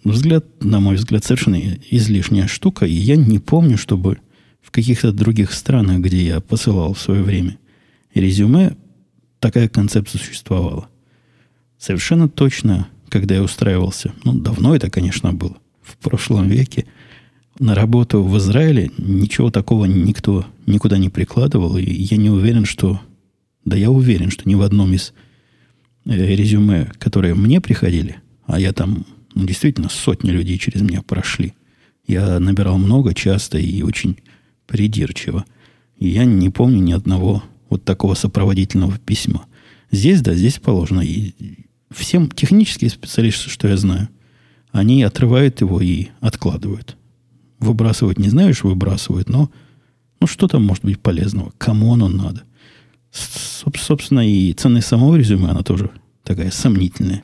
Взгляд, 0.03 0.45
на 0.63 0.79
мой 0.79 0.95
взгляд, 0.95 1.25
совершенно 1.25 1.59
излишняя 1.89 2.47
штука, 2.47 2.85
и 2.85 2.93
я 2.93 3.15
не 3.15 3.39
помню, 3.39 3.77
чтобы 3.77 4.19
в 4.61 4.71
каких-то 4.71 5.11
других 5.11 5.51
странах, 5.51 5.99
где 5.99 6.25
я 6.25 6.39
посылал 6.39 6.93
в 6.93 7.01
свое 7.01 7.23
время 7.23 7.57
резюме, 8.13 8.77
такая 9.39 9.67
концепция 9.67 10.21
существовала. 10.21 10.87
Совершенно 11.77 12.29
точно, 12.29 12.87
когда 13.09 13.35
я 13.35 13.43
устраивался, 13.43 14.13
ну, 14.23 14.33
давно 14.33 14.75
это, 14.75 14.89
конечно, 14.89 15.33
было, 15.33 15.57
в 15.81 15.97
прошлом 15.97 16.47
веке– 16.47 16.85
на 17.59 17.73
работу 17.73 18.23
в 18.23 18.37
Израиле 18.37 18.91
ничего 18.97 19.49
такого 19.49 19.85
никто 19.85 20.45
никуда 20.65 20.97
не 20.97 21.09
прикладывал. 21.09 21.77
И 21.77 21.83
я 21.83 22.17
не 22.17 22.29
уверен, 22.29 22.65
что... 22.65 23.01
Да 23.67 23.75
я 23.75 23.91
уверен, 23.91 24.31
что 24.31 24.47
ни 24.47 24.55
в 24.55 24.61
одном 24.61 24.93
из 24.93 25.11
э, 26.05 26.15
резюме, 26.15 26.89
которые 26.99 27.35
мне 27.35 27.59
приходили, 27.59 28.15
а 28.45 28.61
я 28.61 28.71
там 28.71 29.05
ну, 29.35 29.45
действительно 29.45 29.89
сотни 29.89 30.29
людей 30.29 30.57
через 30.57 30.81
меня 30.81 31.01
прошли. 31.01 31.53
Я 32.07 32.39
набирал 32.39 32.77
много, 32.77 33.13
часто 33.13 33.57
и 33.57 33.81
очень 33.81 34.19
придирчиво. 34.67 35.43
И 35.97 36.07
я 36.07 36.23
не 36.23 36.49
помню 36.49 36.79
ни 36.79 36.93
одного 36.93 37.43
вот 37.69 37.83
такого 37.83 38.13
сопроводительного 38.13 38.97
письма. 38.99 39.47
Здесь, 39.91 40.21
да, 40.21 40.33
здесь 40.33 40.59
положено. 40.59 41.01
И 41.01 41.33
всем 41.91 42.31
технические 42.31 42.89
специалисты, 42.89 43.49
что 43.49 43.67
я 43.67 43.75
знаю, 43.75 44.07
они 44.71 45.03
отрывают 45.03 45.59
его 45.59 45.81
и 45.81 46.07
откладывают. 46.21 46.95
Выбрасывать 47.59 48.17
не 48.17 48.29
знаешь, 48.29 48.63
выбрасывают, 48.63 49.27
но 49.27 49.51
ну, 50.21 50.27
что 50.27 50.47
там 50.47 50.63
может 50.63 50.85
быть 50.85 51.01
полезного? 51.01 51.51
Кому 51.57 51.93
оно 51.93 52.07
надо? 52.07 52.43
Собственно, 53.17 54.27
и 54.27 54.53
ценность 54.53 54.87
самого 54.87 55.15
резюме, 55.15 55.49
она 55.49 55.63
тоже 55.63 55.91
такая 56.23 56.51
сомнительная. 56.51 57.23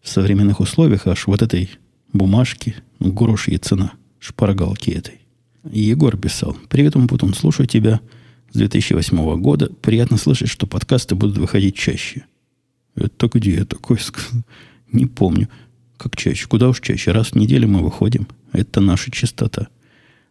В 0.00 0.08
современных 0.08 0.60
условиях 0.60 1.06
аж 1.06 1.26
вот 1.26 1.42
этой 1.42 1.70
бумажки, 2.12 2.76
ну, 2.98 3.12
грош 3.12 3.48
ей 3.48 3.58
цена, 3.58 3.92
шпаргалки 4.18 4.90
этой. 4.90 5.20
Егор 5.70 6.16
писал. 6.16 6.56
Привет, 6.68 6.96
Умпутун, 6.96 7.34
слушаю 7.34 7.66
тебя 7.66 8.00
с 8.50 8.56
2008 8.56 9.40
года. 9.40 9.70
Приятно 9.80 10.16
слышать, 10.16 10.48
что 10.48 10.66
подкасты 10.66 11.14
будут 11.14 11.38
выходить 11.38 11.76
чаще. 11.76 12.24
Это 12.96 13.30
где 13.32 13.54
я 13.54 13.64
такой 13.64 13.98
сказал? 13.98 14.42
Не 14.90 15.06
помню. 15.06 15.48
Как 15.96 16.16
чаще? 16.16 16.46
Куда 16.48 16.68
уж 16.68 16.80
чаще? 16.80 17.12
Раз 17.12 17.28
в 17.28 17.36
неделю 17.36 17.68
мы 17.68 17.80
выходим. 17.80 18.26
Это 18.52 18.80
наша 18.80 19.10
частота. 19.10 19.68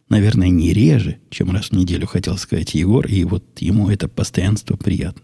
Наверное, 0.08 0.48
не 0.48 0.72
реже, 0.72 1.18
чем 1.30 1.50
раз 1.50 1.66
в 1.66 1.72
неделю, 1.72 2.06
хотел 2.06 2.36
сказать 2.36 2.74
Егор, 2.74 3.06
и 3.06 3.24
вот 3.24 3.44
ему 3.60 3.88
это 3.88 4.08
постоянство 4.08 4.76
приятно. 4.76 5.22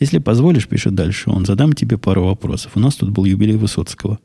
Если 0.00 0.18
позволишь, 0.18 0.68
пишет 0.68 0.94
дальше 0.94 1.30
он, 1.30 1.44
задам 1.44 1.72
тебе 1.72 1.98
пару 1.98 2.24
вопросов. 2.24 2.72
У 2.74 2.80
нас 2.80 2.94
тут 2.96 3.10
был 3.10 3.24
юбилей 3.24 3.56
Высоцкого. 3.56 4.18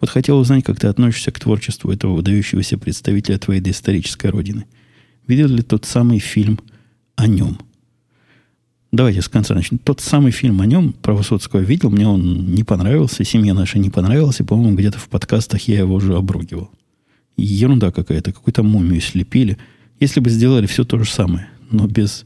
Вот 0.00 0.10
хотел 0.10 0.38
узнать, 0.38 0.64
как 0.64 0.78
ты 0.78 0.88
относишься 0.88 1.32
к 1.32 1.40
творчеству 1.40 1.90
этого 1.90 2.14
выдающегося 2.14 2.78
представителя 2.78 3.38
твоей 3.38 3.60
доисторической 3.60 4.30
родины. 4.30 4.66
Видел 5.26 5.48
ли 5.48 5.62
тот 5.62 5.84
самый 5.84 6.18
фильм 6.18 6.60
о 7.16 7.26
нем? 7.26 7.58
Давайте 8.92 9.20
с 9.20 9.28
конца 9.28 9.54
начнем. 9.54 9.78
Тот 9.78 10.00
самый 10.00 10.30
фильм 10.30 10.60
о 10.60 10.66
нем, 10.66 10.92
про 10.92 11.14
Высоцкого, 11.14 11.60
видел, 11.60 11.90
мне 11.90 12.06
он 12.06 12.54
не 12.54 12.62
понравился, 12.62 13.24
семье 13.24 13.52
нашей 13.52 13.80
не 13.80 13.90
понравился, 13.90 14.44
по-моему, 14.44 14.76
где-то 14.76 14.98
в 14.98 15.08
подкастах 15.08 15.62
я 15.62 15.80
его 15.80 15.94
уже 15.94 16.14
обругивал. 16.14 16.70
Ерунда 17.36 17.90
какая-то, 17.90 18.32
какую-то 18.32 18.62
мумию 18.62 19.00
слепили. 19.00 19.58
Если 20.00 20.20
бы 20.20 20.30
сделали 20.30 20.66
все 20.66 20.84
то 20.84 20.98
же 20.98 21.10
самое, 21.10 21.48
но 21.70 21.86
без 21.86 22.24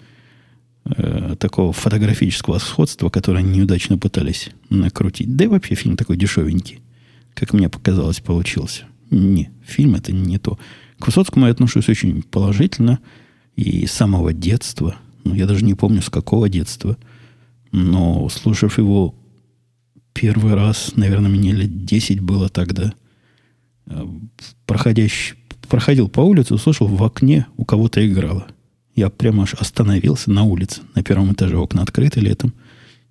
э, 0.84 1.36
такого 1.38 1.72
фотографического 1.72 2.58
сходства, 2.58 3.10
которое 3.10 3.38
они 3.38 3.58
неудачно 3.58 3.98
пытались 3.98 4.50
накрутить. 4.68 5.36
Да 5.36 5.44
и 5.44 5.48
вообще 5.48 5.74
фильм 5.74 5.96
такой 5.96 6.16
дешевенький, 6.16 6.80
как 7.34 7.52
мне 7.52 7.68
показалось, 7.68 8.20
получился. 8.20 8.84
Не, 9.10 9.50
фильм 9.64 9.96
это 9.96 10.12
не 10.12 10.38
то. 10.38 10.58
К 10.98 11.06
Высоцкому 11.06 11.46
я 11.46 11.52
отношусь 11.52 11.88
очень 11.88 12.22
положительно 12.22 13.00
и 13.56 13.86
с 13.86 13.92
самого 13.92 14.32
детства. 14.32 14.96
Ну, 15.24 15.34
я 15.34 15.46
даже 15.46 15.64
не 15.64 15.74
помню, 15.74 16.02
с 16.02 16.10
какого 16.10 16.48
детства. 16.48 16.96
Но, 17.72 18.28
слушав 18.28 18.78
его 18.78 19.14
первый 20.12 20.54
раз, 20.54 20.92
наверное, 20.96 21.30
мне 21.30 21.52
лет 21.52 21.84
10 21.84 22.20
было 22.20 22.48
тогда, 22.48 22.92
проходящий, 24.66 25.36
проходил 25.68 26.08
по 26.08 26.20
улице, 26.20 26.54
услышал 26.54 26.86
в 26.86 27.02
окне 27.02 27.46
у 27.56 27.64
кого-то 27.64 28.06
играло. 28.06 28.46
Я 28.94 29.08
прямо 29.08 29.44
аж 29.44 29.54
остановился 29.54 30.30
на 30.30 30.42
улице, 30.42 30.82
на 30.94 31.02
первом 31.02 31.32
этаже, 31.32 31.56
окна 31.56 31.82
открыты 31.82 32.20
летом, 32.20 32.52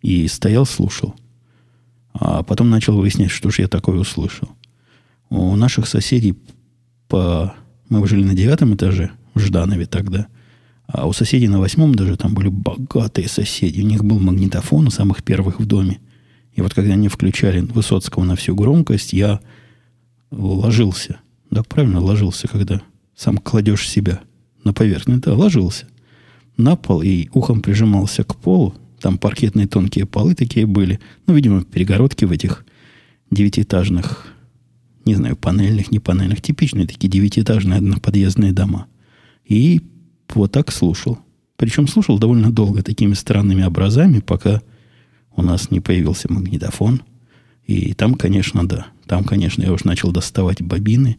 и 0.01 0.27
стоял, 0.27 0.65
слушал. 0.65 1.15
А 2.13 2.43
потом 2.43 2.69
начал 2.69 2.97
выяснять, 2.97 3.31
что 3.31 3.49
же 3.49 3.61
я 3.61 3.67
такое 3.67 3.97
услышал. 3.97 4.49
У 5.29 5.55
наших 5.55 5.87
соседей 5.87 6.37
по... 7.07 7.53
Мы 7.87 8.05
жили 8.07 8.23
на 8.23 8.35
девятом 8.35 8.75
этаже, 8.75 9.11
в 9.33 9.39
Жданове 9.39 9.85
тогда. 9.85 10.27
А 10.87 11.07
у 11.07 11.13
соседей 11.13 11.47
на 11.47 11.59
восьмом 11.59 11.95
даже 11.95 12.17
там 12.17 12.33
были 12.33 12.49
богатые 12.49 13.27
соседи. 13.27 13.81
У 13.81 13.85
них 13.85 14.03
был 14.03 14.19
магнитофон 14.19 14.87
у 14.87 14.91
самых 14.91 15.23
первых 15.23 15.59
в 15.59 15.65
доме. 15.65 15.99
И 16.53 16.61
вот 16.61 16.73
когда 16.73 16.93
они 16.93 17.07
включали 17.07 17.61
Высоцкого 17.61 18.23
на 18.23 18.35
всю 18.35 18.55
громкость, 18.55 19.13
я 19.13 19.39
ложился. 20.31 21.19
Да, 21.51 21.63
правильно, 21.63 21.99
ложился, 21.99 22.47
когда 22.47 22.81
сам 23.15 23.37
кладешь 23.37 23.87
себя 23.87 24.21
на 24.63 24.73
поверхность. 24.73 25.21
Да, 25.21 25.33
ложился. 25.33 25.87
На 26.57 26.75
пол 26.75 27.01
и 27.01 27.29
ухом 27.33 27.61
прижимался 27.61 28.23
к 28.23 28.35
полу. 28.35 28.75
Там 28.99 29.17
паркетные 29.17 29.67
тонкие 29.67 30.05
полы 30.05 30.35
такие 30.35 30.65
были. 30.65 30.99
Ну, 31.25 31.33
видимо, 31.33 31.63
перегородки 31.63 32.25
в 32.25 32.31
этих 32.31 32.65
девятиэтажных 33.31 34.35
не 35.09 35.15
знаю, 35.15 35.35
панельных, 35.35 35.91
не 35.91 35.99
панельных, 35.99 36.41
типичные 36.41 36.85
такие 36.85 37.09
девятиэтажные 37.09 37.77
одноподъездные 37.77 38.53
дома. 38.53 38.85
И 39.43 39.81
вот 40.33 40.51
так 40.51 40.71
слушал. 40.71 41.17
Причем 41.57 41.87
слушал 41.87 42.19
довольно 42.19 42.51
долго 42.51 42.83
такими 42.83 43.13
странными 43.13 43.63
образами, 43.63 44.19
пока 44.19 44.61
у 45.35 45.41
нас 45.41 45.71
не 45.71 45.79
появился 45.79 46.31
магнитофон. 46.31 47.01
И 47.65 47.93
там, 47.93 48.13
конечно, 48.13 48.67
да. 48.67 48.87
Там, 49.09 49.23
конечно, 49.23 49.63
я 49.63 49.73
уж 49.73 49.85
начал 49.85 50.11
доставать 50.11 50.61
бобины, 50.61 51.17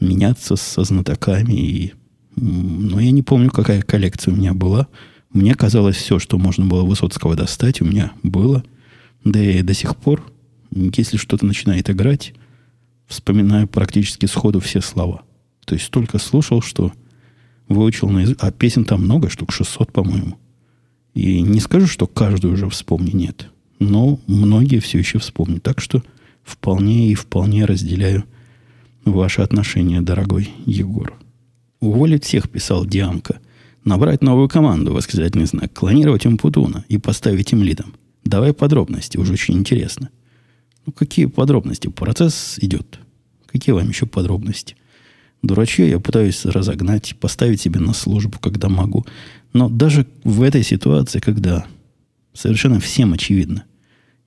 меняться 0.00 0.56
со 0.56 0.84
знатоками. 0.84 1.52
И, 1.52 1.92
но 2.34 2.98
я 2.98 3.10
не 3.10 3.22
помню, 3.22 3.50
какая 3.50 3.82
коллекция 3.82 4.32
у 4.32 4.36
меня 4.38 4.54
была. 4.54 4.86
Мне 5.34 5.54
казалось, 5.54 5.96
все, 5.96 6.18
что 6.18 6.38
можно 6.38 6.64
было 6.64 6.82
Высоцкого 6.82 7.36
достать, 7.36 7.82
у 7.82 7.84
меня 7.84 8.12
было. 8.22 8.64
Да 9.22 9.38
и 9.38 9.60
до 9.60 9.74
сих 9.74 9.96
пор, 9.96 10.24
если 10.70 11.18
что-то 11.18 11.44
начинает 11.44 11.90
играть, 11.90 12.32
вспоминаю 13.06 13.68
практически 13.68 14.24
сходу 14.24 14.58
все 14.60 14.80
слова. 14.80 15.20
То 15.66 15.74
есть 15.74 15.88
столько 15.88 16.18
слушал, 16.18 16.62
что 16.62 16.90
выучил 17.68 18.08
на 18.08 18.20
язык. 18.20 18.38
А 18.40 18.50
песен 18.50 18.86
там 18.86 19.02
много, 19.02 19.28
штук 19.28 19.52
600, 19.52 19.92
по-моему. 19.92 20.38
И 21.12 21.42
не 21.42 21.60
скажу, 21.60 21.86
что 21.86 22.06
каждую 22.06 22.54
уже 22.54 22.70
вспомни, 22.70 23.10
нет. 23.10 23.50
Но 23.78 24.20
многие 24.26 24.78
все 24.78 24.98
еще 24.98 25.18
вспомню. 25.18 25.60
Так 25.60 25.82
что 25.82 26.02
вполне 26.46 27.10
и 27.10 27.14
вполне 27.14 27.64
разделяю 27.64 28.24
ваше 29.04 29.42
отношение, 29.42 30.00
дорогой 30.00 30.50
Егор. 30.64 31.18
Уволить 31.80 32.24
всех, 32.24 32.48
писал 32.48 32.86
Диамка. 32.86 33.40
Набрать 33.84 34.22
новую 34.22 34.48
команду, 34.48 34.94
восклицательный 34.94 35.46
знак. 35.46 35.72
Клонировать 35.74 36.24
Умпутуна 36.24 36.84
и 36.88 36.98
поставить 36.98 37.52
им 37.52 37.62
лидом. 37.62 37.94
Давай 38.24 38.52
подробности, 38.52 39.18
уже 39.18 39.34
очень 39.34 39.54
интересно. 39.54 40.08
Ну, 40.86 40.92
какие 40.92 41.26
подробности? 41.26 41.88
Процесс 41.88 42.58
идет. 42.60 43.00
Какие 43.46 43.74
вам 43.74 43.88
еще 43.88 44.06
подробности? 44.06 44.76
Дурачье 45.42 45.88
я 45.88 46.00
пытаюсь 46.00 46.44
разогнать, 46.44 47.16
поставить 47.20 47.60
себе 47.60 47.80
на 47.80 47.92
службу, 47.92 48.38
когда 48.38 48.68
могу. 48.68 49.04
Но 49.52 49.68
даже 49.68 50.06
в 50.24 50.42
этой 50.42 50.62
ситуации, 50.62 51.20
когда 51.20 51.66
совершенно 52.32 52.80
всем 52.80 53.12
очевидно, 53.12 53.64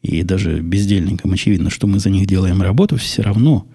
и 0.01 0.23
даже 0.23 0.61
бездельникам 0.61 1.33
очевидно, 1.33 1.69
что 1.69 1.87
мы 1.87 1.99
за 1.99 2.09
них 2.09 2.27
делаем 2.27 2.61
работу, 2.61 2.97
все 2.97 3.21
равно 3.21 3.67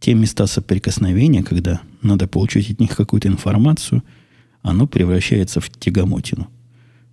те 0.00 0.14
места 0.14 0.46
соприкосновения, 0.46 1.42
когда 1.42 1.80
надо 2.02 2.28
получить 2.28 2.70
от 2.70 2.80
них 2.80 2.94
какую-то 2.94 3.28
информацию, 3.28 4.02
оно 4.62 4.86
превращается 4.86 5.60
в 5.60 5.70
тягомотину. 5.70 6.48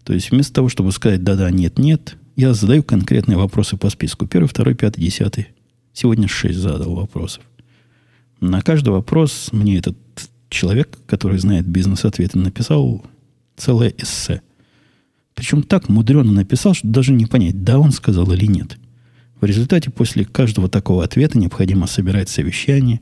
То 0.03 0.13
есть 0.13 0.31
вместо 0.31 0.53
того, 0.53 0.69
чтобы 0.69 0.91
сказать 0.91 1.23
«да-да, 1.23 1.49
нет-нет», 1.51 2.17
я 2.35 2.53
задаю 2.53 2.83
конкретные 2.83 3.37
вопросы 3.37 3.77
по 3.77 3.89
списку. 3.89 4.25
Первый, 4.25 4.47
второй, 4.47 4.73
пятый, 4.73 5.01
десятый. 5.01 5.47
Сегодня 5.93 6.27
шесть 6.27 6.57
задал 6.57 6.95
вопросов. 6.95 7.43
На 8.39 8.61
каждый 8.61 8.89
вопрос 8.89 9.49
мне 9.51 9.77
этот 9.77 9.97
человек, 10.49 10.97
который 11.05 11.37
знает 11.37 11.67
бизнес-ответы, 11.67 12.39
написал 12.39 13.05
целое 13.57 13.93
эссе. 13.97 14.41
Причем 15.35 15.63
так 15.63 15.89
мудрено 15.89 16.31
написал, 16.31 16.73
что 16.73 16.87
даже 16.87 17.13
не 17.13 17.25
понять, 17.25 17.63
да 17.63 17.79
он 17.79 17.91
сказал 17.91 18.31
или 18.31 18.45
нет. 18.45 18.77
В 19.39 19.45
результате 19.45 19.89
после 19.89 20.23
каждого 20.23 20.69
такого 20.69 21.03
ответа 21.03 21.37
необходимо 21.39 21.87
собирать 21.87 22.29
совещание 22.29 23.01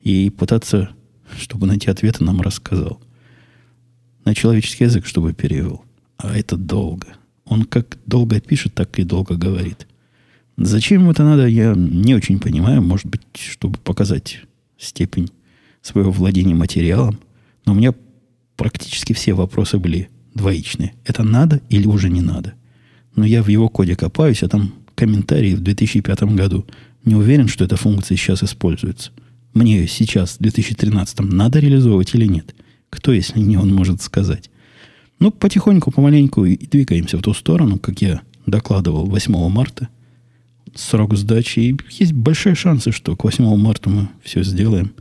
и 0.00 0.30
пытаться, 0.30 0.90
чтобы 1.38 1.66
найти 1.66 1.90
ответы, 1.90 2.24
нам 2.24 2.40
рассказал. 2.40 3.00
На 4.24 4.34
человеческий 4.34 4.84
язык, 4.84 5.06
чтобы 5.06 5.32
перевел. 5.32 5.84
А 6.16 6.36
это 6.36 6.56
долго. 6.56 7.08
Он 7.44 7.64
как 7.64 7.98
долго 8.06 8.40
пишет, 8.40 8.74
так 8.74 8.98
и 8.98 9.04
долго 9.04 9.36
говорит. 9.36 9.86
Зачем 10.56 11.02
ему 11.02 11.12
это 11.12 11.22
надо, 11.22 11.46
я 11.46 11.74
не 11.76 12.14
очень 12.14 12.40
понимаю. 12.40 12.82
Может 12.82 13.06
быть, 13.06 13.20
чтобы 13.34 13.78
показать 13.78 14.40
степень 14.78 15.30
своего 15.82 16.10
владения 16.10 16.54
материалом. 16.54 17.20
Но 17.64 17.72
у 17.72 17.76
меня 17.76 17.94
практически 18.56 19.12
все 19.12 19.34
вопросы 19.34 19.78
были 19.78 20.08
двоичные. 20.36 20.94
Это 21.04 21.22
надо 21.22 21.60
или 21.68 21.86
уже 21.86 22.08
не 22.08 22.20
надо? 22.20 22.54
Но 23.14 23.24
я 23.24 23.42
в 23.42 23.48
его 23.48 23.68
коде 23.68 23.96
копаюсь, 23.96 24.42
а 24.42 24.48
там 24.48 24.72
комментарии 24.94 25.54
в 25.54 25.60
2005 25.60 26.22
году. 26.34 26.66
Не 27.04 27.14
уверен, 27.14 27.48
что 27.48 27.64
эта 27.64 27.76
функция 27.76 28.16
сейчас 28.16 28.42
используется. 28.42 29.10
Мне 29.54 29.78
ее 29.78 29.88
сейчас, 29.88 30.36
в 30.36 30.42
2013, 30.42 31.20
надо 31.20 31.60
реализовывать 31.60 32.14
или 32.14 32.26
нет? 32.26 32.54
Кто, 32.90 33.12
если 33.12 33.40
не 33.40 33.56
он, 33.56 33.72
может 33.72 34.02
сказать? 34.02 34.50
Ну, 35.18 35.30
потихоньку, 35.30 35.90
помаленьку 35.90 36.44
и 36.44 36.66
двигаемся 36.66 37.16
в 37.16 37.22
ту 37.22 37.32
сторону, 37.32 37.78
как 37.78 38.02
я 38.02 38.20
докладывал 38.44 39.06
8 39.06 39.48
марта. 39.48 39.88
Срок 40.74 41.16
сдачи. 41.16 41.60
И 41.60 41.76
есть 41.98 42.12
большие 42.12 42.54
шансы, 42.54 42.92
что 42.92 43.16
к 43.16 43.24
8 43.24 43.56
марта 43.56 43.88
мы 43.88 44.08
все 44.22 44.42
сделаем. 44.42 44.92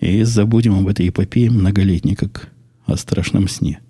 И 0.00 0.22
забудем 0.22 0.78
об 0.78 0.86
этой 0.86 1.08
эпопее 1.08 1.50
многолетней, 1.50 2.14
как 2.14 2.50
о 2.84 2.96
страшном 2.96 3.48
сне. 3.48 3.80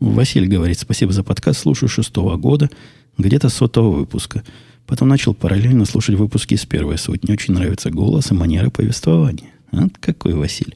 Василий 0.00 0.46
говорит, 0.46 0.78
спасибо 0.78 1.12
за 1.12 1.22
подкаст, 1.22 1.60
слушаю 1.60 1.88
шестого 1.88 2.36
года, 2.36 2.70
где-то 3.16 3.48
сотого 3.48 3.90
выпуска. 3.96 4.44
Потом 4.86 5.08
начал 5.08 5.34
параллельно 5.34 5.84
слушать 5.84 6.16
выпуски 6.16 6.54
с 6.54 6.66
первой 6.66 6.98
сотни. 6.98 7.32
Очень 7.32 7.54
нравится 7.54 7.90
голос 7.90 8.30
и 8.30 8.34
манера 8.34 8.70
повествования. 8.70 9.50
А, 9.72 9.88
какой 10.00 10.34
Василий. 10.34 10.74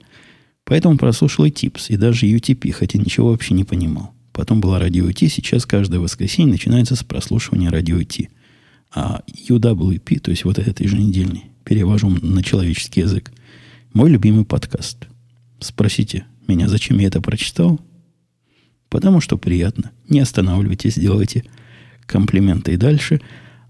Поэтому 0.64 0.96
прослушал 0.98 1.44
и 1.44 1.50
ТИПС, 1.50 1.90
и 1.90 1.96
даже 1.96 2.26
UTP, 2.26 2.72
хотя 2.72 2.98
ничего 2.98 3.30
вообще 3.30 3.54
не 3.54 3.64
понимал. 3.64 4.14
Потом 4.32 4.60
была 4.60 4.78
радио 4.78 5.10
T, 5.12 5.28
сейчас 5.28 5.66
каждое 5.66 6.00
воскресенье 6.00 6.52
начинается 6.52 6.96
с 6.96 7.04
прослушивания 7.04 7.70
радио 7.70 8.02
T. 8.02 8.28
А 8.92 9.22
UWP, 9.48 10.20
то 10.20 10.30
есть 10.30 10.44
вот 10.44 10.58
этот 10.58 10.80
еженедельный, 10.80 11.44
перевожу 11.64 12.08
на 12.08 12.42
человеческий 12.42 13.00
язык, 13.00 13.32
мой 13.92 14.10
любимый 14.10 14.44
подкаст. 14.44 15.06
Спросите 15.60 16.24
меня, 16.48 16.68
зачем 16.68 16.98
я 16.98 17.08
это 17.08 17.20
прочитал? 17.20 17.80
Потому 18.90 19.22
что 19.22 19.38
приятно. 19.38 19.92
Не 20.08 20.20
останавливайтесь, 20.20 20.96
делайте 20.96 21.44
комплименты 22.06 22.74
и 22.74 22.76
дальше. 22.76 23.20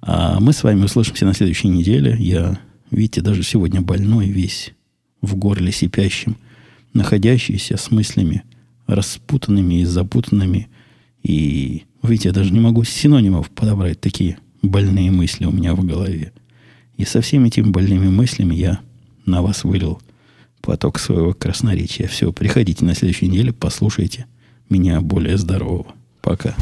А 0.02 0.40
мы 0.40 0.52
с 0.52 0.64
вами 0.64 0.84
услышимся 0.84 1.26
на 1.26 1.34
следующей 1.34 1.68
неделе. 1.68 2.16
Я, 2.18 2.58
видите, 2.90 3.20
даже 3.20 3.44
сегодня 3.44 3.80
больной 3.80 4.26
весь 4.28 4.72
в 5.22 5.36
горле 5.36 5.70
сипящим– 5.70 6.36
находящийся 6.92 7.76
с 7.76 7.90
мыслями 7.90 8.42
распутанными 8.86 9.80
и 9.80 9.84
запутанными. 9.84 10.68
И, 11.22 11.84
видите, 12.02 12.28
я 12.30 12.34
даже 12.34 12.52
не 12.52 12.60
могу 12.60 12.84
синонимов 12.84 13.50
подобрать 13.50 14.00
такие 14.00 14.38
больные 14.62 15.10
мысли 15.10 15.44
у 15.44 15.52
меня 15.52 15.74
в 15.74 15.84
голове. 15.84 16.32
И 16.96 17.04
со 17.04 17.20
всеми 17.20 17.48
этими 17.48 17.70
больными 17.70 18.08
мыслями 18.08 18.54
я 18.54 18.80
на 19.26 19.42
вас 19.42 19.64
вылил 19.64 20.02
поток 20.60 20.98
своего 20.98 21.32
красноречия. 21.32 22.08
Все, 22.08 22.32
приходите 22.32 22.84
на 22.84 22.94
следующей 22.94 23.28
неделе, 23.28 23.52
послушайте 23.52 24.26
меня 24.70 25.00
более 25.00 25.36
здорового. 25.36 25.86
Пока. 26.22 26.54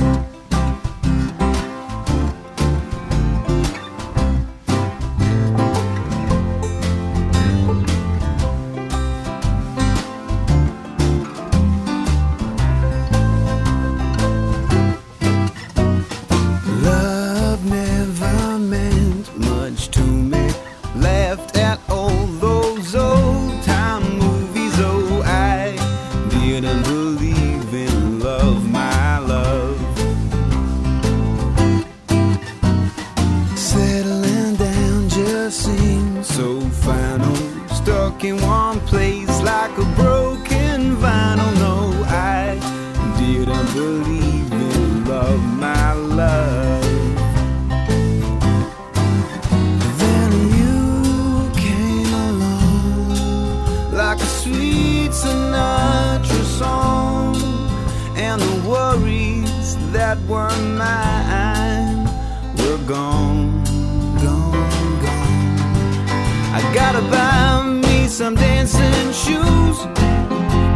some 68.18 68.34
dancing 68.34 69.12
shoes. 69.12 69.78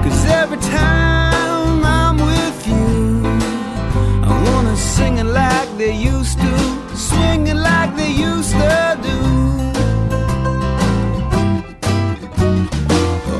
Cause 0.04 0.24
every 0.26 0.58
time 0.58 1.84
I'm 1.84 2.16
with 2.16 2.68
you, 2.68 3.26
I 4.22 4.32
wanna 4.46 4.76
sing 4.76 5.18
it 5.18 5.24
like 5.24 5.68
they 5.76 5.92
used 5.92 6.38
to, 6.38 6.96
swing 6.96 7.48
it 7.48 7.56
like 7.56 7.96
they 7.96 8.12
used 8.12 8.52
to 8.52 8.96
do. 9.08 9.18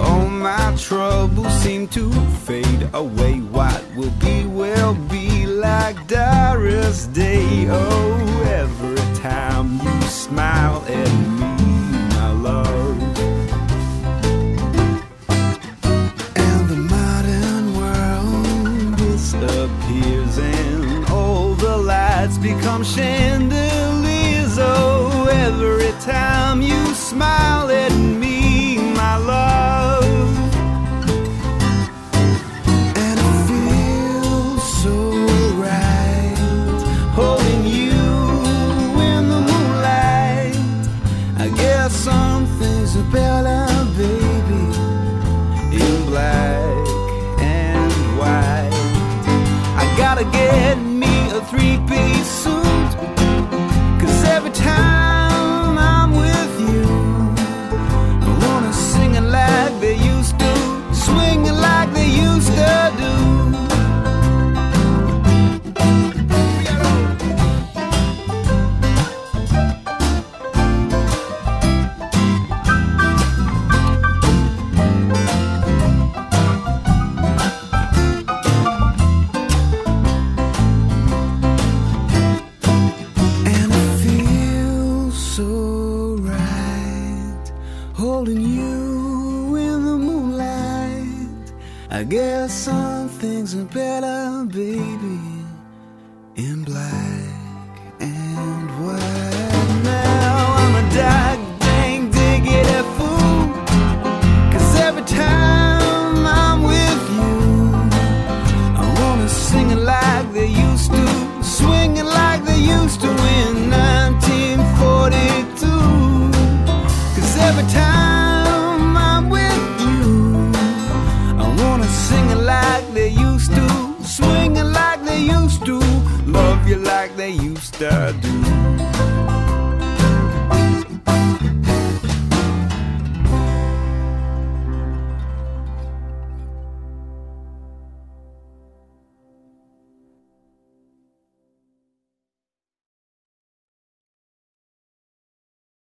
All 0.02 0.26
my 0.26 0.74
troubles 0.76 1.52
seem 1.62 1.86
to 1.96 2.10
fade 2.44 2.88
away. 2.94 3.38
What 3.38 3.84
will 3.94 4.16
be, 4.18 4.46
will 4.46 4.94
be 4.94 5.46
like 5.46 6.08
Doris 6.08 7.06
Day. 7.06 7.68
Oh, 7.70 8.42
every 8.62 8.96
time 9.22 9.78
you 9.78 10.02
smile. 10.08 10.81
chandeliers. 22.94 24.58
Oh, 24.58 25.26
every 25.30 25.92
time 26.00 26.60
you 26.60 26.94
smile. 26.94 27.51
some 92.48 93.08
things 93.08 93.54
are 93.54 93.64
better, 93.64 94.44
baby. 94.48 95.11